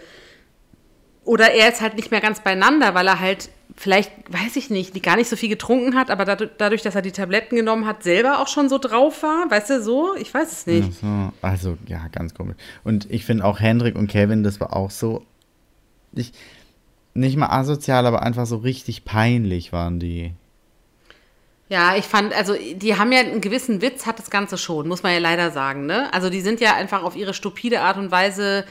oder 1.24 1.52
er 1.52 1.69
ist 1.69 1.82
halt 1.82 1.95
nicht 1.95 2.12
mehr 2.12 2.21
ganz 2.21 2.41
beieinander, 2.41 2.93
weil 2.93 3.08
er 3.08 3.19
halt 3.19 3.50
vielleicht, 3.76 4.12
weiß 4.32 4.56
ich 4.58 4.69
nicht, 4.69 4.95
die 4.95 5.02
gar 5.02 5.15
nicht 5.15 5.30
so 5.30 5.36
viel 5.36 5.50
getrunken 5.50 5.95
hat, 5.95 6.12
aber 6.12 6.26
dadurch, 6.26 6.82
dass 6.82 6.95
er 6.95 7.02
die 7.02 7.12
Tabletten 7.12 7.56
genommen 7.56 7.86
hat, 7.86 8.04
selber 8.04 8.39
auch 8.39 8.47
schon 8.47 8.69
so 8.69 8.78
drauf 8.78 9.24
war, 9.24 9.50
weißt 9.50 9.69
du, 9.71 9.82
so? 9.82 10.15
Ich 10.15 10.34
weiß 10.34 10.52
es 10.52 10.67
nicht. 10.67 10.93
So. 11.00 11.32
Also, 11.41 11.78
ja, 11.88 12.08
ganz 12.12 12.34
komisch. 12.34 12.58
Und 12.84 13.10
ich 13.10 13.26
finde 13.26 13.45
auch 13.45 13.60
Hendrik 13.60 13.95
und 13.95 14.08
Kevin, 14.08 14.43
das 14.43 14.60
war 14.60 14.76
auch 14.76 14.91
so, 14.91 15.26
ich, 16.13 16.34
nicht 17.13 17.38
mal 17.38 17.47
asozial, 17.47 18.06
aber 18.06 18.21
einfach 18.24 18.45
so 18.45 18.58
richtig 18.58 19.06
peinlich 19.06 19.74
waren 19.74 20.00
die. 20.00 20.34
Ja, 21.69 21.95
ich 21.95 22.06
fand, 22.06 22.34
also 22.34 22.54
die 22.54 22.97
haben 22.97 23.12
ja 23.12 23.19
einen 23.19 23.39
gewissen 23.39 23.82
Witz, 23.82 24.06
hat 24.06 24.19
das 24.19 24.30
Ganze 24.30 24.58
schon, 24.58 24.88
muss 24.88 25.04
man 25.04 25.13
ja 25.13 25.19
leider 25.19 25.52
sagen, 25.52 25.86
ne? 25.86 26.13
Also 26.13 26.30
die 26.30 26.41
sind 26.41 26.60
ja 26.60 26.76
einfach 26.76 27.04
auf 27.04 27.15
ihre 27.15 27.34
stupide 27.34 27.82
Art 27.82 27.97
und 27.97 28.12
Weise 28.12 28.65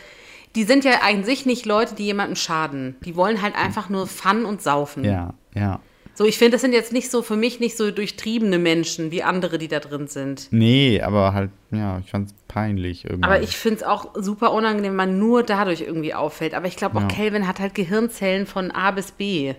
die 0.56 0.64
sind 0.64 0.84
ja 0.84 1.00
an 1.02 1.24
sich 1.24 1.46
nicht 1.46 1.64
Leute, 1.66 1.94
die 1.94 2.04
jemandem 2.04 2.36
schaden. 2.36 2.96
Die 3.04 3.14
wollen 3.16 3.40
halt 3.40 3.54
einfach 3.54 3.88
nur 3.88 4.06
Fun 4.06 4.44
und 4.44 4.62
Saufen. 4.62 5.04
Ja, 5.04 5.34
ja. 5.54 5.80
So, 6.20 6.26
ich 6.26 6.36
finde, 6.36 6.56
das 6.56 6.60
sind 6.60 6.74
jetzt 6.74 6.92
nicht 6.92 7.10
so 7.10 7.22
für 7.22 7.34
mich 7.34 7.60
nicht 7.60 7.78
so 7.78 7.90
durchtriebene 7.90 8.58
Menschen 8.58 9.10
wie 9.10 9.22
andere, 9.22 9.56
die 9.56 9.68
da 9.68 9.80
drin 9.80 10.06
sind. 10.06 10.48
Nee, 10.50 11.00
aber 11.00 11.32
halt, 11.32 11.50
ja, 11.70 11.98
ich 12.00 12.10
fand 12.10 12.28
es 12.28 12.34
peinlich 12.46 13.06
irgendwie. 13.06 13.24
Aber 13.24 13.40
ich 13.40 13.56
finde 13.56 13.76
es 13.76 13.82
auch 13.84 14.10
super 14.16 14.52
unangenehm, 14.52 14.90
wenn 14.90 14.96
man 14.96 15.18
nur 15.18 15.42
dadurch 15.42 15.80
irgendwie 15.80 16.12
auffällt. 16.12 16.52
Aber 16.52 16.66
ich 16.66 16.76
glaube 16.76 16.98
auch, 16.98 17.00
ja. 17.00 17.08
Calvin 17.08 17.48
hat 17.48 17.58
halt 17.58 17.74
Gehirnzellen 17.74 18.44
von 18.44 18.70
A 18.70 18.90
bis 18.90 19.12
B. 19.12 19.54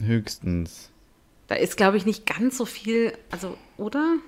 Höchstens. 0.00 0.92
Da 1.48 1.56
ist, 1.56 1.76
glaube 1.76 1.96
ich, 1.96 2.06
nicht 2.06 2.24
ganz 2.24 2.56
so 2.56 2.66
viel, 2.66 3.12
also, 3.32 3.58
oder? 3.76 4.18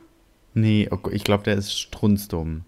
Nee, 0.55 0.91
ich 1.13 1.23
glaube, 1.23 1.45
der 1.45 1.55
ist 1.55 1.79
strunzdumm. 1.79 2.65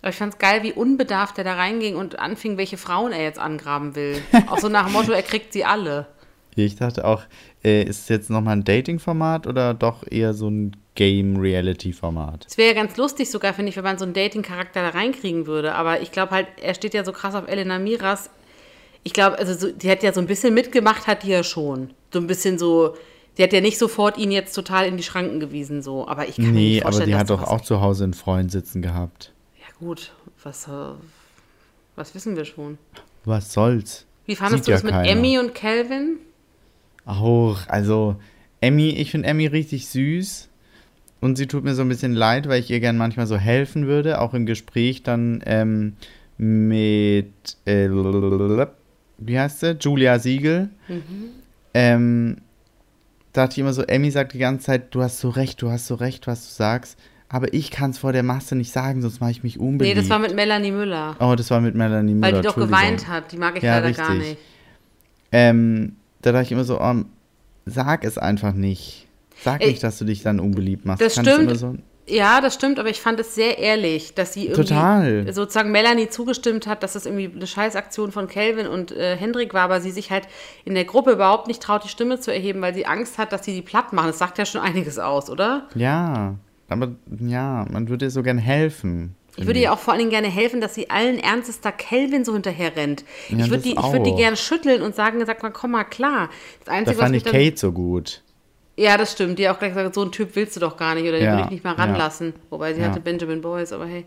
Aber 0.00 0.10
ich 0.10 0.16
fand 0.16 0.32
es 0.32 0.40
geil, 0.40 0.64
wie 0.64 0.72
unbedarft 0.72 1.38
er 1.38 1.44
da 1.44 1.54
reinging 1.54 1.94
und 1.94 2.18
anfing, 2.18 2.56
welche 2.56 2.78
Frauen 2.78 3.12
er 3.12 3.22
jetzt 3.22 3.38
angraben 3.38 3.94
will. 3.94 4.20
auch 4.48 4.58
so 4.58 4.68
nach 4.68 4.86
dem 4.86 4.94
Motto, 4.94 5.12
er 5.12 5.22
kriegt 5.22 5.52
sie 5.52 5.64
alle. 5.64 6.08
Ich 6.54 6.76
dachte 6.76 7.04
auch, 7.04 7.22
äh, 7.64 7.82
ist 7.82 8.02
es 8.02 8.08
jetzt 8.08 8.30
nochmal 8.30 8.56
ein 8.56 8.64
Dating-Format 8.64 9.46
oder 9.46 9.74
doch 9.74 10.04
eher 10.10 10.34
so 10.34 10.48
ein 10.48 10.76
Game-Reality-Format? 10.94 12.46
Es 12.48 12.58
wäre 12.58 12.74
ja 12.74 12.74
ganz 12.74 12.96
lustig 12.96 13.30
sogar, 13.30 13.54
finde 13.54 13.70
ich, 13.70 13.76
wenn 13.76 13.84
man 13.84 13.98
so 13.98 14.04
einen 14.04 14.14
Dating-Charakter 14.14 14.82
da 14.82 14.88
reinkriegen 14.90 15.46
würde. 15.46 15.74
Aber 15.74 16.00
ich 16.00 16.12
glaube 16.12 16.32
halt, 16.32 16.48
er 16.60 16.74
steht 16.74 16.94
ja 16.94 17.04
so 17.04 17.12
krass 17.12 17.34
auf 17.34 17.48
Elena 17.48 17.78
Miras. 17.78 18.30
Ich 19.02 19.12
glaube, 19.12 19.38
also 19.38 19.54
so, 19.54 19.72
die 19.72 19.90
hat 19.90 20.02
ja 20.02 20.12
so 20.12 20.20
ein 20.20 20.26
bisschen 20.26 20.54
mitgemacht, 20.54 21.06
hat 21.06 21.22
die 21.22 21.30
ja 21.30 21.42
schon. 21.42 21.90
So 22.12 22.18
ein 22.18 22.26
bisschen 22.26 22.58
so, 22.58 22.96
die 23.38 23.42
hat 23.42 23.52
ja 23.52 23.60
nicht 23.60 23.78
sofort 23.78 24.18
ihn 24.18 24.30
jetzt 24.30 24.52
total 24.52 24.86
in 24.86 24.96
die 24.96 25.02
Schranken 25.02 25.40
gewiesen, 25.40 25.82
so. 25.82 26.06
Aber 26.06 26.28
ich 26.28 26.36
kann 26.36 26.46
nee, 26.46 26.50
mir 26.50 26.60
nicht 26.60 26.82
vorstellen, 26.82 27.14
aber 27.14 27.24
die 27.24 27.32
hat 27.32 27.40
doch 27.40 27.42
auch 27.42 27.62
zu 27.62 27.80
Hause 27.80 28.04
einen 28.04 28.14
Freund 28.14 28.52
sitzen 28.52 28.82
gehabt. 28.82 29.32
Gut, 29.82 30.12
was, 30.44 30.68
äh, 30.68 30.70
was 31.96 32.14
wissen 32.14 32.36
wir 32.36 32.44
schon? 32.44 32.78
Was 33.24 33.52
soll's? 33.52 34.06
Wie 34.26 34.36
fandest 34.36 34.66
Sieht 34.66 34.76
du 34.76 34.80
das 34.80 34.88
ja 34.88 35.00
mit 35.00 35.10
Emmy 35.10 35.40
und 35.40 35.56
Calvin? 35.56 36.18
Auch, 37.04 37.66
also 37.68 38.16
Emmy, 38.60 38.90
ich 38.90 39.10
finde 39.10 39.28
Emmy 39.28 39.46
richtig 39.46 39.88
süß. 39.88 40.48
Und 41.20 41.36
sie 41.36 41.46
tut 41.46 41.62
mir 41.62 41.74
so 41.74 41.82
ein 41.82 41.88
bisschen 41.88 42.14
leid, 42.14 42.48
weil 42.48 42.60
ich 42.60 42.70
ihr 42.70 42.80
gern 42.80 42.96
manchmal 42.96 43.28
so 43.28 43.36
helfen 43.36 43.86
würde, 43.86 44.20
auch 44.20 44.34
im 44.34 44.44
Gespräch 44.44 45.04
dann 45.04 45.40
ähm, 45.46 45.94
mit, 46.36 47.32
äh, 47.64 47.88
wie 49.18 49.38
heißt 49.38 49.60
sie? 49.60 49.76
Julia 49.80 50.18
Siegel. 50.18 50.70
Mhm. 50.88 51.28
Ähm, 51.74 52.36
dachte 53.32 53.52
ich 53.52 53.58
immer 53.60 53.72
so, 53.72 53.82
Emmy 53.82 54.10
sagt 54.10 54.34
die 54.34 54.38
ganze 54.38 54.66
Zeit, 54.66 54.94
du 54.94 55.02
hast 55.02 55.20
so 55.20 55.28
recht, 55.28 55.62
du 55.62 55.70
hast 55.70 55.86
so 55.86 55.94
recht, 55.94 56.26
was 56.26 56.48
du 56.48 56.54
sagst 56.54 56.98
aber 57.32 57.54
ich 57.54 57.70
kann 57.70 57.92
es 57.92 57.98
vor 57.98 58.12
der 58.12 58.22
Masse 58.22 58.54
nicht 58.54 58.70
sagen, 58.70 59.00
sonst 59.00 59.20
mache 59.20 59.30
ich 59.30 59.42
mich 59.42 59.58
unbeliebt. 59.58 59.96
Nee, 59.96 60.00
das 60.00 60.10
war 60.10 60.18
mit 60.18 60.34
Melanie 60.34 60.70
Müller. 60.70 61.16
Oh, 61.18 61.34
das 61.34 61.50
war 61.50 61.62
mit 61.62 61.74
Melanie 61.74 62.12
Müller. 62.12 62.26
Weil 62.26 62.42
die 62.42 62.46
doch 62.46 62.56
geweint 62.56 63.08
hat, 63.08 63.32
die 63.32 63.38
mag 63.38 63.56
ich 63.56 63.62
ja, 63.62 63.76
leider 63.76 63.88
richtig. 63.88 64.06
gar 64.06 64.14
nicht. 64.14 64.36
Ähm, 65.32 65.96
da 66.22 66.32
dachte 66.32 66.44
ich 66.44 66.52
immer 66.52 66.64
so, 66.64 66.80
oh, 66.80 66.94
sag 67.66 68.04
es 68.04 68.18
einfach 68.18 68.54
nicht. 68.54 69.06
Sag 69.42 69.60
nicht, 69.60 69.82
dass 69.82 69.98
du 69.98 70.04
dich 70.04 70.22
dann 70.22 70.40
unbeliebt 70.40 70.84
machst. 70.84 71.02
Das 71.02 71.16
Kannst 71.16 71.30
stimmt. 71.30 71.56
So 71.58 71.76
ja, 72.06 72.40
das 72.40 72.54
stimmt, 72.54 72.80
aber 72.80 72.88
ich 72.88 73.00
fand 73.00 73.20
es 73.20 73.34
sehr 73.34 73.58
ehrlich, 73.58 74.14
dass 74.14 74.32
sie 74.32 74.48
irgendwie 74.48 74.68
Total. 74.68 75.32
sozusagen 75.32 75.70
Melanie 75.70 76.08
zugestimmt 76.08 76.66
hat, 76.66 76.82
dass 76.82 76.94
das 76.94 77.06
irgendwie 77.06 77.30
eine 77.34 77.46
Scheißaktion 77.46 78.10
von 78.10 78.26
Kelvin 78.26 78.66
und 78.66 78.90
äh, 78.90 79.16
Hendrik 79.16 79.54
war, 79.54 79.62
aber 79.62 79.80
sie 79.80 79.92
sich 79.92 80.10
halt 80.10 80.26
in 80.64 80.74
der 80.74 80.84
Gruppe 80.84 81.12
überhaupt 81.12 81.46
nicht 81.46 81.62
traut, 81.62 81.84
die 81.84 81.88
Stimme 81.88 82.18
zu 82.18 82.32
erheben, 82.32 82.60
weil 82.60 82.74
sie 82.74 82.86
Angst 82.86 83.18
hat, 83.18 83.32
dass 83.32 83.44
sie 83.44 83.54
die 83.54 83.62
platt 83.62 83.92
machen. 83.92 84.08
Das 84.08 84.18
sagt 84.18 84.38
ja 84.38 84.44
schon 84.44 84.60
einiges 84.60 84.98
aus, 84.98 85.30
oder? 85.30 85.68
Ja. 85.74 86.34
Aber 86.68 86.92
ja, 87.20 87.66
man 87.70 87.88
würde 87.88 88.06
ihr 88.06 88.10
so 88.10 88.22
gern 88.22 88.38
helfen. 88.38 89.14
Ich 89.36 89.46
würde 89.46 89.60
ihr 89.60 89.72
auch 89.72 89.78
vor 89.78 89.92
allen 89.92 90.00
Dingen 90.00 90.10
gerne 90.10 90.28
helfen, 90.28 90.60
dass 90.60 90.74
sie 90.74 90.90
allen 90.90 91.18
Ernstes 91.18 91.60
da 91.60 91.72
Kelvin 91.72 92.24
so 92.24 92.34
hinterher 92.34 92.76
rennt. 92.76 93.04
Ja, 93.30 93.38
ich 93.38 93.50
würde 93.50 93.62
die, 93.62 93.76
würd 93.76 94.06
die 94.06 94.14
gerne 94.14 94.36
schütteln 94.36 94.82
und 94.82 94.94
sagen, 94.94 95.24
sag 95.24 95.42
mal, 95.42 95.50
komm 95.50 95.70
mal 95.70 95.84
klar. 95.84 96.28
Das 96.64 96.74
Einzige, 96.74 96.98
da 96.98 97.04
fand 97.04 97.16
ich 97.16 97.24
Kate 97.24 97.56
so 97.56 97.72
gut. 97.72 98.22
Ja, 98.76 98.96
das 98.96 99.12
stimmt. 99.12 99.38
Die 99.38 99.48
auch 99.48 99.58
gleich 99.58 99.74
gesagt, 99.74 99.94
so 99.94 100.02
einen 100.02 100.12
Typ 100.12 100.30
willst 100.34 100.56
du 100.56 100.60
doch 100.60 100.76
gar 100.76 100.94
nicht 100.94 101.04
oder 101.04 101.18
den 101.18 101.24
ja, 101.24 101.32
würde 101.32 101.44
ich 101.44 101.50
nicht 101.50 101.64
mal 101.64 101.74
ranlassen. 101.74 102.28
Ja. 102.28 102.40
Wobei 102.50 102.74
sie 102.74 102.80
ja. 102.80 102.88
hatte 102.88 103.00
Benjamin 103.00 103.40
Boyce, 103.40 103.72
aber 103.72 103.86
hey. 103.86 104.06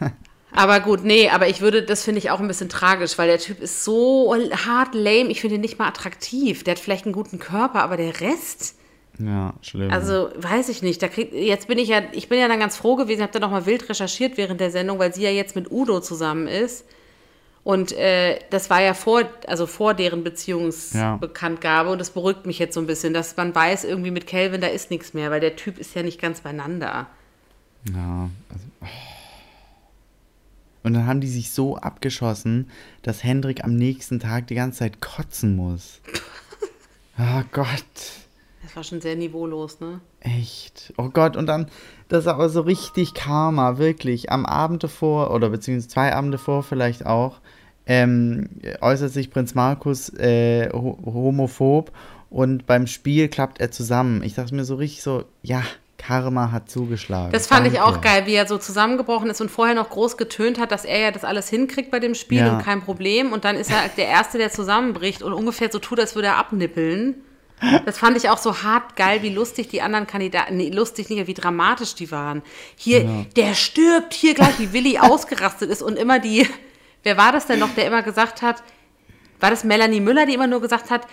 aber 0.52 0.80
gut, 0.80 1.04
nee, 1.04 1.30
aber 1.30 1.48
ich 1.48 1.60
würde, 1.60 1.82
das 1.82 2.04
finde 2.04 2.18
ich 2.18 2.30
auch 2.30 2.40
ein 2.40 2.48
bisschen 2.48 2.68
tragisch, 2.68 3.16
weil 3.18 3.28
der 3.28 3.38
Typ 3.38 3.60
ist 3.60 3.84
so 3.84 4.34
hart 4.34 4.94
lame. 4.94 5.28
Ich 5.28 5.40
finde 5.40 5.56
ihn 5.56 5.60
nicht 5.62 5.78
mal 5.78 5.88
attraktiv. 5.88 6.64
Der 6.64 6.72
hat 6.72 6.78
vielleicht 6.78 7.04
einen 7.04 7.14
guten 7.14 7.38
Körper, 7.38 7.82
aber 7.82 7.96
der 7.96 8.20
Rest 8.20 8.74
ja, 9.18 9.54
schlimm. 9.62 9.90
Also, 9.90 10.30
weiß 10.36 10.68
ich 10.68 10.82
nicht. 10.82 11.02
Da 11.02 11.08
krieg, 11.08 11.32
jetzt 11.32 11.68
bin 11.68 11.78
ich 11.78 11.88
ja, 11.88 12.02
ich 12.12 12.28
bin 12.28 12.38
ja 12.38 12.48
dann 12.48 12.60
ganz 12.60 12.76
froh 12.76 12.96
gewesen, 12.96 13.22
habe 13.22 13.32
da 13.32 13.40
nochmal 13.40 13.66
wild 13.66 13.88
recherchiert 13.88 14.36
während 14.36 14.60
der 14.60 14.70
Sendung, 14.70 14.98
weil 14.98 15.12
sie 15.14 15.22
ja 15.22 15.30
jetzt 15.30 15.56
mit 15.56 15.70
Udo 15.70 16.00
zusammen 16.00 16.46
ist. 16.46 16.84
Und 17.64 17.92
äh, 17.92 18.38
das 18.50 18.70
war 18.70 18.80
ja 18.80 18.94
vor, 18.94 19.24
also 19.46 19.66
vor 19.66 19.92
deren 19.92 20.24
Beziehungsbekanntgabe 20.24 21.88
ja. 21.88 21.92
und 21.92 21.98
das 21.98 22.10
beruhigt 22.10 22.46
mich 22.46 22.58
jetzt 22.58 22.74
so 22.74 22.80
ein 22.80 22.86
bisschen, 22.86 23.12
dass 23.12 23.36
man 23.36 23.54
weiß, 23.54 23.84
irgendwie 23.84 24.10
mit 24.10 24.26
Kelvin, 24.26 24.60
da 24.60 24.68
ist 24.68 24.90
nichts 24.90 25.12
mehr, 25.12 25.30
weil 25.30 25.40
der 25.40 25.56
Typ 25.56 25.78
ist 25.78 25.94
ja 25.94 26.02
nicht 26.02 26.20
ganz 26.20 26.40
beieinander. 26.40 27.08
Ja, 27.94 28.30
also, 28.48 28.64
oh. 28.80 28.86
Und 30.82 30.94
dann 30.94 31.06
haben 31.06 31.20
die 31.20 31.28
sich 31.28 31.50
so 31.50 31.76
abgeschossen, 31.76 32.70
dass 33.02 33.22
Hendrik 33.22 33.64
am 33.64 33.74
nächsten 33.74 34.20
Tag 34.20 34.46
die 34.46 34.54
ganze 34.54 34.78
Zeit 34.78 35.02
kotzen 35.02 35.54
muss. 35.56 36.00
oh 37.18 37.42
Gott. 37.52 37.68
Das 38.68 38.76
war 38.76 38.84
schon 38.84 39.00
sehr 39.00 39.16
niveaulos, 39.16 39.80
ne? 39.80 40.02
Echt. 40.20 40.92
Oh 40.98 41.08
Gott, 41.08 41.38
und 41.38 41.46
dann, 41.46 41.70
das 42.08 42.24
ist 42.24 42.26
aber 42.26 42.50
so 42.50 42.60
richtig 42.60 43.14
Karma, 43.14 43.78
wirklich. 43.78 44.30
Am 44.30 44.44
Abend 44.44 44.84
davor, 44.84 45.32
oder 45.32 45.48
beziehungsweise 45.48 45.88
zwei 45.88 46.14
Abende 46.14 46.36
vor 46.36 46.62
vielleicht 46.62 47.06
auch, 47.06 47.40
ähm, 47.86 48.50
äußert 48.82 49.10
sich 49.10 49.30
Prinz 49.30 49.54
Markus 49.54 50.10
äh, 50.18 50.68
homophob 50.70 51.92
und 52.28 52.66
beim 52.66 52.86
Spiel 52.86 53.28
klappt 53.28 53.58
er 53.58 53.70
zusammen. 53.70 54.22
Ich 54.22 54.34
dachte 54.34 54.54
mir 54.54 54.66
so 54.66 54.74
richtig 54.74 55.02
so, 55.02 55.24
ja, 55.42 55.62
Karma 55.96 56.52
hat 56.52 56.68
zugeschlagen. 56.68 57.32
Das 57.32 57.46
fand 57.46 57.64
Danke. 57.64 57.78
ich 57.78 57.82
auch 57.82 58.02
geil, 58.02 58.26
wie 58.26 58.34
er 58.34 58.46
so 58.46 58.58
zusammengebrochen 58.58 59.30
ist 59.30 59.40
und 59.40 59.50
vorher 59.50 59.74
noch 59.74 59.88
groß 59.88 60.18
getönt 60.18 60.60
hat, 60.60 60.72
dass 60.72 60.84
er 60.84 60.98
ja 60.98 61.10
das 61.10 61.24
alles 61.24 61.48
hinkriegt 61.48 61.90
bei 61.90 62.00
dem 62.00 62.14
Spiel 62.14 62.40
ja. 62.40 62.52
und 62.52 62.62
kein 62.62 62.82
Problem. 62.82 63.32
Und 63.32 63.46
dann 63.46 63.56
ist 63.56 63.70
er 63.70 63.88
der 63.96 64.08
Erste, 64.08 64.36
der 64.36 64.50
zusammenbricht 64.50 65.22
und 65.22 65.32
ungefähr 65.32 65.72
so 65.72 65.78
tut, 65.78 65.98
als 65.98 66.14
würde 66.14 66.28
er 66.28 66.36
abnippeln. 66.36 67.14
Das 67.84 67.98
fand 67.98 68.16
ich 68.16 68.28
auch 68.28 68.38
so 68.38 68.62
hart 68.62 68.96
geil, 68.96 69.22
wie 69.22 69.30
lustig 69.30 69.68
die 69.68 69.82
anderen 69.82 70.06
Kandidaten, 70.06 70.56
nee, 70.56 70.70
lustig 70.70 71.10
nicht, 71.10 71.26
wie 71.26 71.34
dramatisch 71.34 71.94
die 71.94 72.10
waren. 72.10 72.42
Hier, 72.76 73.02
ja. 73.02 73.24
der 73.36 73.54
stirbt 73.54 74.14
hier 74.14 74.34
gleich, 74.34 74.58
wie 74.58 74.72
Willi 74.72 74.98
ausgerastet 75.00 75.70
ist 75.70 75.82
und 75.82 75.96
immer 75.96 76.18
die, 76.18 76.46
wer 77.02 77.16
war 77.16 77.32
das 77.32 77.46
denn 77.46 77.58
noch, 77.58 77.74
der 77.74 77.86
immer 77.86 78.02
gesagt 78.02 78.42
hat, 78.42 78.62
war 79.40 79.50
das 79.50 79.64
Melanie 79.64 80.00
Müller, 80.00 80.26
die 80.26 80.34
immer 80.34 80.46
nur 80.46 80.60
gesagt 80.60 80.90
hat, 80.90 81.06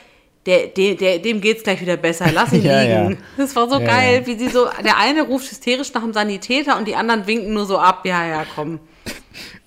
der, 0.46 0.68
der, 0.68 0.96
der, 0.96 1.20
dem 1.20 1.42
geht's 1.42 1.64
gleich 1.64 1.82
wieder 1.82 1.98
besser, 1.98 2.32
lass 2.32 2.54
ihn 2.54 2.62
ja, 2.64 2.82
liegen. 2.82 3.12
Ja. 3.12 3.18
Das 3.38 3.56
war 3.56 3.68
so 3.68 3.80
geil, 3.80 4.22
wie 4.26 4.38
sie 4.38 4.50
so, 4.50 4.68
der 4.84 4.98
eine 4.98 5.24
ruft 5.24 5.50
hysterisch 5.50 5.92
nach 5.94 6.04
dem 6.04 6.14
Sanitäter 6.14 6.78
und 6.78 6.88
die 6.88 6.96
anderen 6.96 7.26
winken 7.26 7.54
nur 7.54 7.66
so 7.66 7.80
ab, 7.80 8.06
ja, 8.06 8.26
ja, 8.26 8.46
komm. 8.56 8.80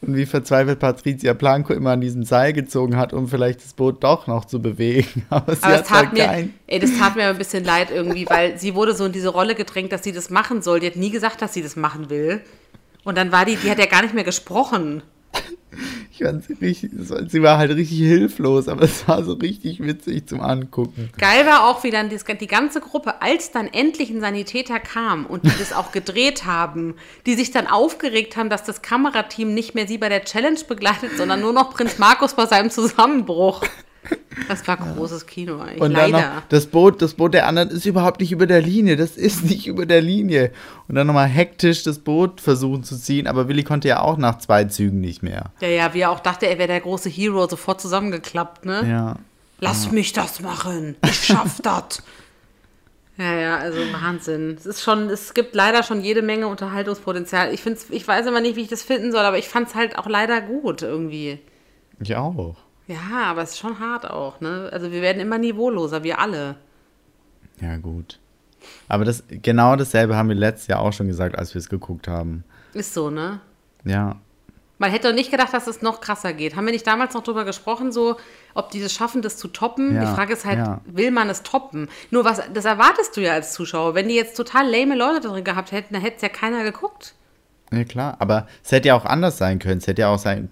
Und 0.01 0.16
wie 0.16 0.26
verzweifelt 0.26 0.78
Patricia 0.78 1.32
Blanco 1.32 1.72
immer 1.72 1.91
an 1.91 2.01
diesem 2.01 2.22
Seil 2.22 2.53
gezogen 2.53 2.97
hat, 2.97 3.12
um 3.12 3.26
vielleicht 3.26 3.64
das 3.64 3.74
Boot 3.74 4.05
doch 4.05 4.28
noch 4.28 4.45
zu 4.45 4.62
bewegen. 4.62 5.26
Aber, 5.30 5.57
sie 5.57 5.62
Aber 5.62 5.76
das, 5.78 5.89
tat 5.89 5.97
halt 5.99 6.12
mir, 6.12 6.24
kein... 6.24 6.55
ey, 6.68 6.78
das 6.78 6.97
tat 6.99 7.16
mir 7.16 7.28
ein 7.28 7.39
bisschen 7.39 7.64
leid 7.64 7.91
irgendwie, 7.91 8.26
weil 8.28 8.59
sie 8.59 8.74
wurde 8.74 8.95
so 8.95 9.05
in 9.05 9.12
diese 9.12 9.28
Rolle 9.28 9.55
gedrängt, 9.55 9.91
dass 9.93 10.05
sie 10.05 10.12
das 10.12 10.30
machen 10.30 10.62
soll. 10.62 10.80
Die 10.80 10.86
hat 10.86 10.97
nie 10.97 11.11
gesagt, 11.11 11.43
dass 11.43 11.53
sie 11.53 11.62
das 11.62 11.74
machen 11.74 12.11
will. 12.11 12.41
Und 13.05 13.18
dann 13.18 13.32
war 13.32 13.45
die, 13.45 13.57
die 13.57 13.70
hat 13.70 13.78
ja 13.78 13.86
gar 13.86 14.03
nicht 14.03 14.14
mehr 14.14 14.24
gesprochen. 14.24 15.03
Ich 16.11 16.24
fand 16.24 16.43
sie 16.43 16.55
richtig, 16.55 16.91
sie 17.29 17.43
war 17.43 17.59
halt 17.59 17.70
richtig 17.70 17.99
hilflos, 17.99 18.66
aber 18.66 18.83
es 18.83 19.07
war 19.07 19.22
so 19.22 19.35
richtig 19.35 19.79
witzig 19.81 20.26
zum 20.26 20.41
Angucken. 20.41 21.11
Geil 21.16 21.47
war 21.47 21.68
auch, 21.68 21.85
wie 21.85 21.93
dann 21.93 22.09
die, 22.11 22.47
ganze 22.49 22.81
Gruppe, 22.81 23.22
als 23.22 23.53
dann 23.53 23.68
endlich 23.68 24.11
ein 24.11 24.20
Sanitäter 24.20 24.81
kam 24.81 25.26
und 25.26 25.45
die 25.45 25.57
das 25.57 25.72
auch 25.72 25.93
gedreht 25.93 26.45
haben, 26.45 26.97
die 27.26 27.35
sich 27.35 27.53
dann 27.53 27.68
aufgeregt 27.68 28.37
haben, 28.37 28.51
dass 28.51 28.64
das 28.64 28.83
Kamerateam 28.83 29.55
nicht 29.55 29.76
mehr 29.76 29.87
sie 29.87 29.99
bei 29.99 30.09
der 30.09 30.24
Challenge 30.24 30.59
begleitet, 30.66 31.12
sondern 31.16 31.41
nur 31.41 31.53
noch 31.53 31.72
Prinz 31.72 31.99
Markus 31.99 32.35
bei 32.35 32.47
seinem 32.47 32.70
Zusammenbruch. 32.70 33.62
Das 34.46 34.66
war 34.66 34.76
großes 34.76 35.26
Kino 35.26 35.59
eigentlich. 35.61 35.80
Und 35.80 35.94
dann 35.94 36.11
Leider. 36.11 36.34
noch, 36.34 36.42
das 36.48 36.66
Boot, 36.66 37.02
das 37.02 37.14
Boot 37.14 37.34
der 37.34 37.46
anderen 37.46 37.70
ist 37.70 37.86
überhaupt 37.86 38.20
nicht 38.20 38.32
über 38.32 38.46
der 38.46 38.62
Linie. 38.62 38.96
Das 38.96 39.16
ist 39.16 39.44
nicht 39.44 39.66
über 39.66 39.84
der 39.84 40.00
Linie. 40.00 40.52
Und 40.86 40.94
dann 40.94 41.06
nochmal 41.06 41.26
hektisch 41.26 41.82
das 41.82 41.98
Boot 41.98 42.40
versuchen 42.40 42.84
zu 42.84 42.96
ziehen. 42.96 43.26
Aber 43.26 43.48
Willi 43.48 43.64
konnte 43.64 43.88
ja 43.88 44.00
auch 44.00 44.16
nach 44.16 44.38
zwei 44.38 44.64
Zügen 44.64 45.00
nicht 45.00 45.22
mehr. 45.22 45.46
Ja, 45.61 45.68
ja, 45.68 45.94
wie 45.94 46.00
er 46.00 46.11
auch 46.11 46.20
dachte, 46.20 46.46
er 46.46 46.59
wäre 46.59 46.68
der 46.68 46.80
große 46.80 47.09
Hero, 47.09 47.48
sofort 47.48 47.80
zusammengeklappt, 47.80 48.64
ne? 48.64 48.88
Ja. 48.88 49.16
Lass 49.61 49.90
mich 49.90 50.12
das 50.12 50.40
machen. 50.40 50.96
Ich 51.04 51.24
schaff 51.24 51.61
das. 51.62 52.02
Ja, 53.16 53.34
ja, 53.34 53.56
also 53.56 53.78
Wahnsinn. 53.92 54.54
Es 54.56 54.64
ist 54.64 54.82
schon, 54.82 55.11
es 55.11 55.34
gibt 55.34 55.56
leider 55.56 55.82
schon 55.82 56.00
jede 56.00 56.22
Menge 56.22 56.46
Unterhaltungspotenzial. 56.46 57.52
Ich 57.52 57.62
find's, 57.62 57.86
ich 57.90 58.06
weiß 58.06 58.26
immer 58.26 58.40
nicht, 58.40 58.54
wie 58.54 58.62
ich 58.62 58.68
das 58.68 58.82
finden 58.82 59.11
soll, 59.11 59.24
aber 59.24 59.38
ich 59.38 59.48
fand 59.48 59.68
es 59.68 59.74
halt 59.74 59.98
auch 59.98 60.06
leider 60.06 60.40
gut 60.40 60.82
irgendwie. 60.82 61.40
Ich 62.00 62.14
auch. 62.14 62.56
Ja, 62.89 63.24
aber 63.26 63.43
es 63.43 63.51
ist 63.51 63.59
schon 63.59 63.78
hart 63.78 64.11
auch, 64.11 64.41
ne? 64.41 64.70
Also 64.72 64.91
wir 64.91 65.03
werden 65.03 65.20
immer 65.20 65.39
niveauloser, 65.39 66.03
wir 66.03 66.18
alle. 66.18 66.57
Ja, 67.61 67.76
gut. 67.76 68.18
Aber 68.89 69.05
das, 69.05 69.22
genau 69.28 69.76
dasselbe 69.76 70.16
haben 70.16 70.28
wir 70.28 70.36
letztes 70.36 70.68
Jahr 70.68 70.80
auch 70.80 70.93
schon 70.93 71.07
gesagt, 71.07 71.39
als 71.39 71.55
wir 71.55 71.61
es 71.61 71.68
geguckt 71.68 72.09
haben. 72.09 72.45
Ist 72.72 72.95
so, 72.95 73.11
ne? 73.11 73.41
Ja. 73.84 74.16
Man 74.78 74.91
hätte 74.91 75.09
doch 75.09 75.14
nicht 75.14 75.30
gedacht, 75.30 75.53
dass 75.53 75.66
es 75.66 75.82
noch 75.82 76.01
krasser 76.01 76.32
geht. 76.32 76.55
Haben 76.55 76.66
wir 76.66 76.72
nicht 76.72 76.86
damals 76.86 77.12
noch 77.12 77.24
drüber 77.24 77.45
gesprochen, 77.45 77.91
so, 77.91 78.16
ob 78.55 78.70
die 78.70 78.80
das 78.80 78.93
schaffen, 78.93 79.22
das 79.22 79.36
zu 79.36 79.49
toppen? 79.49 79.95
Ja, 79.95 80.03
die 80.03 80.14
Frage 80.14 80.32
ist 80.32 80.45
halt, 80.45 80.59
ja. 80.59 80.80
will 80.86 81.11
man 81.11 81.28
es 81.28 81.43
toppen? 81.43 81.89
Nur 82.11 82.24
was, 82.24 82.41
das 82.55 82.64
erwartest 82.64 83.16
du 83.16 83.20
ja 83.20 83.32
als 83.32 83.53
Zuschauer. 83.53 83.95
Wenn 83.95 84.09
die 84.09 84.14
jetzt 84.14 84.36
total 84.36 84.70
lame 84.70 84.95
Leute 84.95 85.28
drin 85.28 85.45
gehabt 85.45 85.72
hätten, 85.72 85.95
dann 85.95 86.03
hätte 86.03 86.16
es 86.16 86.22
ja 86.22 86.28
keiner 86.28 86.62
geguckt. 86.62 87.14
Ja, 87.72 87.84
klar. 87.84 88.16
Aber 88.20 88.47
es 88.64 88.70
hätte 88.70 88.89
ja 88.89 88.95
auch 88.95 89.05
anders 89.05 89.36
sein 89.36 89.59
können. 89.59 89.78
Es 89.78 89.86
hätte 89.89 90.03
ja 90.03 90.09
auch 90.09 90.18
sein. 90.18 90.49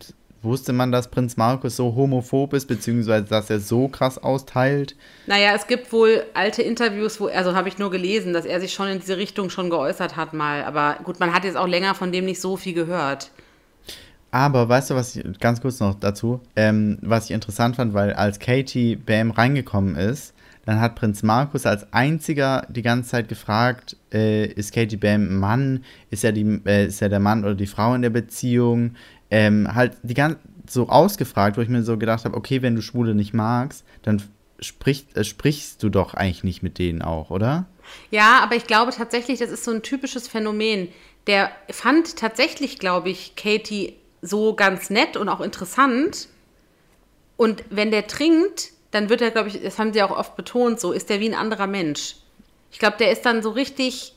Wusste 0.47 0.73
man, 0.73 0.93
dass 0.93 1.09
Prinz 1.09 1.37
Markus 1.37 1.77
so 1.77 1.95
homophob 1.95 2.55
ist, 2.55 2.67
beziehungsweise 2.67 3.27
dass 3.27 3.51
er 3.51 3.59
so 3.59 3.89
krass 3.89 4.17
austeilt? 4.17 4.95
Naja, 5.27 5.53
es 5.55 5.67
gibt 5.67 5.93
wohl 5.93 6.23
alte 6.35 6.63
Interviews, 6.63 7.21
wo, 7.21 7.27
also 7.27 7.55
habe 7.55 7.69
ich 7.69 7.79
nur 7.79 7.91
gelesen, 7.91 8.33
dass 8.33 8.47
er 8.47 8.61
sich 8.61 8.73
schon 8.73 8.89
in 8.89 9.01
diese 9.01 9.17
Richtung 9.17 9.51
schon 9.51 9.71
geäußert 9.71 10.17
hat 10.17 10.33
mal. 10.33 10.65
Aber 10.65 10.99
gut, 11.03 11.19
man 11.19 11.35
hat 11.35 11.45
jetzt 11.45 11.57
auch 11.57 11.67
länger 11.67 11.95
von 11.95 12.13
dem 12.13 12.25
nicht 12.25 12.41
so 12.41 12.57
viel 12.57 12.75
gehört. 12.75 13.31
Aber 14.31 14.69
weißt 14.69 14.91
du, 14.91 14.95
was 14.95 15.17
ich, 15.17 15.41
ganz 15.41 15.61
kurz 15.61 15.81
noch 15.81 15.95
dazu, 15.95 16.41
ähm, 16.55 16.99
was 17.03 17.25
ich 17.25 17.31
interessant 17.33 17.77
fand, 17.77 17.95
weil 17.95 18.13
als 18.13 18.39
Katie 18.39 18.95
Bam 18.95 19.33
reingekommen 19.33 19.97
ist, 19.97 20.33
dann 20.67 20.81
hat 20.81 20.97
Prinz 20.97 21.23
Markus 21.23 21.65
als 21.65 21.93
einziger 21.93 22.67
die 22.69 22.83
ganze 22.83 23.11
Zeit 23.11 23.29
gefragt, 23.29 23.97
äh, 24.13 24.47
ist 24.47 24.75
Katie 24.75 24.97
Bam 24.97 25.23
ein 25.23 25.37
Mann, 25.37 25.85
ist 26.11 26.25
er, 26.25 26.33
die, 26.33 26.61
äh, 26.67 26.87
ist 26.87 27.01
er 27.01 27.09
der 27.09 27.21
Mann 27.21 27.45
oder 27.45 27.55
die 27.55 27.69
Frau 27.69 27.95
in 27.95 28.03
der 28.03 28.11
Beziehung, 28.11 28.97
ähm, 29.31 29.75
halt 29.75 29.97
die 30.03 30.15
ganze 30.15 30.39
so 30.69 30.89
ausgefragt, 30.89 31.57
wo 31.57 31.61
ich 31.61 31.69
mir 31.69 31.83
so 31.83 31.97
gedacht 31.97 32.25
habe, 32.25 32.37
okay, 32.37 32.63
wenn 32.63 32.75
du 32.75 32.83
Schwule 32.83 33.15
nicht 33.15 33.35
magst, 33.35 33.85
dann 34.03 34.23
sprichst, 34.61 35.17
äh, 35.17 35.25
sprichst 35.25 35.83
du 35.83 35.89
doch 35.89 36.15
eigentlich 36.15 36.45
nicht 36.45 36.63
mit 36.63 36.79
denen 36.79 37.03
auch, 37.03 37.31
oder? 37.31 37.67
Ja, 38.11 38.41
aber 38.43 38.57
ich 38.57 38.67
glaube 38.67 38.93
tatsächlich, 38.93 39.39
das 39.39 39.51
ist 39.51 39.65
so 39.65 39.71
ein 39.71 39.83
typisches 39.83 40.29
Phänomen. 40.29 40.89
Der 41.27 41.51
fand 41.71 42.17
tatsächlich, 42.17 42.79
glaube 42.79 43.11
ich, 43.11 43.37
Katie 43.37 43.95
so 44.23 44.55
ganz 44.55 44.91
nett 44.91 45.17
und 45.17 45.29
auch 45.29 45.41
interessant. 45.41 46.29
Und 47.37 47.65
wenn 47.71 47.91
der 47.91 48.07
trinkt, 48.07 48.73
dann 48.91 49.09
wird 49.09 49.21
er, 49.21 49.31
glaube 49.31 49.49
ich, 49.49 49.61
das 49.63 49.79
haben 49.79 49.93
sie 49.93 50.03
auch 50.03 50.17
oft 50.17 50.37
betont, 50.37 50.81
so 50.81 50.93
ist 50.93 51.11
der 51.11 51.21
wie 51.21 51.29
ein 51.29 51.35
anderer 51.35 51.67
Mensch. 51.67 52.17
Ich 52.71 52.79
glaube, 52.79 52.97
der 52.99 53.13
ist 53.13 53.23
dann 53.23 53.43
so 53.43 53.51
richtig 53.51 54.15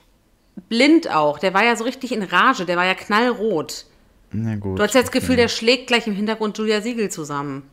blind 0.67 1.09
auch. 1.13 1.39
Der 1.39 1.53
war 1.53 1.63
ja 1.63 1.75
so 1.75 1.83
richtig 1.83 2.11
in 2.11 2.23
Rage, 2.23 2.65
der 2.65 2.77
war 2.77 2.85
ja 2.85 2.95
knallrot. 2.95 3.85
Na 4.31 4.55
gut. 4.55 4.77
Du 4.77 4.83
hast 4.83 4.93
ja 4.93 5.01
das 5.01 5.11
Gefühl, 5.11 5.33
okay. 5.33 5.41
der 5.41 5.47
schlägt 5.47 5.87
gleich 5.87 6.07
im 6.07 6.13
Hintergrund 6.13 6.57
Julia 6.57 6.81
Siegel 6.81 7.09
zusammen. 7.09 7.63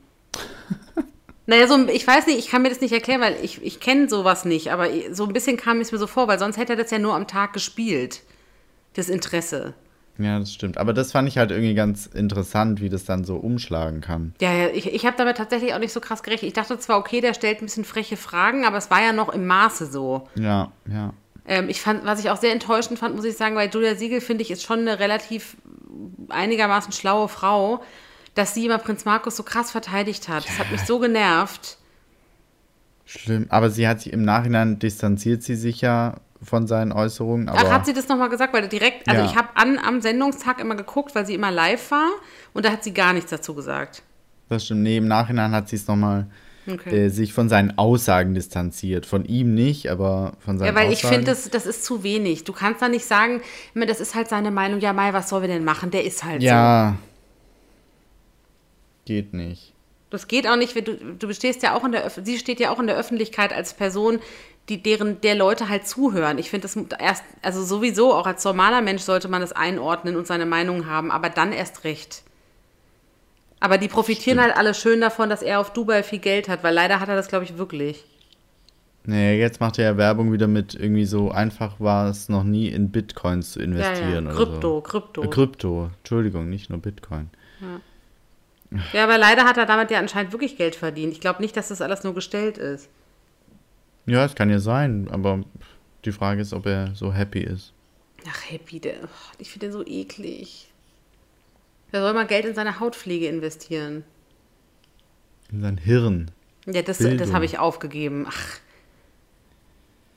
naja, 1.47 1.67
so, 1.67 1.87
ich 1.89 2.07
weiß 2.07 2.27
nicht, 2.27 2.39
ich 2.39 2.49
kann 2.49 2.63
mir 2.63 2.71
das 2.71 2.81
nicht 2.81 2.93
erklären, 2.93 3.21
weil 3.21 3.37
ich, 3.43 3.63
ich 3.63 3.81
kenne 3.81 4.09
sowas 4.09 4.45
nicht, 4.45 4.73
aber 4.73 4.89
so 5.13 5.25
ein 5.25 5.33
bisschen 5.33 5.57
kam 5.57 5.81
es 5.81 5.93
mir 5.93 5.99
so 5.99 6.07
vor, 6.07 6.29
weil 6.29 6.39
sonst 6.39 6.57
hätte 6.57 6.75
er 6.75 6.83
das 6.83 6.91
ja 6.91 6.99
nur 6.99 7.15
am 7.15 7.27
Tag 7.27 7.53
gespielt. 7.53 8.23
Das 8.95 9.09
Interesse. 9.09 9.75
Ja, 10.19 10.39
das 10.39 10.53
stimmt. 10.53 10.79
Aber 10.79 10.95
das 10.95 11.13
fand 11.13 11.29
ich 11.29 11.37
halt 11.39 11.51
irgendwie 11.51 11.75
ganz 11.75 12.07
interessant, 12.07 12.81
wie 12.81 12.89
das 12.89 13.05
dann 13.05 13.25
so 13.25 13.37
umschlagen 13.37 14.01
kann. 14.01 14.35
Ja, 14.41 14.53
ja, 14.53 14.69
ich, 14.69 14.93
ich 14.93 15.05
habe 15.05 15.17
damit 15.19 15.37
tatsächlich 15.37 15.75
auch 15.75 15.79
nicht 15.79 15.93
so 15.93 16.01
krass 16.01 16.23
gerechnet. 16.23 16.49
Ich 16.49 16.55
dachte 16.55 16.79
zwar, 16.79 16.99
okay, 16.99 17.21
der 17.21 17.35
stellt 17.35 17.61
ein 17.61 17.67
bisschen 17.67 17.85
freche 17.85 18.17
Fragen, 18.17 18.65
aber 18.65 18.79
es 18.79 18.91
war 18.91 19.03
ja 19.03 19.13
noch 19.13 19.29
im 19.29 19.47
Maße 19.47 19.87
so. 19.87 20.29
Ja, 20.35 20.73
ja. 20.91 21.13
Ähm, 21.47 21.69
ich 21.69 21.81
fand, 21.81 22.05
was 22.05 22.21
ich 22.21 22.31
auch 22.31 22.39
sehr 22.39 22.53
enttäuschend 22.53 22.99
fand, 22.99 23.15
muss 23.15 23.25
ich 23.25 23.37
sagen, 23.37 23.57
weil 23.57 23.69
Julia 23.69 23.95
Siegel, 23.95 24.21
finde 24.21 24.43
ich, 24.43 24.51
ist 24.51 24.63
schon 24.63 24.81
eine 24.81 24.99
relativ 24.99 25.57
einigermaßen 26.29 26.93
schlaue 26.93 27.29
Frau, 27.29 27.83
dass 28.35 28.55
sie 28.55 28.67
immer 28.67 28.79
Prinz 28.79 29.05
Markus 29.05 29.37
so 29.37 29.43
krass 29.43 29.71
verteidigt 29.71 30.29
hat. 30.29 30.47
Das 30.47 30.59
hat 30.59 30.71
mich 30.71 30.83
so 30.83 30.99
genervt. 30.99 31.79
Schlimm. 33.05 33.47
Aber 33.51 33.71
sie 33.71 33.87
hat 33.87 34.01
sich 34.01 34.13
im 34.13 34.23
Nachhinein 34.23 34.79
distanziert 34.79 35.43
sie 35.43 35.55
sich 35.55 35.81
ja 35.81 36.17
von 36.43 36.67
seinen 36.67 36.93
Äußerungen. 36.93 37.49
Aber 37.49 37.61
Ach, 37.69 37.73
hat 37.73 37.87
sie 37.87 37.93
das 37.95 38.09
nochmal 38.09 38.29
gesagt? 38.29 38.53
Weil 38.53 38.69
direkt, 38.69 39.09
also 39.09 39.23
Ja. 39.23 39.31
ich 39.31 39.37
habe 39.37 39.49
an 39.55 39.79
am 39.79 40.01
Sendungstag 40.03 40.61
immer 40.61 40.75
geguckt, 40.75 41.15
weil 41.15 41.25
sie 41.25 41.35
immer 41.35 41.51
live 41.51 41.91
war 41.91 42.09
und 42.53 42.65
da 42.67 42.73
hat 42.73 42.85
sie 42.85 42.93
gar 42.93 43.13
nichts 43.13 43.31
dazu 43.31 43.55
gesagt. 43.55 44.03
das 44.49 44.65
stimmt. 44.65 44.83
Nee, 44.83 44.99
im 44.99 45.09
Nachhinein 45.09 45.53
hat 45.53 45.69
sie 45.69 45.77
es 45.77 45.87
nochmal 45.87 46.27
Okay. 46.69 47.07
äh, 47.07 47.09
sich 47.09 47.33
von 47.33 47.49
seinen 47.49 47.79
Aussagen 47.79 48.35
distanziert. 48.35 49.07
Von 49.07 49.25
ihm 49.25 49.55
nicht, 49.55 49.91
aber 49.91 50.33
von 50.39 50.59
seinen 50.59 50.69
Ja, 50.69 50.75
weil 50.75 50.93
ich 50.93 50.99
Aussagen. 50.99 51.15
finde, 51.17 51.31
das, 51.31 51.49
das 51.51 51.67
ist 51.67 51.85
zu 51.85 52.03
wenig. 52.03 52.45
Du 52.45 52.53
kannst 52.53 52.83
da 52.83 52.89
nicht 52.89 53.05
sagen, 53.05 53.41
ich 53.75 53.87
das 53.87 54.01
ist 54.01 54.15
halt 54.15 54.29
seine 54.29 54.51
Meinung, 54.51 54.81
ja, 54.81 54.93
Mai, 54.93 55.13
was 55.13 55.29
sollen 55.29 55.43
wir 55.43 55.49
denn 55.49 55.65
machen? 55.65 55.91
Der 55.91 56.05
ist 56.05 56.25
halt 56.25 56.41
so. 56.41 56.47
Ja. 56.47 56.97
Geht 59.05 59.33
nicht. 59.35 59.73
Das 60.11 60.29
geht 60.29 60.47
auch 60.47 60.57
nicht, 60.57 60.75
wenn 60.75 60.85
du, 60.85 60.95
du 60.97 61.33
stehst 61.35 61.63
ja 61.63 61.75
auch 61.75 61.85
in 61.85 61.93
der 61.93 62.11
sie 62.11 62.39
steht 62.39 62.61
ja 62.61 62.71
auch 62.71 62.79
in 62.79 62.87
der 62.87 62.97
Öffentlichkeit 62.97 63.53
als 63.53 63.75
Person, 63.75 64.21
die 64.69 64.83
deren 64.83 65.21
der 65.21 65.35
Leute 65.35 65.69
halt 65.69 65.87
zuhören. 65.87 66.39
Ich 66.39 66.51
finde 66.51 66.69
das 66.69 66.77
erst, 66.99 67.25
also 67.43 67.63
sowieso 67.65 68.15
auch 68.15 68.27
als 68.27 68.45
normaler 68.45 68.83
Mensch 68.83 69.03
sollte 69.03 69.29
man 69.29 69.41
das 69.41 69.53
einordnen 69.53 70.17
und 70.17 70.27
seine 70.27 70.47
Meinung 70.47 70.87
haben, 70.87 71.11
aber 71.11 71.29
dann 71.29 71.53
erst 71.53 71.85
recht. 71.85 72.23
Aber 73.61 73.79
die 73.79 73.89
profitieren 73.89 74.41
halt 74.41 74.57
alle 74.57 74.75
schön 74.75 75.01
davon, 75.01 75.31
dass 75.31 75.43
er 75.43 75.61
auf 75.61 75.73
Dubai 75.73 76.03
viel 76.03 76.19
Geld 76.19 76.49
hat, 76.49 76.63
weil 76.63 76.75
leider 76.75 77.01
hat 77.01 77.09
er 77.09 77.17
das, 77.17 77.29
glaube 77.29 77.45
ich, 77.45 77.57
wirklich. 77.57 78.05
Nee, 79.05 79.39
jetzt 79.39 79.61
macht 79.61 79.79
er 79.79 79.85
ja 79.85 79.97
Werbung 79.97 80.33
wieder 80.33 80.49
mit 80.49 80.75
irgendwie 80.75 81.05
so 81.05 81.31
einfach 81.31 81.79
war 81.79 82.11
es 82.11 82.29
noch 82.29 82.43
nie 82.43 82.69
in 82.69 82.91
Bitcoins 82.91 83.53
zu 83.53 83.61
Ja, 83.61 83.65
investieren 83.67 84.27
ja. 84.27 84.33
oder 84.33 84.45
Krypto, 84.45 84.61
so. 84.61 84.81
Krypto. 84.81 85.23
Äh, 85.23 85.29
Krypto, 85.29 85.91
Entschuldigung, 85.99 86.51
nicht 86.51 86.71
nur 86.71 86.81
Bitcoin. 86.81 87.31
Ja, 88.93 89.05
aber 89.05 89.17
leider 89.17 89.45
hat 89.45 89.57
er 89.57 89.65
damit 89.67 89.91
ja 89.93 90.01
anscheinend 90.01 90.33
wirklich 90.33 90.57
Geld 90.57 90.75
verdient. 90.75 91.13
Ich 91.13 91.21
glaube 91.21 91.41
nicht, 91.41 91.57
dass 91.57 91.69
das 91.69 91.81
alles 91.81 92.03
nur 92.03 92.15
gestellt 92.15 92.59
ist. 92.59 92.91
Ja, 94.07 94.25
es 94.25 94.35
kann 94.35 94.51
ja 94.51 94.59
sein, 94.59 95.09
aber 95.11 95.45
die 96.05 96.13
Frage 96.13 96.41
ist, 96.43 96.53
ob 96.53 96.67
er 96.67 96.95
so 96.95 97.13
happy 97.13 97.41
ist. 97.41 97.73
Ach, 98.29 98.51
Happy, 98.51 98.81
der, 98.81 98.95
ach, 99.05 99.35
ich 99.39 99.51
finde 99.51 99.67
den 99.67 99.73
so 99.73 99.87
eklig. 99.87 100.69
Der 101.93 102.01
soll 102.03 102.13
mal 102.13 102.27
Geld 102.27 102.45
in 102.45 102.55
seine 102.55 102.81
Hautpflege 102.81 103.29
investieren. 103.29 104.05
In 105.51 105.63
sein 105.63 105.79
Hirn. 105.79 106.31
Ja, 106.67 106.83
das, 106.83 106.99
Bildung. 106.99 107.19
das 107.19 107.33
habe 107.33 107.45
ich 107.45 107.59
aufgegeben. 107.59 108.27
Ach, 108.29 108.59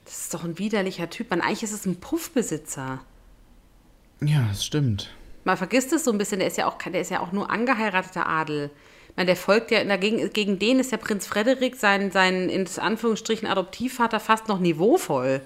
das 0.04 0.22
ist 0.22 0.34
doch 0.34 0.44
ein 0.44 0.58
widerlicher 0.58 1.08
Typ. 1.08 1.30
Man, 1.30 1.40
eigentlich 1.40 1.62
ist 1.62 1.72
es 1.72 1.86
ein 1.86 2.00
Puffbesitzer. 2.00 3.00
Ja, 4.20 4.46
das 4.48 4.64
stimmt. 4.64 5.10
Man 5.44 5.56
vergisst 5.56 5.92
es 5.92 6.04
so 6.04 6.10
ein 6.10 6.18
bisschen, 6.18 6.40
der 6.40 6.48
ist 6.48 6.58
ja 6.58 6.66
auch, 6.66 6.76
der 6.78 7.00
ist 7.00 7.10
ja 7.10 7.20
auch 7.20 7.32
nur 7.32 7.50
angeheirateter 7.50 8.26
Adel. 8.26 8.70
Meine, 9.16 9.26
der 9.26 9.36
folgt 9.36 9.70
ja, 9.70 9.82
dagegen, 9.84 10.32
gegen 10.32 10.58
den 10.58 10.80
ist 10.80 10.92
der 10.92 10.96
Prinz 10.96 11.26
Frederik, 11.26 11.76
sein, 11.76 12.10
sein 12.10 12.48
in 12.48 12.66
Anführungsstrichen 12.78 13.48
Adoptivvater, 13.48 14.20
fast 14.20 14.48
noch 14.48 14.58
niveauvoll. 14.58 15.40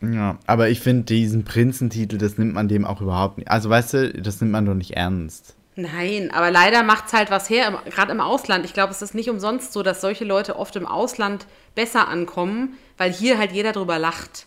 Ja, 0.00 0.38
aber 0.46 0.68
ich 0.68 0.80
finde 0.80 1.04
diesen 1.04 1.44
Prinzentitel, 1.44 2.18
das 2.18 2.38
nimmt 2.38 2.54
man 2.54 2.68
dem 2.68 2.84
auch 2.84 3.00
überhaupt 3.00 3.38
nicht. 3.38 3.50
Also 3.50 3.70
weißt 3.70 3.94
du, 3.94 4.12
das 4.12 4.40
nimmt 4.40 4.52
man 4.52 4.66
doch 4.66 4.74
nicht 4.74 4.92
ernst. 4.92 5.56
Nein, 5.80 6.32
aber 6.32 6.50
leider 6.50 6.82
macht 6.82 7.06
es 7.06 7.12
halt 7.12 7.30
was 7.30 7.48
her, 7.48 7.80
gerade 7.88 8.10
im 8.10 8.20
Ausland. 8.20 8.64
Ich 8.64 8.72
glaube, 8.74 8.90
es 8.92 9.00
ist 9.00 9.14
nicht 9.14 9.30
umsonst 9.30 9.72
so, 9.72 9.84
dass 9.84 10.00
solche 10.00 10.24
Leute 10.24 10.56
oft 10.58 10.74
im 10.74 10.84
Ausland 10.86 11.46
besser 11.76 12.08
ankommen, 12.08 12.74
weil 12.96 13.12
hier 13.12 13.38
halt 13.38 13.52
jeder 13.52 13.70
drüber 13.70 13.96
lacht. 13.96 14.46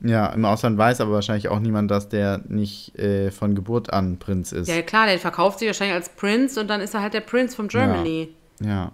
Ja, 0.00 0.26
im 0.26 0.44
Ausland 0.44 0.76
weiß 0.76 1.00
aber 1.00 1.12
wahrscheinlich 1.12 1.46
auch 1.48 1.60
niemand, 1.60 1.88
dass 1.88 2.08
der 2.08 2.42
nicht 2.48 2.98
äh, 2.98 3.30
von 3.30 3.54
Geburt 3.54 3.92
an 3.92 4.18
Prinz 4.18 4.50
ist. 4.50 4.66
Ja, 4.68 4.82
klar, 4.82 5.06
der 5.06 5.20
verkauft 5.20 5.60
sich 5.60 5.68
wahrscheinlich 5.68 5.94
als 5.94 6.08
Prince 6.08 6.60
und 6.60 6.66
dann 6.66 6.80
ist 6.80 6.94
er 6.94 7.00
halt 7.02 7.14
der 7.14 7.20
Prince 7.20 7.54
von 7.54 7.68
Germany. 7.68 8.34
ja. 8.60 8.90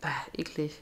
Bah, 0.00 0.10
eklig. 0.36 0.80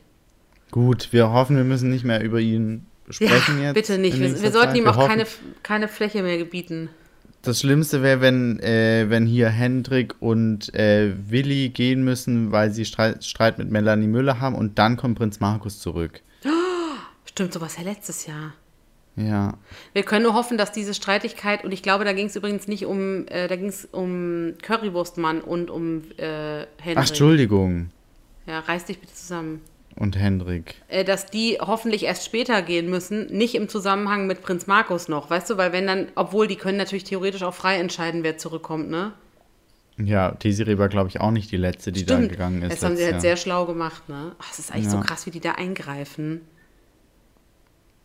Gut, 0.73 1.09
wir 1.13 1.31
hoffen, 1.33 1.57
wir 1.57 1.65
müssen 1.65 1.89
nicht 1.91 2.05
mehr 2.05 2.23
über 2.23 2.39
ihn 2.41 2.87
sprechen 3.09 3.59
ja, 3.61 3.67
jetzt. 3.69 3.75
bitte 3.75 3.97
nicht. 3.99 4.19
Wir, 4.19 4.43
wir 4.43 4.51
sollten 4.53 4.75
ihm 4.77 4.85
Wir 4.85 4.91
auch 4.91 4.97
hoffen- 4.97 5.09
keine, 5.09 5.27
keine 5.63 5.89
Fläche 5.89 6.23
mehr 6.23 6.37
gebieten. 6.39 6.91
Das 7.43 7.61
Schlimmste 7.61 8.03
wäre, 8.03 8.21
wenn, 8.21 8.61
äh, 8.61 9.07
wenn 9.09 9.27
hier 9.27 9.49
Hendrik 9.49 10.15
und 10.21 10.73
äh, 10.75 11.13
Willi 11.29 11.71
gehen 11.71 12.05
müssen, 12.05 12.53
weil 12.53 12.71
sie 12.71 12.85
Streit, 12.85 13.25
Streit 13.25 13.59
mit 13.59 13.71
Melanie 13.71 14.07
Müller 14.07 14.41
haben 14.41 14.55
und 14.55 14.79
dann 14.79 14.97
kommt 14.97 15.19
Prinz 15.19 15.41
Markus 15.41 15.81
zurück. 15.81 16.23
Stimmt, 17.25 17.55
sowas 17.55 17.77
ja 17.79 17.83
letztes 17.83 18.27
Jahr. 18.27 18.53
Ja. 19.17 19.55
Wir 19.93 20.03
können 20.03 20.25
nur 20.25 20.35
hoffen, 20.35 20.59
dass 20.59 20.71
diese 20.71 20.93
Streitigkeit, 20.93 21.65
und 21.65 21.73
ich 21.73 21.83
glaube, 21.83 22.05
da 22.05 22.13
ging 22.13 22.27
es 22.27 22.37
übrigens 22.37 22.69
nicht 22.69 22.85
um, 22.85 23.27
äh, 23.29 23.49
da 23.49 23.57
ging 23.57 23.69
es 23.69 23.87
um 23.87 24.55
Currywurstmann 24.63 25.41
und 25.41 25.71
um 25.71 26.03
äh, 26.19 26.67
Hendrik. 26.79 26.97
Ach, 26.97 27.09
Entschuldigung. 27.09 27.91
Ja, 28.47 28.61
reiß 28.61 28.85
dich 28.85 29.01
bitte 29.01 29.15
zusammen. 29.15 29.63
Und 29.97 30.17
Hendrik. 30.19 30.77
Äh, 30.89 31.05
dass 31.05 31.27
die 31.27 31.59
hoffentlich 31.61 32.05
erst 32.05 32.25
später 32.25 32.63
gehen 32.63 32.89
müssen, 32.89 33.27
nicht 33.27 33.55
im 33.55 33.69
Zusammenhang 33.69 34.27
mit 34.27 34.43
Prinz 34.43 34.67
Markus 34.67 35.09
noch, 35.09 35.29
weißt 35.31 35.51
du, 35.51 35.57
weil 35.59 35.73
wenn 35.73 35.87
dann, 35.87 36.09
obwohl 36.15 36.47
die 36.47 36.57
können 36.57 36.79
natürlich 36.79 37.05
theoretisch 37.05 37.43
auch 37.43 37.55
frei 37.55 37.77
entscheiden, 37.79 38.23
wer 38.23 38.39
zurückkommt, 38.39 38.91
ne? 38.91 39.13
Ja, 39.99 40.31
Desiree 40.33 40.79
war, 40.79 40.89
glaube 40.89 41.11
ich, 41.11 41.21
auch 41.21 41.31
nicht 41.31 41.53
die 41.53 41.59
letzte, 41.59 41.93
die 41.93 42.07
da 42.07 42.19
gegangen 42.19 42.63
ist. 42.63 42.73
Das 42.73 42.83
haben 42.83 42.97
sie 42.97 43.03
halt 43.05 43.13
Jahr. 43.13 43.21
sehr 43.21 43.37
schlau 43.37 43.67
gemacht, 43.67 44.09
ne? 44.09 44.35
Ach, 44.39 44.49
das 44.49 44.59
ist 44.59 44.73
eigentlich 44.73 44.89
so 44.89 44.97
Ja. 44.97 45.03
krass, 45.03 45.27
wie 45.27 45.31
die 45.31 45.41
da 45.41 45.53
eingreifen. 45.53 46.41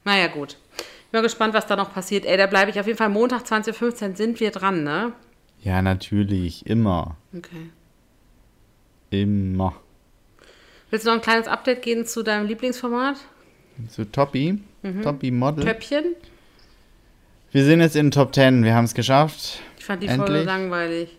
Naja, 0.04 0.28
gut. 0.28 0.58
Ich 0.78 1.12
bin 1.12 1.20
mal 1.20 1.24
gespannt, 1.24 1.54
was 1.54 1.66
da 1.66 1.78
noch 1.78 1.94
passiert. 1.94 2.26
Ey, 2.26 2.36
da 2.38 2.48
bleibe 2.48 2.70
ich 2.72 2.80
auf 2.80 2.86
jeden 2.88 2.98
Fall 2.98 3.10
Montag 3.10 3.44
20.15 3.44 4.10
Uhr 4.10 4.16
sind 4.18 4.40
wir 4.42 4.52
dran, 4.52 4.84
ne? 4.84 5.14
Ja, 5.62 5.82
natürlich. 5.82 6.66
Immer. 6.66 7.16
Okay. 7.36 7.70
Immer. 9.10 9.74
Willst 10.90 11.06
du 11.06 11.10
noch 11.10 11.18
ein 11.18 11.22
kleines 11.22 11.48
Update 11.48 11.82
geben 11.82 12.06
zu 12.06 12.24
deinem 12.24 12.48
Lieblingsformat? 12.48 13.18
So, 13.90 14.06
Toppi. 14.06 14.60
Mhm. 14.84 15.02
Toppi 15.02 15.32
Model. 15.32 15.66
Töppchen? 15.66 16.16
Wir 17.52 17.64
sind 17.66 17.82
jetzt 17.82 17.96
in 17.96 18.08
den 18.08 18.12
Top 18.12 18.34
10. 18.34 18.64
Wir 18.64 18.74
haben 18.76 18.86
es 18.86 18.94
geschafft. 18.94 19.60
Ich 19.78 19.86
fand 19.86 20.04
die 20.04 20.08
Folge 20.08 20.24
Endlich. 20.24 20.46
langweilig. 20.46 21.18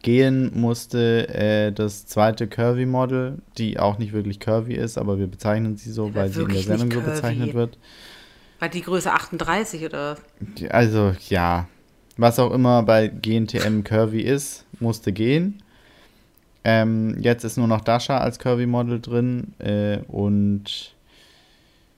Gehen 0.00 0.50
musste 0.58 1.28
äh, 1.28 1.70
das 1.70 2.06
zweite 2.06 2.46
Curvy-Model, 2.46 3.38
die 3.58 3.78
auch 3.78 3.98
nicht 3.98 4.12
wirklich 4.12 4.40
curvy 4.40 4.74
ist, 4.74 4.96
aber 4.96 5.18
wir 5.18 5.26
bezeichnen 5.26 5.76
sie 5.76 5.92
so, 5.92 6.08
Ja, 6.08 6.14
weil 6.14 6.28
sie 6.30 6.42
in 6.42 6.48
der 6.48 6.62
Sendung 6.62 6.90
so 6.90 7.00
bezeichnet 7.00 7.52
wird. 7.54 7.78
War 8.58 8.68
die 8.70 8.80
Größe 8.82 9.12
38 9.12 9.84
oder? 9.84 10.16
Also, 10.70 11.14
ja. 11.28 11.68
Was 12.16 12.38
auch 12.38 12.52
immer 12.52 12.82
bei 12.82 13.08
GNTM 13.08 13.82
curvy 13.84 14.22
ist, 14.22 14.64
musste 14.80 15.12
gehen. 15.12 15.62
Ähm, 16.64 17.16
jetzt 17.20 17.44
ist 17.44 17.56
nur 17.56 17.66
noch 17.66 17.80
Dasha 17.80 18.18
als 18.18 18.38
Curvy-Model 18.38 19.00
drin 19.00 19.54
äh, 19.58 19.98
und 20.08 20.94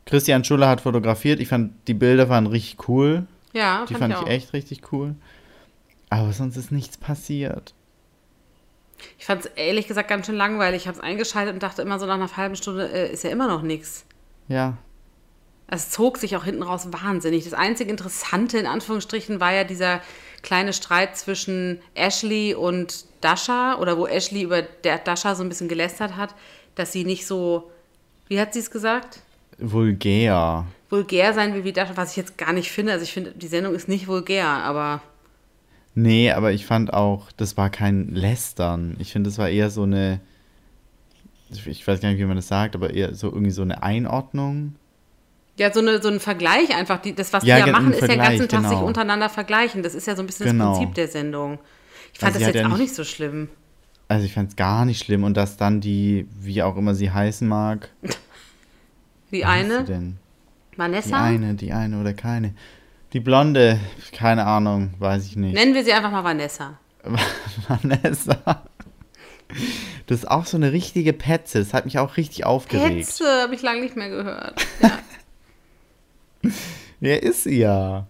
Christian 0.07 0.45
Schuller 0.45 0.69
hat 0.69 0.81
fotografiert. 0.81 1.41
Ich 1.41 1.49
fand, 1.49 1.73
die 1.87 1.95
Bilder 1.95 2.29
waren 2.29 2.47
richtig 2.47 2.89
cool. 2.89 3.27
Ja, 3.53 3.85
Die 3.89 3.95
fand 3.95 4.13
ich 4.15 4.19
auch. 4.21 4.27
echt 4.27 4.53
richtig 4.53 4.93
cool. 4.93 5.15
Aber 6.11 6.33
sonst 6.33 6.57
ist 6.57 6.73
nichts 6.73 6.97
passiert. 6.97 7.75
Ich 9.19 9.27
fand 9.27 9.45
es 9.45 9.51
ehrlich 9.57 9.87
gesagt 9.87 10.09
ganz 10.09 10.27
schön 10.27 10.35
langweilig. 10.37 10.83
Ich 10.83 10.89
habe 10.89 10.97
es 10.97 11.03
eingeschaltet 11.03 11.55
und 11.55 11.63
dachte 11.63 11.83
immer 11.83 11.99
so 11.99 12.07
nach 12.07 12.15
einer 12.15 12.37
halben 12.37 12.57
Stunde 12.57 12.91
äh, 12.91 13.13
ist 13.13 13.25
ja 13.25 13.31
immer 13.31 13.49
noch 13.49 13.63
nichts. 13.63 14.05
Ja, 14.49 14.77
Es 15.67 15.91
zog 15.91 16.19
sich 16.19 16.37
auch 16.37 16.45
hinten 16.45 16.63
raus 16.63 16.89
wahnsinnig. 16.91 17.45
Das 17.45 17.55
einzige 17.55 17.91
Interessante 17.91 18.59
in 18.59 18.67
Anführungsstrichen 18.67 19.41
war 19.41 19.53
ja 19.53 19.65
dieser 19.65 20.01
kleine 20.43 20.73
Streit 20.75 21.17
zwischen 21.17 21.81
Ashley 21.95 22.55
und 22.55 23.07
Dasha 23.25 23.79
oder 23.79 23.97
wo 23.99 24.07
Ashley 24.07 24.43
über 24.43 24.63
der 24.63 24.99
Dasha 24.99 25.35
so 25.35 25.43
ein 25.43 25.49
bisschen 25.49 25.69
gelästert 25.69 26.17
hat, 26.17 26.35
dass 26.75 26.93
sie 26.93 27.05
nicht 27.05 27.27
so, 27.27 27.71
wie 28.29 28.39
hat 28.39 28.53
sie 28.53 28.61
es 28.61 28.71
gesagt? 28.71 29.21
vulgär. 29.59 30.67
Vulgär 30.91 31.33
sein 31.33 31.55
will 31.55 31.65
wie 31.65 31.73
Dasha, 31.73 31.97
was 31.97 32.11
ich 32.11 32.17
jetzt 32.17 32.37
gar 32.39 32.53
nicht 32.53 32.71
finde. 32.71 32.93
Also 32.93 33.05
ich 33.05 33.13
finde, 33.13 33.31
die 33.33 33.47
Sendung 33.47 33.75
ist 33.75 33.89
nicht 33.89 34.07
vulgär, 34.09 34.47
aber 34.47 35.01
Nee, 35.97 36.33
aber 36.33 36.51
ich 36.51 36.67
fand 36.67 36.93
auch, 36.93 37.31
das 37.37 37.57
war 37.57 37.71
kein 37.71 38.09
Lästern. 38.15 38.97
Ich 38.99 39.13
finde, 39.13 39.31
das 39.31 39.39
war 39.39 39.49
eher 39.49 39.71
so 39.71 39.85
eine, 39.85 40.21
ich 41.67 41.87
weiß 41.87 42.01
gar 42.01 42.09
nicht, 42.09 42.19
wie 42.19 42.25
man 42.25 42.35
das 42.37 42.49
sagt, 42.49 42.75
aber 42.75 42.93
eher 42.93 43.15
so 43.15 43.29
irgendwie 43.29 43.53
so 43.53 43.63
eine 43.63 43.81
Einordnung. 43.85 44.75
ja, 45.57 45.73
so, 45.73 45.79
eine, 45.79 46.03
so 46.03 46.09
ein 46.09 46.19
Vergleich 46.19 46.75
einfach. 46.77 47.01
Die, 47.01 47.15
das, 47.15 47.33
was 47.33 47.45
Ja, 47.45 47.61
die 47.61 47.67
ja 47.71 47.73
machen, 47.73 47.93
ist 47.93 48.01
ja 48.01 48.09
den 48.09 48.19
ganzen 48.19 48.49
Tag 48.49 48.63
sich 48.63 48.71
genau. 48.71 48.87
untereinander 48.87 49.29
vergleichen. 49.29 49.85
Das 49.85 49.95
ist 49.95 50.07
ja 50.09 50.17
so 50.17 50.23
ein 50.23 50.27
bisschen 50.27 50.47
Genau. 50.47 50.71
das 50.71 50.79
Prinzip 50.79 50.95
der 50.97 51.07
Sendung. 51.09 51.59
Ich 52.15 52.21
fand 52.21 52.35
Also 52.35 52.47
das 52.47 52.55
jetzt 52.55 52.63
ja 52.65 52.73
auch 52.73 52.79
nicht- 52.79 52.95
so 52.95 53.05
schlimm. 53.05 53.49
Also 54.09 54.25
ich 54.27 54.33
fand 54.35 54.51
es 54.51 54.57
gar 54.57 54.85
nicht 54.85 55.05
schlimm 55.05 55.25
und 55.25 55.37
dass 55.37 55.57
dann 55.57 55.81
die, 55.81 56.27
wie 56.39 56.63
auch 56.63 56.77
immer 56.77 56.95
sie 56.95 57.11
heißen 57.11 57.47
mag. 57.47 57.91
Die 59.31 59.45
eine, 59.45 59.83
denn? 59.85 60.19
Die 60.73 60.79
Vanessa, 60.79 61.21
eine, 61.23 61.55
die 61.55 61.73
eine 61.73 62.01
oder 62.01 62.13
keine. 62.15 62.55
Die 63.13 63.19
Blonde, 63.21 63.81
keine 64.13 64.47
Ahnung, 64.47 64.95
weiß 65.01 65.27
ich 65.27 65.35
nicht. 65.37 65.55
nennen 65.55 65.75
wir 65.75 65.83
sie 65.85 65.93
einfach 65.93 66.13
mal 66.13 66.23
Vanessa. 66.23 66.79
Vanessa. 67.69 68.63
Das 70.07 70.19
ist 70.19 70.31
auch 70.31 70.47
so 70.47 70.57
eine 70.57 70.71
richtige 70.73 71.13
Petze. 71.13 71.59
Das 71.59 71.75
hat 71.75 71.85
mich 71.85 71.99
auch 71.99 72.17
richtig 72.17 72.45
aufgeregt. 72.45 73.09
Hetze, 73.09 73.25
habe 73.43 73.55
ich 73.55 73.63
lange 73.63 73.81
nicht 73.81 73.97
mehr 73.97 74.11
gehört. 74.11 74.65
Ja, 74.83 74.99
Wer 77.01 77.23
ist 77.23 77.45
sie 77.45 77.59
ja? 77.59 78.07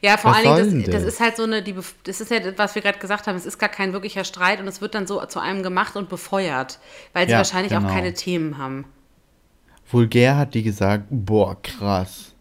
Ja 0.00 0.16
vor 0.16 0.30
Was 0.32 0.44
allen 0.46 0.70
Dingen, 0.70 0.84
das, 0.84 0.94
das 0.94 1.02
ist 1.04 1.20
halt 1.20 1.36
so 1.36 1.42
eine, 1.44 1.62
die, 1.62 1.74
das 2.04 2.20
ist 2.20 2.30
ja, 2.30 2.38
was 2.56 2.74
wir 2.74 2.82
gerade 2.82 2.98
gesagt 2.98 3.26
haben, 3.26 3.36
es 3.36 3.46
ist 3.46 3.58
gar 3.58 3.68
kein 3.68 3.92
wirklicher 3.92 4.24
Streit 4.24 4.60
und 4.60 4.68
es 4.68 4.80
wird 4.80 4.94
dann 4.94 5.06
so 5.06 5.24
zu 5.26 5.40
einem 5.40 5.62
gemacht 5.62 5.96
und 5.96 6.08
befeuert, 6.08 6.78
weil 7.12 7.26
sie 7.26 7.32
Ja, 7.32 7.38
wahrscheinlich 7.38 7.74
auch 7.74 7.80
genau. 7.80 7.92
keine 7.92 8.14
Themen 8.14 8.58
haben. 8.58 8.84
Vulgär 9.90 10.36
hat 10.36 10.54
die 10.54 10.62
gesagt, 10.62 11.04
boah, 11.10 11.60
krass. 11.62 12.34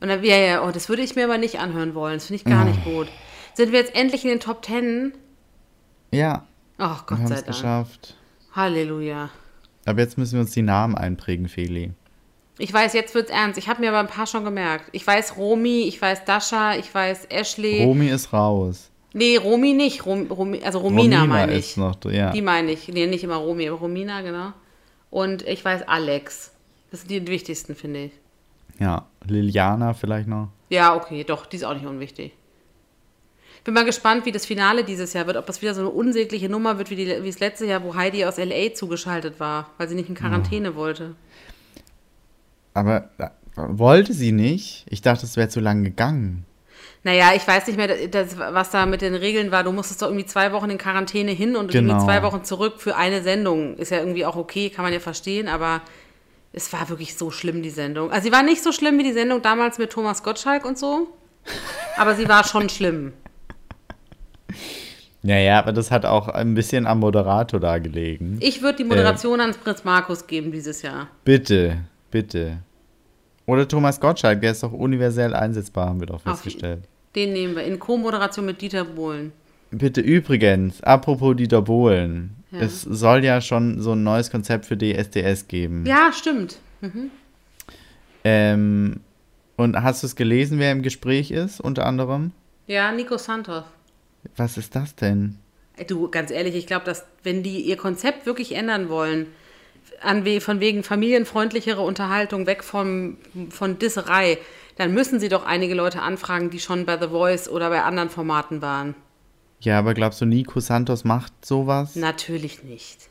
Und 0.00 0.08
dann, 0.08 0.22
ja, 0.22 0.36
ja, 0.36 0.62
oh, 0.66 0.70
das 0.70 0.88
würde 0.88 1.02
ich 1.02 1.16
mir 1.16 1.24
aber 1.24 1.38
nicht 1.38 1.58
anhören 1.60 1.94
wollen. 1.94 2.14
Das 2.14 2.26
finde 2.26 2.42
ich 2.42 2.44
gar 2.44 2.64
nicht 2.64 2.84
gut. 2.84 3.08
Sind 3.54 3.72
wir 3.72 3.78
jetzt 3.80 3.94
endlich 3.94 4.22
in 4.24 4.30
den 4.30 4.40
Top 4.40 4.62
Ten? 4.62 5.12
Ja, 6.12 6.46
Oh, 6.78 6.82
wir 6.84 7.02
Gott 7.06 7.18
haben 7.18 7.26
sei 7.28 7.34
es 7.36 7.44
Dank. 7.44 7.46
geschafft. 7.56 8.16
Halleluja. 8.52 9.30
Aber 9.86 10.00
jetzt 10.00 10.18
müssen 10.18 10.34
wir 10.34 10.40
uns 10.40 10.50
die 10.52 10.62
Namen 10.62 10.96
einprägen, 10.96 11.48
Feli. 11.48 11.92
Ich 12.58 12.72
weiß, 12.72 12.92
jetzt 12.92 13.14
wird's 13.14 13.30
ernst. 13.30 13.58
Ich 13.58 13.68
habe 13.68 13.80
mir 13.80 13.88
aber 13.88 13.98
ein 13.98 14.06
paar 14.06 14.26
schon 14.26 14.44
gemerkt. 14.44 14.88
Ich 14.92 15.06
weiß 15.06 15.36
Romy, 15.36 15.82
ich 15.88 16.00
weiß 16.00 16.24
Dasha, 16.24 16.76
ich 16.76 16.92
weiß 16.94 17.26
Ashley. 17.30 17.82
Romy 17.82 18.08
ist 18.08 18.32
raus. 18.32 18.90
nee, 19.12 19.36
Romy 19.36 19.72
nicht. 19.72 20.06
Rom, 20.06 20.30
Romy, 20.30 20.62
also 20.62 20.78
Romina, 20.78 21.26
meine 21.26 21.52
ich. 21.52 21.70
ist 21.70 21.76
noch, 21.78 21.96
ja. 22.04 22.30
Die 22.30 22.42
meine 22.42 22.70
ich. 22.72 22.86
Nee, 22.88 23.06
nicht 23.06 23.24
immer 23.24 23.36
Romy, 23.36 23.68
aber 23.68 23.78
Romina, 23.78 24.20
genau. 24.22 24.52
Und 25.10 25.42
ich 25.46 25.64
weiß 25.64 25.88
Alex. 25.88 26.52
Das 26.90 27.00
sind 27.00 27.10
die 27.10 27.26
wichtigsten, 27.26 27.74
finde 27.74 28.04
ich. 28.04 28.12
ja, 28.78 29.06
Liliana 29.26 29.92
vielleicht 29.94 30.28
noch. 30.28 30.48
Ja, 30.68 30.94
okay, 30.94 31.24
doch, 31.24 31.46
die 31.46 31.56
ist 31.56 31.64
auch 31.64 31.74
nicht 31.74 31.86
unwichtig. 31.86 32.32
Bin 33.64 33.74
mal 33.74 33.84
gespannt, 33.84 34.26
wie 34.26 34.32
das 34.32 34.44
Finale 34.46 34.84
dieses 34.84 35.12
Jahr 35.14 35.26
wird. 35.26 35.36
Ob 35.38 35.46
das 35.46 35.62
wieder 35.62 35.74
so 35.74 35.80
eine 35.80 35.90
unsägliche 35.90 36.48
Nummer 36.48 36.76
wird 36.78 36.90
wie, 36.90 36.96
die, 36.96 37.22
wie 37.22 37.30
das 37.30 37.40
letzte 37.40 37.64
Jahr, 37.66 37.82
wo 37.82 37.94
Heidi 37.94 38.24
aus 38.26 38.38
L.A. 38.38 38.74
zugeschaltet 38.74 39.40
war, 39.40 39.70
weil 39.78 39.88
sie 39.88 39.94
nicht 39.94 40.08
in 40.08 40.14
Quarantäne 40.14 40.74
wollte. 40.76 41.14
Aber 42.74 43.08
äh, 43.18 43.28
wollte 43.56 44.12
sie 44.12 44.32
nicht. 44.32 44.84
Ich 44.90 45.00
dachte, 45.00 45.24
es 45.24 45.36
wäre 45.36 45.48
zu 45.48 45.60
lang 45.60 45.84
gegangen. 45.84 46.44
Naja, 47.04 47.32
ich 47.36 47.46
weiß 47.46 47.66
nicht 47.66 47.76
mehr, 47.76 48.08
das, 48.08 48.38
was 48.38 48.70
da 48.70 48.86
mit 48.86 49.02
den 49.02 49.14
Regeln 49.14 49.50
war. 49.52 49.62
Du 49.62 49.72
musstest 49.72 50.00
doch 50.02 50.08
irgendwie 50.08 50.26
zwei 50.26 50.52
Wochen 50.52 50.70
in 50.70 50.78
Quarantäne 50.78 51.32
hin 51.32 51.54
und 51.54 51.70
Genau. 51.70 51.92
irgendwie 51.92 52.06
zwei 52.06 52.22
Wochen 52.22 52.44
zurück 52.44 52.74
für 52.78 52.96
eine 52.96 53.22
Sendung. 53.22 53.76
Ist 53.76 53.90
ja 53.90 53.98
irgendwie 53.98 54.24
auch 54.24 54.36
okay, 54.36 54.70
kann 54.70 54.84
man 54.84 54.92
ja 54.92 55.00
verstehen, 55.00 55.46
aber 55.48 55.82
es 56.52 56.72
war 56.72 56.88
wirklich 56.88 57.16
so 57.16 57.30
schlimm, 57.30 57.62
die 57.62 57.70
Sendung. 57.70 58.10
Also 58.10 58.24
sie 58.26 58.32
war 58.32 58.42
nicht 58.42 58.62
so 58.62 58.72
schlimm 58.72 58.98
wie 58.98 59.02
die 59.02 59.12
Sendung 59.12 59.42
damals 59.42 59.78
mit 59.78 59.90
Thomas 59.90 60.22
Gottschalk 60.22 60.64
und 60.64 60.78
so, 60.78 61.08
aber 61.98 62.14
sie 62.14 62.28
war 62.28 62.44
schon 62.44 62.68
schlimm. 62.70 63.12
Ja, 65.22 65.38
ja, 65.38 65.58
aber 65.58 65.72
das 65.72 65.90
hat 65.90 66.04
auch 66.04 66.28
ein 66.28 66.54
bisschen 66.54 66.86
am 66.86 67.00
Moderator 67.00 67.58
da 67.58 67.78
gelegen. 67.78 68.38
Ich 68.40 68.62
würde 68.62 68.78
die 68.78 68.84
Moderation 68.84 69.40
ans 69.40 69.56
Prinz 69.56 69.82
Markus 69.84 70.26
geben 70.26 70.52
dieses 70.52 70.82
Jahr. 70.82 71.08
Bitte, 71.24 71.78
bitte. 72.14 72.58
Oder 73.44 73.66
Thomas 73.66 73.98
Gottschalk, 73.98 74.40
der 74.40 74.52
ist 74.52 74.62
doch 74.62 74.72
universell 74.72 75.34
einsetzbar, 75.34 75.88
haben 75.88 75.98
wir 75.98 76.06
doch 76.06 76.20
festgestellt. 76.20 76.84
Den 77.16 77.32
nehmen 77.32 77.56
wir 77.56 77.64
in 77.64 77.80
Co-Moderation 77.80 78.46
mit 78.46 78.62
Dieter 78.62 78.84
Bohlen. 78.84 79.32
Bitte 79.72 80.00
übrigens, 80.00 80.80
apropos 80.82 81.34
Dieter 81.34 81.62
Bohlen. 81.62 82.36
Ja. 82.52 82.60
Es 82.60 82.82
soll 82.82 83.24
ja 83.24 83.40
schon 83.40 83.80
so 83.80 83.92
ein 83.92 84.04
neues 84.04 84.30
Konzept 84.30 84.64
für 84.64 84.78
DSDS 84.78 85.48
geben. 85.48 85.84
Ja, 85.86 86.12
stimmt. 86.12 86.58
Ähm, 88.22 89.00
und 89.56 89.82
hast 89.82 90.04
du 90.04 90.06
es 90.06 90.14
gelesen, 90.14 90.60
wer 90.60 90.70
im 90.70 90.82
Gespräch 90.82 91.32
ist, 91.32 91.60
unter 91.60 91.84
anderem? 91.84 92.30
Ja, 92.68 92.92
Nico 92.92 93.18
Santos. 93.18 93.64
Was 94.36 94.56
ist 94.56 94.76
das 94.76 94.94
denn? 94.94 95.40
Du, 95.88 96.08
ganz 96.08 96.30
ehrlich, 96.30 96.54
ich 96.54 96.68
glaube, 96.68 96.84
dass 96.84 97.04
wenn 97.24 97.42
die 97.42 97.62
ihr 97.62 97.76
Konzept 97.76 98.24
wirklich 98.24 98.54
ändern 98.54 98.88
wollen, 98.88 99.26
an 100.00 100.24
we 100.24 100.40
von 100.40 100.60
wegen 100.60 100.82
familienfreundlichere 100.82 101.80
Unterhaltung, 101.80 102.46
weg 102.46 102.62
vom, 102.64 103.16
von 103.50 103.78
Disserei, 103.78 104.38
dann 104.76 104.92
müssen 104.92 105.20
sie 105.20 105.28
doch 105.28 105.44
einige 105.46 105.74
Leute 105.74 106.02
anfragen, 106.02 106.50
die 106.50 106.60
schon 106.60 106.84
bei 106.86 106.98
The 106.98 107.08
Voice 107.08 107.48
oder 107.48 107.70
bei 107.70 107.82
anderen 107.82 108.10
Formaten 108.10 108.60
waren. 108.62 108.94
Ja, 109.60 109.78
aber 109.78 109.94
glaubst 109.94 110.20
du, 110.20 110.26
Nico 110.26 110.60
Santos 110.60 111.04
macht 111.04 111.32
sowas? 111.46 111.94
Natürlich 111.96 112.64
nicht. 112.64 113.08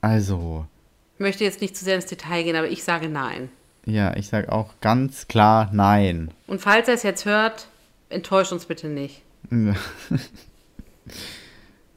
Also, 0.00 0.66
Ich 1.14 1.20
möchte 1.20 1.44
jetzt 1.44 1.60
nicht 1.60 1.76
zu 1.76 1.84
sehr 1.84 1.94
ins 1.96 2.06
Detail 2.06 2.42
gehen, 2.42 2.56
aber 2.56 2.68
ich 2.68 2.82
sage 2.84 3.08
nein. 3.08 3.50
ja, 3.84 4.16
ich 4.16 4.28
sag 4.28 4.48
auch 4.48 4.74
ganz 4.80 5.28
klar 5.28 5.68
nein. 5.72 6.30
Und 6.46 6.60
falls 6.60 6.88
er 6.88 6.94
es 6.94 7.02
jetzt 7.02 7.26
hört, 7.26 7.68
enttäuscht 8.08 8.50
uns 8.52 8.64
bitte 8.64 8.88
nicht. 8.88 9.22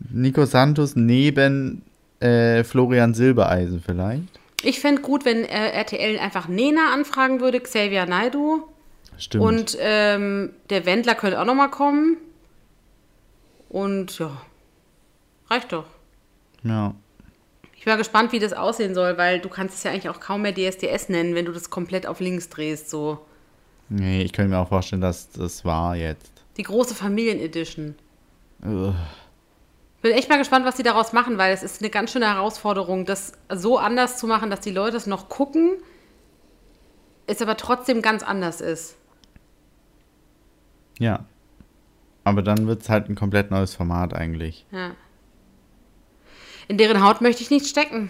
Nico 0.09 0.45
Santos 0.45 0.95
neben 0.95 1.84
äh, 2.24 2.63
Florian 2.63 3.13
Silbereisen 3.13 3.82
vielleicht. 3.86 4.39
Ich 4.63 4.80
fände 4.80 5.01
gut, 5.01 5.26
wenn 5.26 5.43
äh, 5.43 5.71
RTL 5.71 6.19
einfach 6.19 6.47
Nena 6.47 6.93
anfragen 6.93 7.41
würde, 7.41 7.59
Xavier 7.59 8.05
Naidu. 8.05 8.63
Stimmt. 9.17 9.43
Und 9.43 9.78
ähm, 9.80 10.51
der 10.69 10.86
Wendler 10.86 11.15
könnte 11.15 11.39
auch 11.39 11.45
nochmal 11.45 11.69
kommen. 11.69 12.17
Und 13.69 14.19
ja, 14.19 14.32
reicht 15.49 15.71
doch. 15.74 15.86
ja. 16.63 16.93
Ich 17.76 17.88
war 17.88 17.97
gespannt, 17.97 18.32
wie 18.32 18.39
das 18.39 18.53
aussehen 18.53 18.95
soll, 18.95 19.17
weil 19.17 19.41
du 19.41 19.49
kannst 19.49 19.76
es 19.76 19.84
ja 19.84 19.91
eigentlich 19.91 20.07
auch 20.07 20.21
kaum 20.21 20.43
mehr 20.43 20.53
DSDS 20.53 21.09
nennen, 21.09 21.36
wenn 21.36 21.43
du 21.43 21.51
das 21.51 21.69
komplett 21.69 22.07
auf 22.07 22.21
links 22.21 22.47
drehst. 22.47 22.89
So 22.89 23.19
Nee, 23.89 24.21
ich 24.21 24.32
könnte 24.32 24.51
mir 24.51 24.59
auch 24.59 24.69
vorstellen, 24.69 25.01
dass 25.01 25.30
das 25.32 25.65
war 25.65 25.93
jetzt. 25.97 26.32
die 26.55 26.63
große 26.63 26.95
Familien-Edition. 26.95 27.95
Ugh. 28.65 28.93
Bin 30.04 30.12
echt 30.12 30.28
mal 30.28 30.38
gespannt, 30.38 30.66
was 30.66 30.76
sie 30.76 30.84
daraus 30.84 31.14
machen, 31.14 31.38
weil 31.38 31.54
es 31.54 31.64
ist 31.64 31.82
eine 31.82 31.89
ganz 31.89 32.12
schöne 32.12 32.28
Herausforderung, 32.28 33.06
das 33.06 33.32
so 33.49 33.78
anders 33.78 34.18
zu 34.18 34.28
machen, 34.28 34.49
dass 34.49 34.60
die 34.60 34.72
Leute 34.72 34.97
es 34.97 35.08
noch 35.08 35.30
gucken, 35.30 35.78
es 37.26 37.41
aber 37.41 37.56
trotzdem 37.56 38.01
ganz 38.01 38.22
anders 38.22 38.60
ist. 38.60 38.97
Ja. 40.99 41.24
Aber 42.26 42.41
dann 42.41 42.68
wird 42.68 42.82
es 42.82 42.89
halt 42.89 43.10
ein 43.10 43.16
komplett 43.16 43.49
neues 43.49 43.76
Format 43.76 44.14
eigentlich. 44.14 44.66
Ja. 44.72 44.91
In 46.68 46.78
deren 46.78 47.01
Haut 47.01 47.22
möchte 47.22 47.41
ich 47.41 47.49
nicht 47.49 47.68
stecken. 47.68 48.10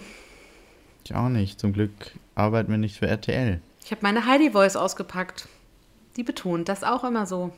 Ich 1.04 1.14
auch 1.14 1.28
nicht. 1.28 1.60
Zum 1.60 1.72
Glück 1.72 1.92
arbeiten 2.34 2.72
wir 2.72 2.78
nicht 2.78 2.98
für 2.98 3.06
RTL. 3.06 3.60
Ich 3.84 3.92
habe 3.92 4.02
meine 4.02 4.26
Heidi 4.26 4.50
Voice 4.50 4.74
ausgepackt. 4.74 5.46
Die 6.16 6.24
betont 6.24 6.68
das 6.68 6.82
auch 6.82 7.04
immer 7.04 7.24
so. 7.26 7.52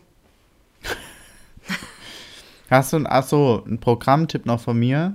Hast 2.70 2.92
du 2.92 2.96
ein, 2.96 3.06
achso, 3.06 3.62
ein 3.66 3.78
Programmtipp 3.78 4.44
noch 4.46 4.60
von 4.60 4.78
mir? 4.78 5.14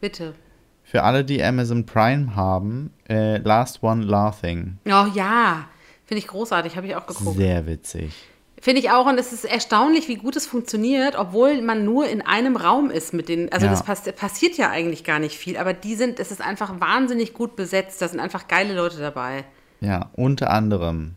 Bitte. 0.00 0.34
Für 0.82 1.04
alle, 1.04 1.24
die 1.24 1.42
Amazon 1.42 1.86
Prime 1.86 2.34
haben, 2.36 2.90
äh, 3.08 3.38
Last 3.38 3.82
One 3.82 4.04
Laughing. 4.04 4.78
Oh 4.86 5.06
ja, 5.14 5.68
finde 6.04 6.18
ich 6.18 6.26
großartig, 6.26 6.76
habe 6.76 6.86
ich 6.86 6.96
auch 6.96 7.06
geguckt. 7.06 7.36
Sehr 7.36 7.66
witzig. 7.66 8.12
Finde 8.60 8.80
ich 8.80 8.90
auch 8.90 9.06
und 9.06 9.18
es 9.18 9.32
ist 9.32 9.44
erstaunlich, 9.44 10.06
wie 10.08 10.16
gut 10.16 10.36
es 10.36 10.46
funktioniert, 10.46 11.16
obwohl 11.16 11.62
man 11.62 11.84
nur 11.84 12.08
in 12.08 12.20
einem 12.22 12.56
Raum 12.56 12.90
ist 12.90 13.12
mit 13.12 13.28
den, 13.28 13.50
also 13.52 13.66
Ja. 13.66 13.72
das 13.72 13.82
pass 13.82 14.02
passiert 14.12 14.56
ja 14.56 14.70
eigentlich 14.70 15.02
gar 15.02 15.18
nicht 15.18 15.36
viel, 15.36 15.56
aber 15.56 15.72
die 15.72 15.94
sind, 15.96 16.20
es 16.20 16.30
ist 16.30 16.40
einfach 16.40 16.78
wahnsinnig 16.78 17.32
gut 17.34 17.56
besetzt, 17.56 18.00
da 18.02 18.06
sind 18.08 18.20
einfach 18.20 18.46
geile 18.46 18.74
Leute 18.76 18.98
dabei. 19.00 19.44
Ja, 19.80 20.10
unter 20.14 20.50
anderem. 20.50 21.16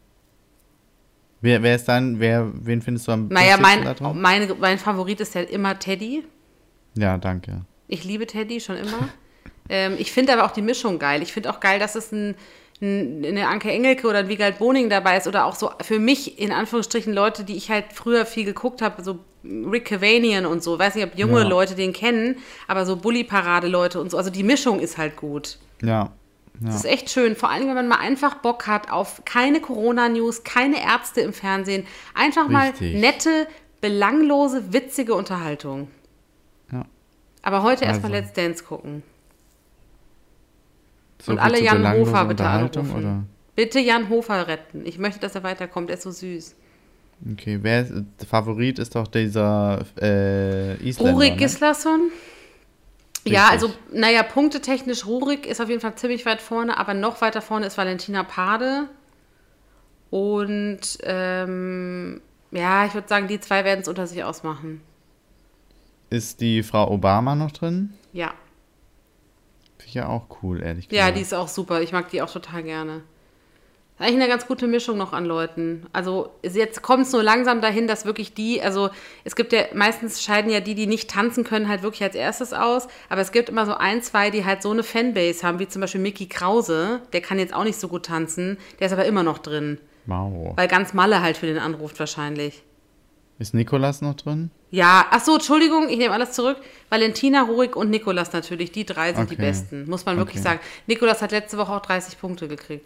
Wer, 1.41 1.61
wer 1.63 1.75
ist 1.75 1.85
dein, 1.85 2.19
wer, 2.19 2.49
wen 2.53 2.81
findest 2.81 3.07
du 3.07 3.11
am 3.11 3.27
Naja, 3.27 3.57
mein, 3.59 3.83
drauf? 3.83 4.15
meine, 4.15 4.53
mein 4.55 4.77
Favorit 4.79 5.19
ist 5.21 5.35
ja 5.35 5.41
immer 5.41 5.77
Teddy. 5.77 6.23
Ja, 6.95 7.17
danke. 7.17 7.61
Ich 7.87 8.03
liebe 8.03 8.25
Teddy 8.25 8.59
schon 8.59 8.77
immer. 8.77 9.09
ähm, 9.69 9.95
ich 9.99 10.11
finde 10.11 10.33
aber 10.33 10.45
auch 10.45 10.51
die 10.51 10.61
Mischung 10.61 10.97
geil. 10.97 11.21
Ich 11.21 11.33
finde 11.33 11.49
auch 11.51 11.59
geil, 11.59 11.77
dass 11.79 11.95
es 11.95 12.11
ein, 12.11 12.35
ein, 12.81 13.23
eine 13.25 13.47
Anke 13.47 13.69
Engelke 13.69 14.07
oder 14.07 14.19
ein 14.19 14.27
Wiegald 14.27 14.57
Boning 14.57 14.89
dabei 14.89 15.17
ist 15.17 15.27
oder 15.27 15.45
auch 15.45 15.55
so 15.55 15.71
für 15.81 15.99
mich 15.99 16.39
in 16.39 16.51
Anführungsstrichen 16.51 17.13
Leute, 17.13 17.43
die 17.43 17.55
ich 17.55 17.69
halt 17.69 17.85
früher 17.93 18.25
viel 18.25 18.45
geguckt 18.45 18.81
habe, 18.81 19.03
so 19.03 19.19
Rick 19.43 19.85
Cavanian 19.85 20.45
und 20.47 20.63
so. 20.63 20.79
Weiß 20.79 20.95
nicht, 20.95 21.05
ob 21.05 21.15
junge 21.17 21.41
Ja. 21.41 21.47
Leute 21.47 21.75
den 21.75 21.93
kennen, 21.93 22.37
aber 22.67 22.85
so 22.85 22.95
Bully-Parade-Leute 22.95 23.99
und 24.01 24.09
so. 24.09 24.17
Also 24.17 24.31
die 24.31 24.43
Mischung 24.43 24.79
ist 24.79 24.97
halt 24.97 25.15
gut. 25.15 25.59
Ja. 25.83 26.11
Ja. 26.61 26.67
Das 26.67 26.75
ist 26.75 26.85
echt 26.85 27.09
schön. 27.09 27.35
Vor 27.35 27.49
allem, 27.49 27.67
wenn 27.67 27.75
man 27.75 27.87
mal 27.87 27.99
einfach 27.99 28.35
Bock 28.35 28.67
hat 28.67 28.91
auf 28.91 29.23
keine 29.25 29.59
Corona-News, 29.59 30.43
keine 30.43 30.81
Ärzte 30.81 31.21
im 31.21 31.33
Fernsehen. 31.33 31.85
Einfach 32.13 32.47
mal 32.47 32.69
Richtig. 32.69 32.95
nette, 32.95 33.47
belanglose, 33.81 34.73
witzige 34.73 35.13
Unterhaltung. 35.15 35.89
Ja. 36.71 36.85
Aber 37.41 37.63
heute 37.63 37.85
erstmal 37.85 38.11
Also. 38.13 38.25
Let's 38.25 38.33
Dance 38.33 38.63
gucken. 38.63 39.03
So 41.21 41.31
Und 41.31 41.39
alle 41.39 41.61
Jan 41.61 41.91
Hofer 41.93 42.25
bitte 42.25 42.45
anrufen. 42.45 42.91
Oder? 42.95 43.23
Bitte 43.55 43.79
Jan 43.79 44.09
Hofer 44.09 44.47
retten. 44.47 44.85
Ich 44.85 44.99
möchte, 44.99 45.19
dass 45.19 45.35
er 45.35 45.43
weiterkommt. 45.43 45.89
Er 45.89 45.95
ist 45.95 46.03
so 46.03 46.11
süß. 46.11 46.55
Okay, 47.31 47.59
wer 47.61 47.81
ist, 47.81 47.93
der 47.93 48.27
Favorit 48.27 48.77
ist 48.77 48.95
doch 48.95 49.07
dieser 49.07 49.85
äh, 50.01 50.75
Isländer. 50.87 51.13
Rurik 51.13 51.31
ne? 51.31 51.37
Gislason. 51.37 52.11
Ja, 53.27 53.49
Richtig. 53.49 53.69
also, 53.69 53.73
naja, 53.91 54.21
punktetechnisch, 54.23 55.05
Rurik 55.05 55.47
ist 55.47 55.59
auf 55.59 55.69
jeden 55.69 55.81
Fall 55.81 55.95
ziemlich 55.95 56.25
weit 56.25 56.41
vorne, 56.41 56.77
aber 56.77 56.93
noch 56.93 57.21
weiter 57.21 57.41
vorne 57.41 57.65
ist 57.65 57.77
Valentina 57.77 58.23
Pade. 58.23 58.87
Und, 60.11 60.79
ähm, 61.03 62.21
ja, 62.51 62.85
ich 62.85 62.93
würde 62.93 63.07
sagen, 63.07 63.27
die 63.27 63.39
zwei 63.39 63.65
werden 63.65 63.81
es 63.81 63.87
unter 63.87 64.05
sich 64.07 64.23
ausmachen. 64.23 64.81
Ist 66.11 66.39
die 66.39 66.61
Frau 66.61 66.89
Obama 66.91 67.35
noch 67.35 67.51
drin? 67.51 67.93
Ja. 68.13 68.33
Finde 69.77 69.87
ich 69.87 69.93
ja 69.95 70.07
auch 70.07 70.27
cool, 70.43 70.61
ehrlich 70.61 70.85
Ja, 70.91 71.05
gesagt. 71.05 71.17
die 71.17 71.21
ist 71.21 71.33
auch 71.33 71.47
super. 71.47 71.81
Ich 71.81 71.91
mag 71.91 72.09
die 72.09 72.21
auch 72.21 72.31
total 72.31 72.61
gerne. 72.63 73.01
Eigentlich 73.97 74.15
eine 74.15 74.27
ganz 74.27 74.45
gute 74.45 74.67
Mischung 74.67 74.97
noch 74.97 75.13
an 75.13 75.23
Leuten. 75.23 75.85
Also 75.93 76.29
jetzt 76.43 76.81
kommt 76.81 77.03
es 77.05 77.13
nur 77.13 77.23
langsam 77.23 77.61
dahin, 77.61 77.87
dass 77.87 78.05
wirklich 78.05 78.33
die, 78.33 78.61
also 78.61 78.89
es 79.23 79.37
gibt 79.37 79.53
ja, 79.53 79.61
meistens 79.73 80.21
scheiden 80.21 80.51
ja 80.51 80.59
die, 80.59 80.75
die 80.75 80.85
nicht 80.85 81.09
tanzen 81.09 81.45
können, 81.45 81.69
halt 81.69 81.81
wirklich 81.81 82.03
als 82.03 82.13
erstes 82.15 82.51
aus. 82.51 82.89
Aber 83.07 83.21
es 83.21 83.31
gibt 83.31 83.47
immer 83.47 83.65
so 83.65 83.73
ein, 83.75 84.01
zwei, 84.01 84.31
die 84.31 84.43
halt 84.43 84.61
so 84.61 84.71
eine 84.71 84.83
Fanbase 84.83 85.47
haben, 85.47 85.59
wie 85.59 85.67
zum 85.69 85.79
Beispiel 85.79 86.01
Mickey 86.01 86.25
Krause. 86.27 87.01
Der 87.13 87.21
kann 87.21 87.39
jetzt 87.39 87.53
auch 87.53 87.63
nicht 87.63 87.79
so 87.79 87.87
gut 87.87 88.05
tanzen. 88.07 88.57
Der 88.79 88.87
ist 88.87 88.93
aber 88.93 89.05
immer 89.05 89.23
noch 89.23 89.37
drin. 89.37 89.79
Wow. 90.07 90.57
Weil 90.57 90.67
ganz 90.67 90.93
Malle 90.93 91.21
halt 91.21 91.37
für 91.37 91.45
den 91.45 91.57
anruft 91.57 91.97
wahrscheinlich. 91.97 92.63
Ist 93.39 93.53
Nikolas 93.53 94.01
noch 94.01 94.15
drin? 94.15 94.51
Ja, 94.71 95.05
ach 95.11 95.23
so, 95.23 95.35
Entschuldigung, 95.35 95.87
ich 95.87 95.97
nehme 95.97 96.13
alles 96.13 96.33
zurück. 96.33 96.57
Valentina, 96.89 97.43
Rurik 97.43 97.77
und 97.77 97.89
Nikolas 97.89 98.33
natürlich, 98.33 98.71
die 98.73 98.85
drei 98.85 99.13
sind 99.13 99.29
die 99.29 99.35
Okay. 99.35 99.45
besten, 99.45 99.89
muss 99.89 100.05
man 100.05 100.17
wirklich 100.17 100.37
Okay. 100.37 100.43
sagen. 100.49 100.59
Nikolas 100.87 101.21
hat 101.21 101.31
letzte 101.31 101.57
Woche 101.57 101.71
auch 101.71 101.81
30 101.81 102.19
Punkte 102.19 102.47
gekriegt. 102.49 102.85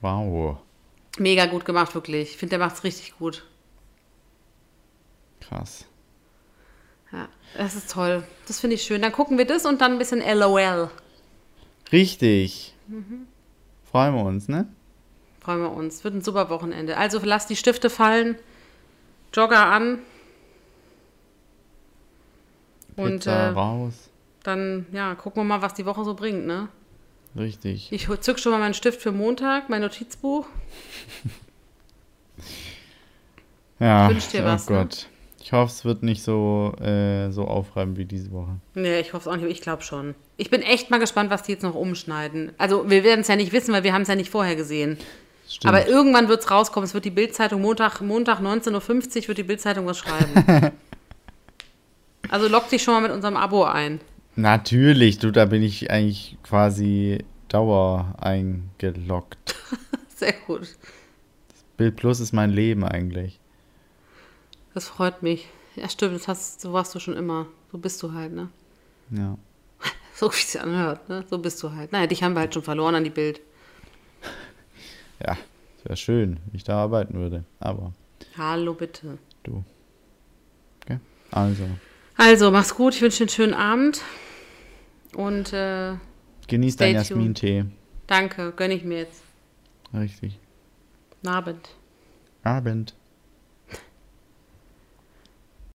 Wow. 0.00 0.58
Mega 1.18 1.46
gut 1.46 1.64
gemacht, 1.64 1.94
wirklich. 1.94 2.30
Ich 2.30 2.36
finde, 2.36 2.50
der 2.50 2.58
macht 2.58 2.76
es 2.76 2.84
richtig 2.84 3.16
gut. 3.18 3.44
Krass. 5.40 5.86
Ja, 7.12 7.28
das 7.56 7.74
ist 7.74 7.90
toll. 7.90 8.24
Das 8.46 8.60
finde 8.60 8.74
ich 8.74 8.82
schön. 8.82 9.00
Dann 9.02 9.12
gucken 9.12 9.38
wir 9.38 9.46
das 9.46 9.64
und 9.64 9.80
dann 9.80 9.92
ein 9.92 9.98
bisschen 9.98 10.20
LOL. 10.20 10.90
Richtig. 11.92 12.74
Mhm. 12.88 13.26
Freuen 13.90 14.14
wir 14.14 14.24
uns, 14.24 14.48
ne? 14.48 14.68
Freuen 15.40 15.60
wir 15.60 15.70
uns. 15.72 16.02
Wird 16.04 16.14
ein 16.14 16.22
super 16.22 16.50
Wochenende. 16.50 16.96
Also 16.96 17.20
lasst 17.22 17.48
die 17.48 17.56
Stifte 17.56 17.88
fallen. 17.88 18.36
Jogger 19.32 19.66
an. 19.66 20.00
Und 22.96 23.18
Pizza 23.18 23.30
äh, 23.30 23.48
raus. 23.50 24.10
dann, 24.42 24.86
ja, 24.90 25.14
gucken 25.14 25.42
wir 25.42 25.44
mal, 25.44 25.62
was 25.62 25.74
die 25.74 25.86
Woche 25.86 26.02
so 26.04 26.14
bringt, 26.14 26.46
ne? 26.46 26.68
Richtig. 27.36 27.92
Ich 27.92 28.08
zück 28.20 28.38
schon 28.38 28.52
mal 28.52 28.58
meinen 28.58 28.74
Stift 28.74 29.00
für 29.00 29.12
Montag, 29.12 29.68
mein 29.68 29.82
Notizbuch. 29.82 30.46
Ja. 33.78 34.08
wünsch 34.08 34.28
dir 34.28 34.42
oh 34.42 34.46
was, 34.46 34.68
ne? 34.70 34.76
Gott. 34.76 35.06
Ich 35.38 35.52
hoffe, 35.52 35.70
es 35.70 35.84
wird 35.84 36.02
nicht 36.02 36.22
so, 36.22 36.72
äh, 36.80 37.30
so 37.30 37.44
aufreibend 37.44 37.98
wie 37.98 38.04
diese 38.04 38.32
Woche. 38.32 38.56
Nee, 38.74 39.00
ich 39.00 39.12
hoffe 39.12 39.28
es 39.28 39.34
auch 39.34 39.40
nicht, 39.40 39.50
ich 39.50 39.60
glaube 39.60 39.82
schon. 39.82 40.14
Ich 40.36 40.50
bin 40.50 40.62
echt 40.62 40.90
mal 40.90 40.98
gespannt, 40.98 41.30
was 41.30 41.44
die 41.44 41.52
jetzt 41.52 41.62
noch 41.62 41.74
umschneiden. 41.74 42.52
Also, 42.58 42.90
wir 42.90 43.04
werden 43.04 43.20
es 43.20 43.28
ja 43.28 43.36
nicht 43.36 43.52
wissen, 43.52 43.72
weil 43.72 43.84
wir 43.84 43.92
haben 43.92 44.02
es 44.02 44.08
ja 44.08 44.16
nicht 44.16 44.30
vorher 44.30 44.56
gesehen. 44.56 44.98
Stimmt. 45.48 45.72
Aber 45.72 45.86
irgendwann 45.86 46.28
wird 46.28 46.40
es 46.40 46.50
rauskommen. 46.50 46.84
Es 46.84 46.94
wird 46.94 47.04
die 47.04 47.10
Bildzeitung 47.10 47.60
Montag, 47.60 48.00
Montag 48.00 48.40
19.50 48.40 49.22
Uhr 49.22 49.28
wird 49.28 49.38
die 49.38 49.42
Bildzeitung 49.44 49.86
was 49.86 49.98
schreiben. 49.98 50.72
also 52.28 52.48
lock 52.48 52.68
dich 52.68 52.82
schon 52.82 52.94
mal 52.94 53.02
mit 53.02 53.12
unserem 53.12 53.36
Abo 53.36 53.62
ein. 53.62 54.00
Natürlich, 54.36 55.18
du, 55.18 55.30
da 55.30 55.46
bin 55.46 55.62
ich 55.62 55.90
eigentlich 55.90 56.36
quasi 56.42 57.24
Dauer 57.48 58.14
eingeloggt. 58.20 59.56
Sehr 60.14 60.34
gut. 60.46 60.68
Bild 61.76 61.96
Plus 61.96 62.20
ist 62.20 62.32
mein 62.32 62.50
Leben 62.50 62.84
eigentlich. 62.84 63.40
Das 64.74 64.88
freut 64.88 65.22
mich. 65.22 65.48
Ja, 65.74 65.88
stimmt, 65.88 66.14
das 66.14 66.28
hast, 66.28 66.60
so 66.60 66.72
warst 66.72 66.94
du 66.94 67.00
schon 67.00 67.16
immer. 67.16 67.46
So 67.72 67.78
bist 67.78 68.02
du 68.02 68.12
halt, 68.12 68.32
ne? 68.32 68.48
Ja. 69.10 69.36
So 70.14 70.30
wie 70.32 70.36
es 70.36 70.52
sich 70.52 70.60
anhört, 70.62 71.10
ne? 71.10 71.26
So 71.28 71.36
bist 71.38 71.62
du 71.62 71.72
halt. 71.72 71.92
Naja, 71.92 72.06
dich 72.06 72.22
haben 72.22 72.32
wir 72.32 72.40
halt 72.40 72.54
schon 72.54 72.62
verloren 72.62 72.94
an 72.94 73.04
die 73.04 73.10
Bild. 73.10 73.40
Ja, 75.18 75.34
wäre 75.84 75.96
schön, 75.96 76.40
wenn 76.46 76.54
ich 76.56 76.64
da 76.64 76.76
arbeiten 76.76 77.14
würde. 77.14 77.44
Aber 77.58 77.92
Hallo, 78.36 78.74
bitte. 78.74 79.16
du. 79.44 79.64
Okay. 80.82 80.98
Also, 81.30 81.64
Also, 82.18 82.50
mach's 82.50 82.74
gut. 82.74 82.94
Ich 82.94 83.00
wünsche 83.00 83.18
dir 83.18 83.22
einen 83.24 83.28
schönen 83.30 83.54
Abend. 83.54 84.02
Und 85.16 85.54
äh, 85.54 85.94
genieß 86.46 86.76
deinen. 86.76 86.96
Jasmin-Tee. 86.96 87.64
danke, 88.06 88.52
gönn 88.54 88.70
ich 88.70 88.84
mir 88.84 88.98
jetzt. 88.98 89.22
Richtig. 89.94 90.38
Abend. 91.24 91.70
Abend. 92.42 92.94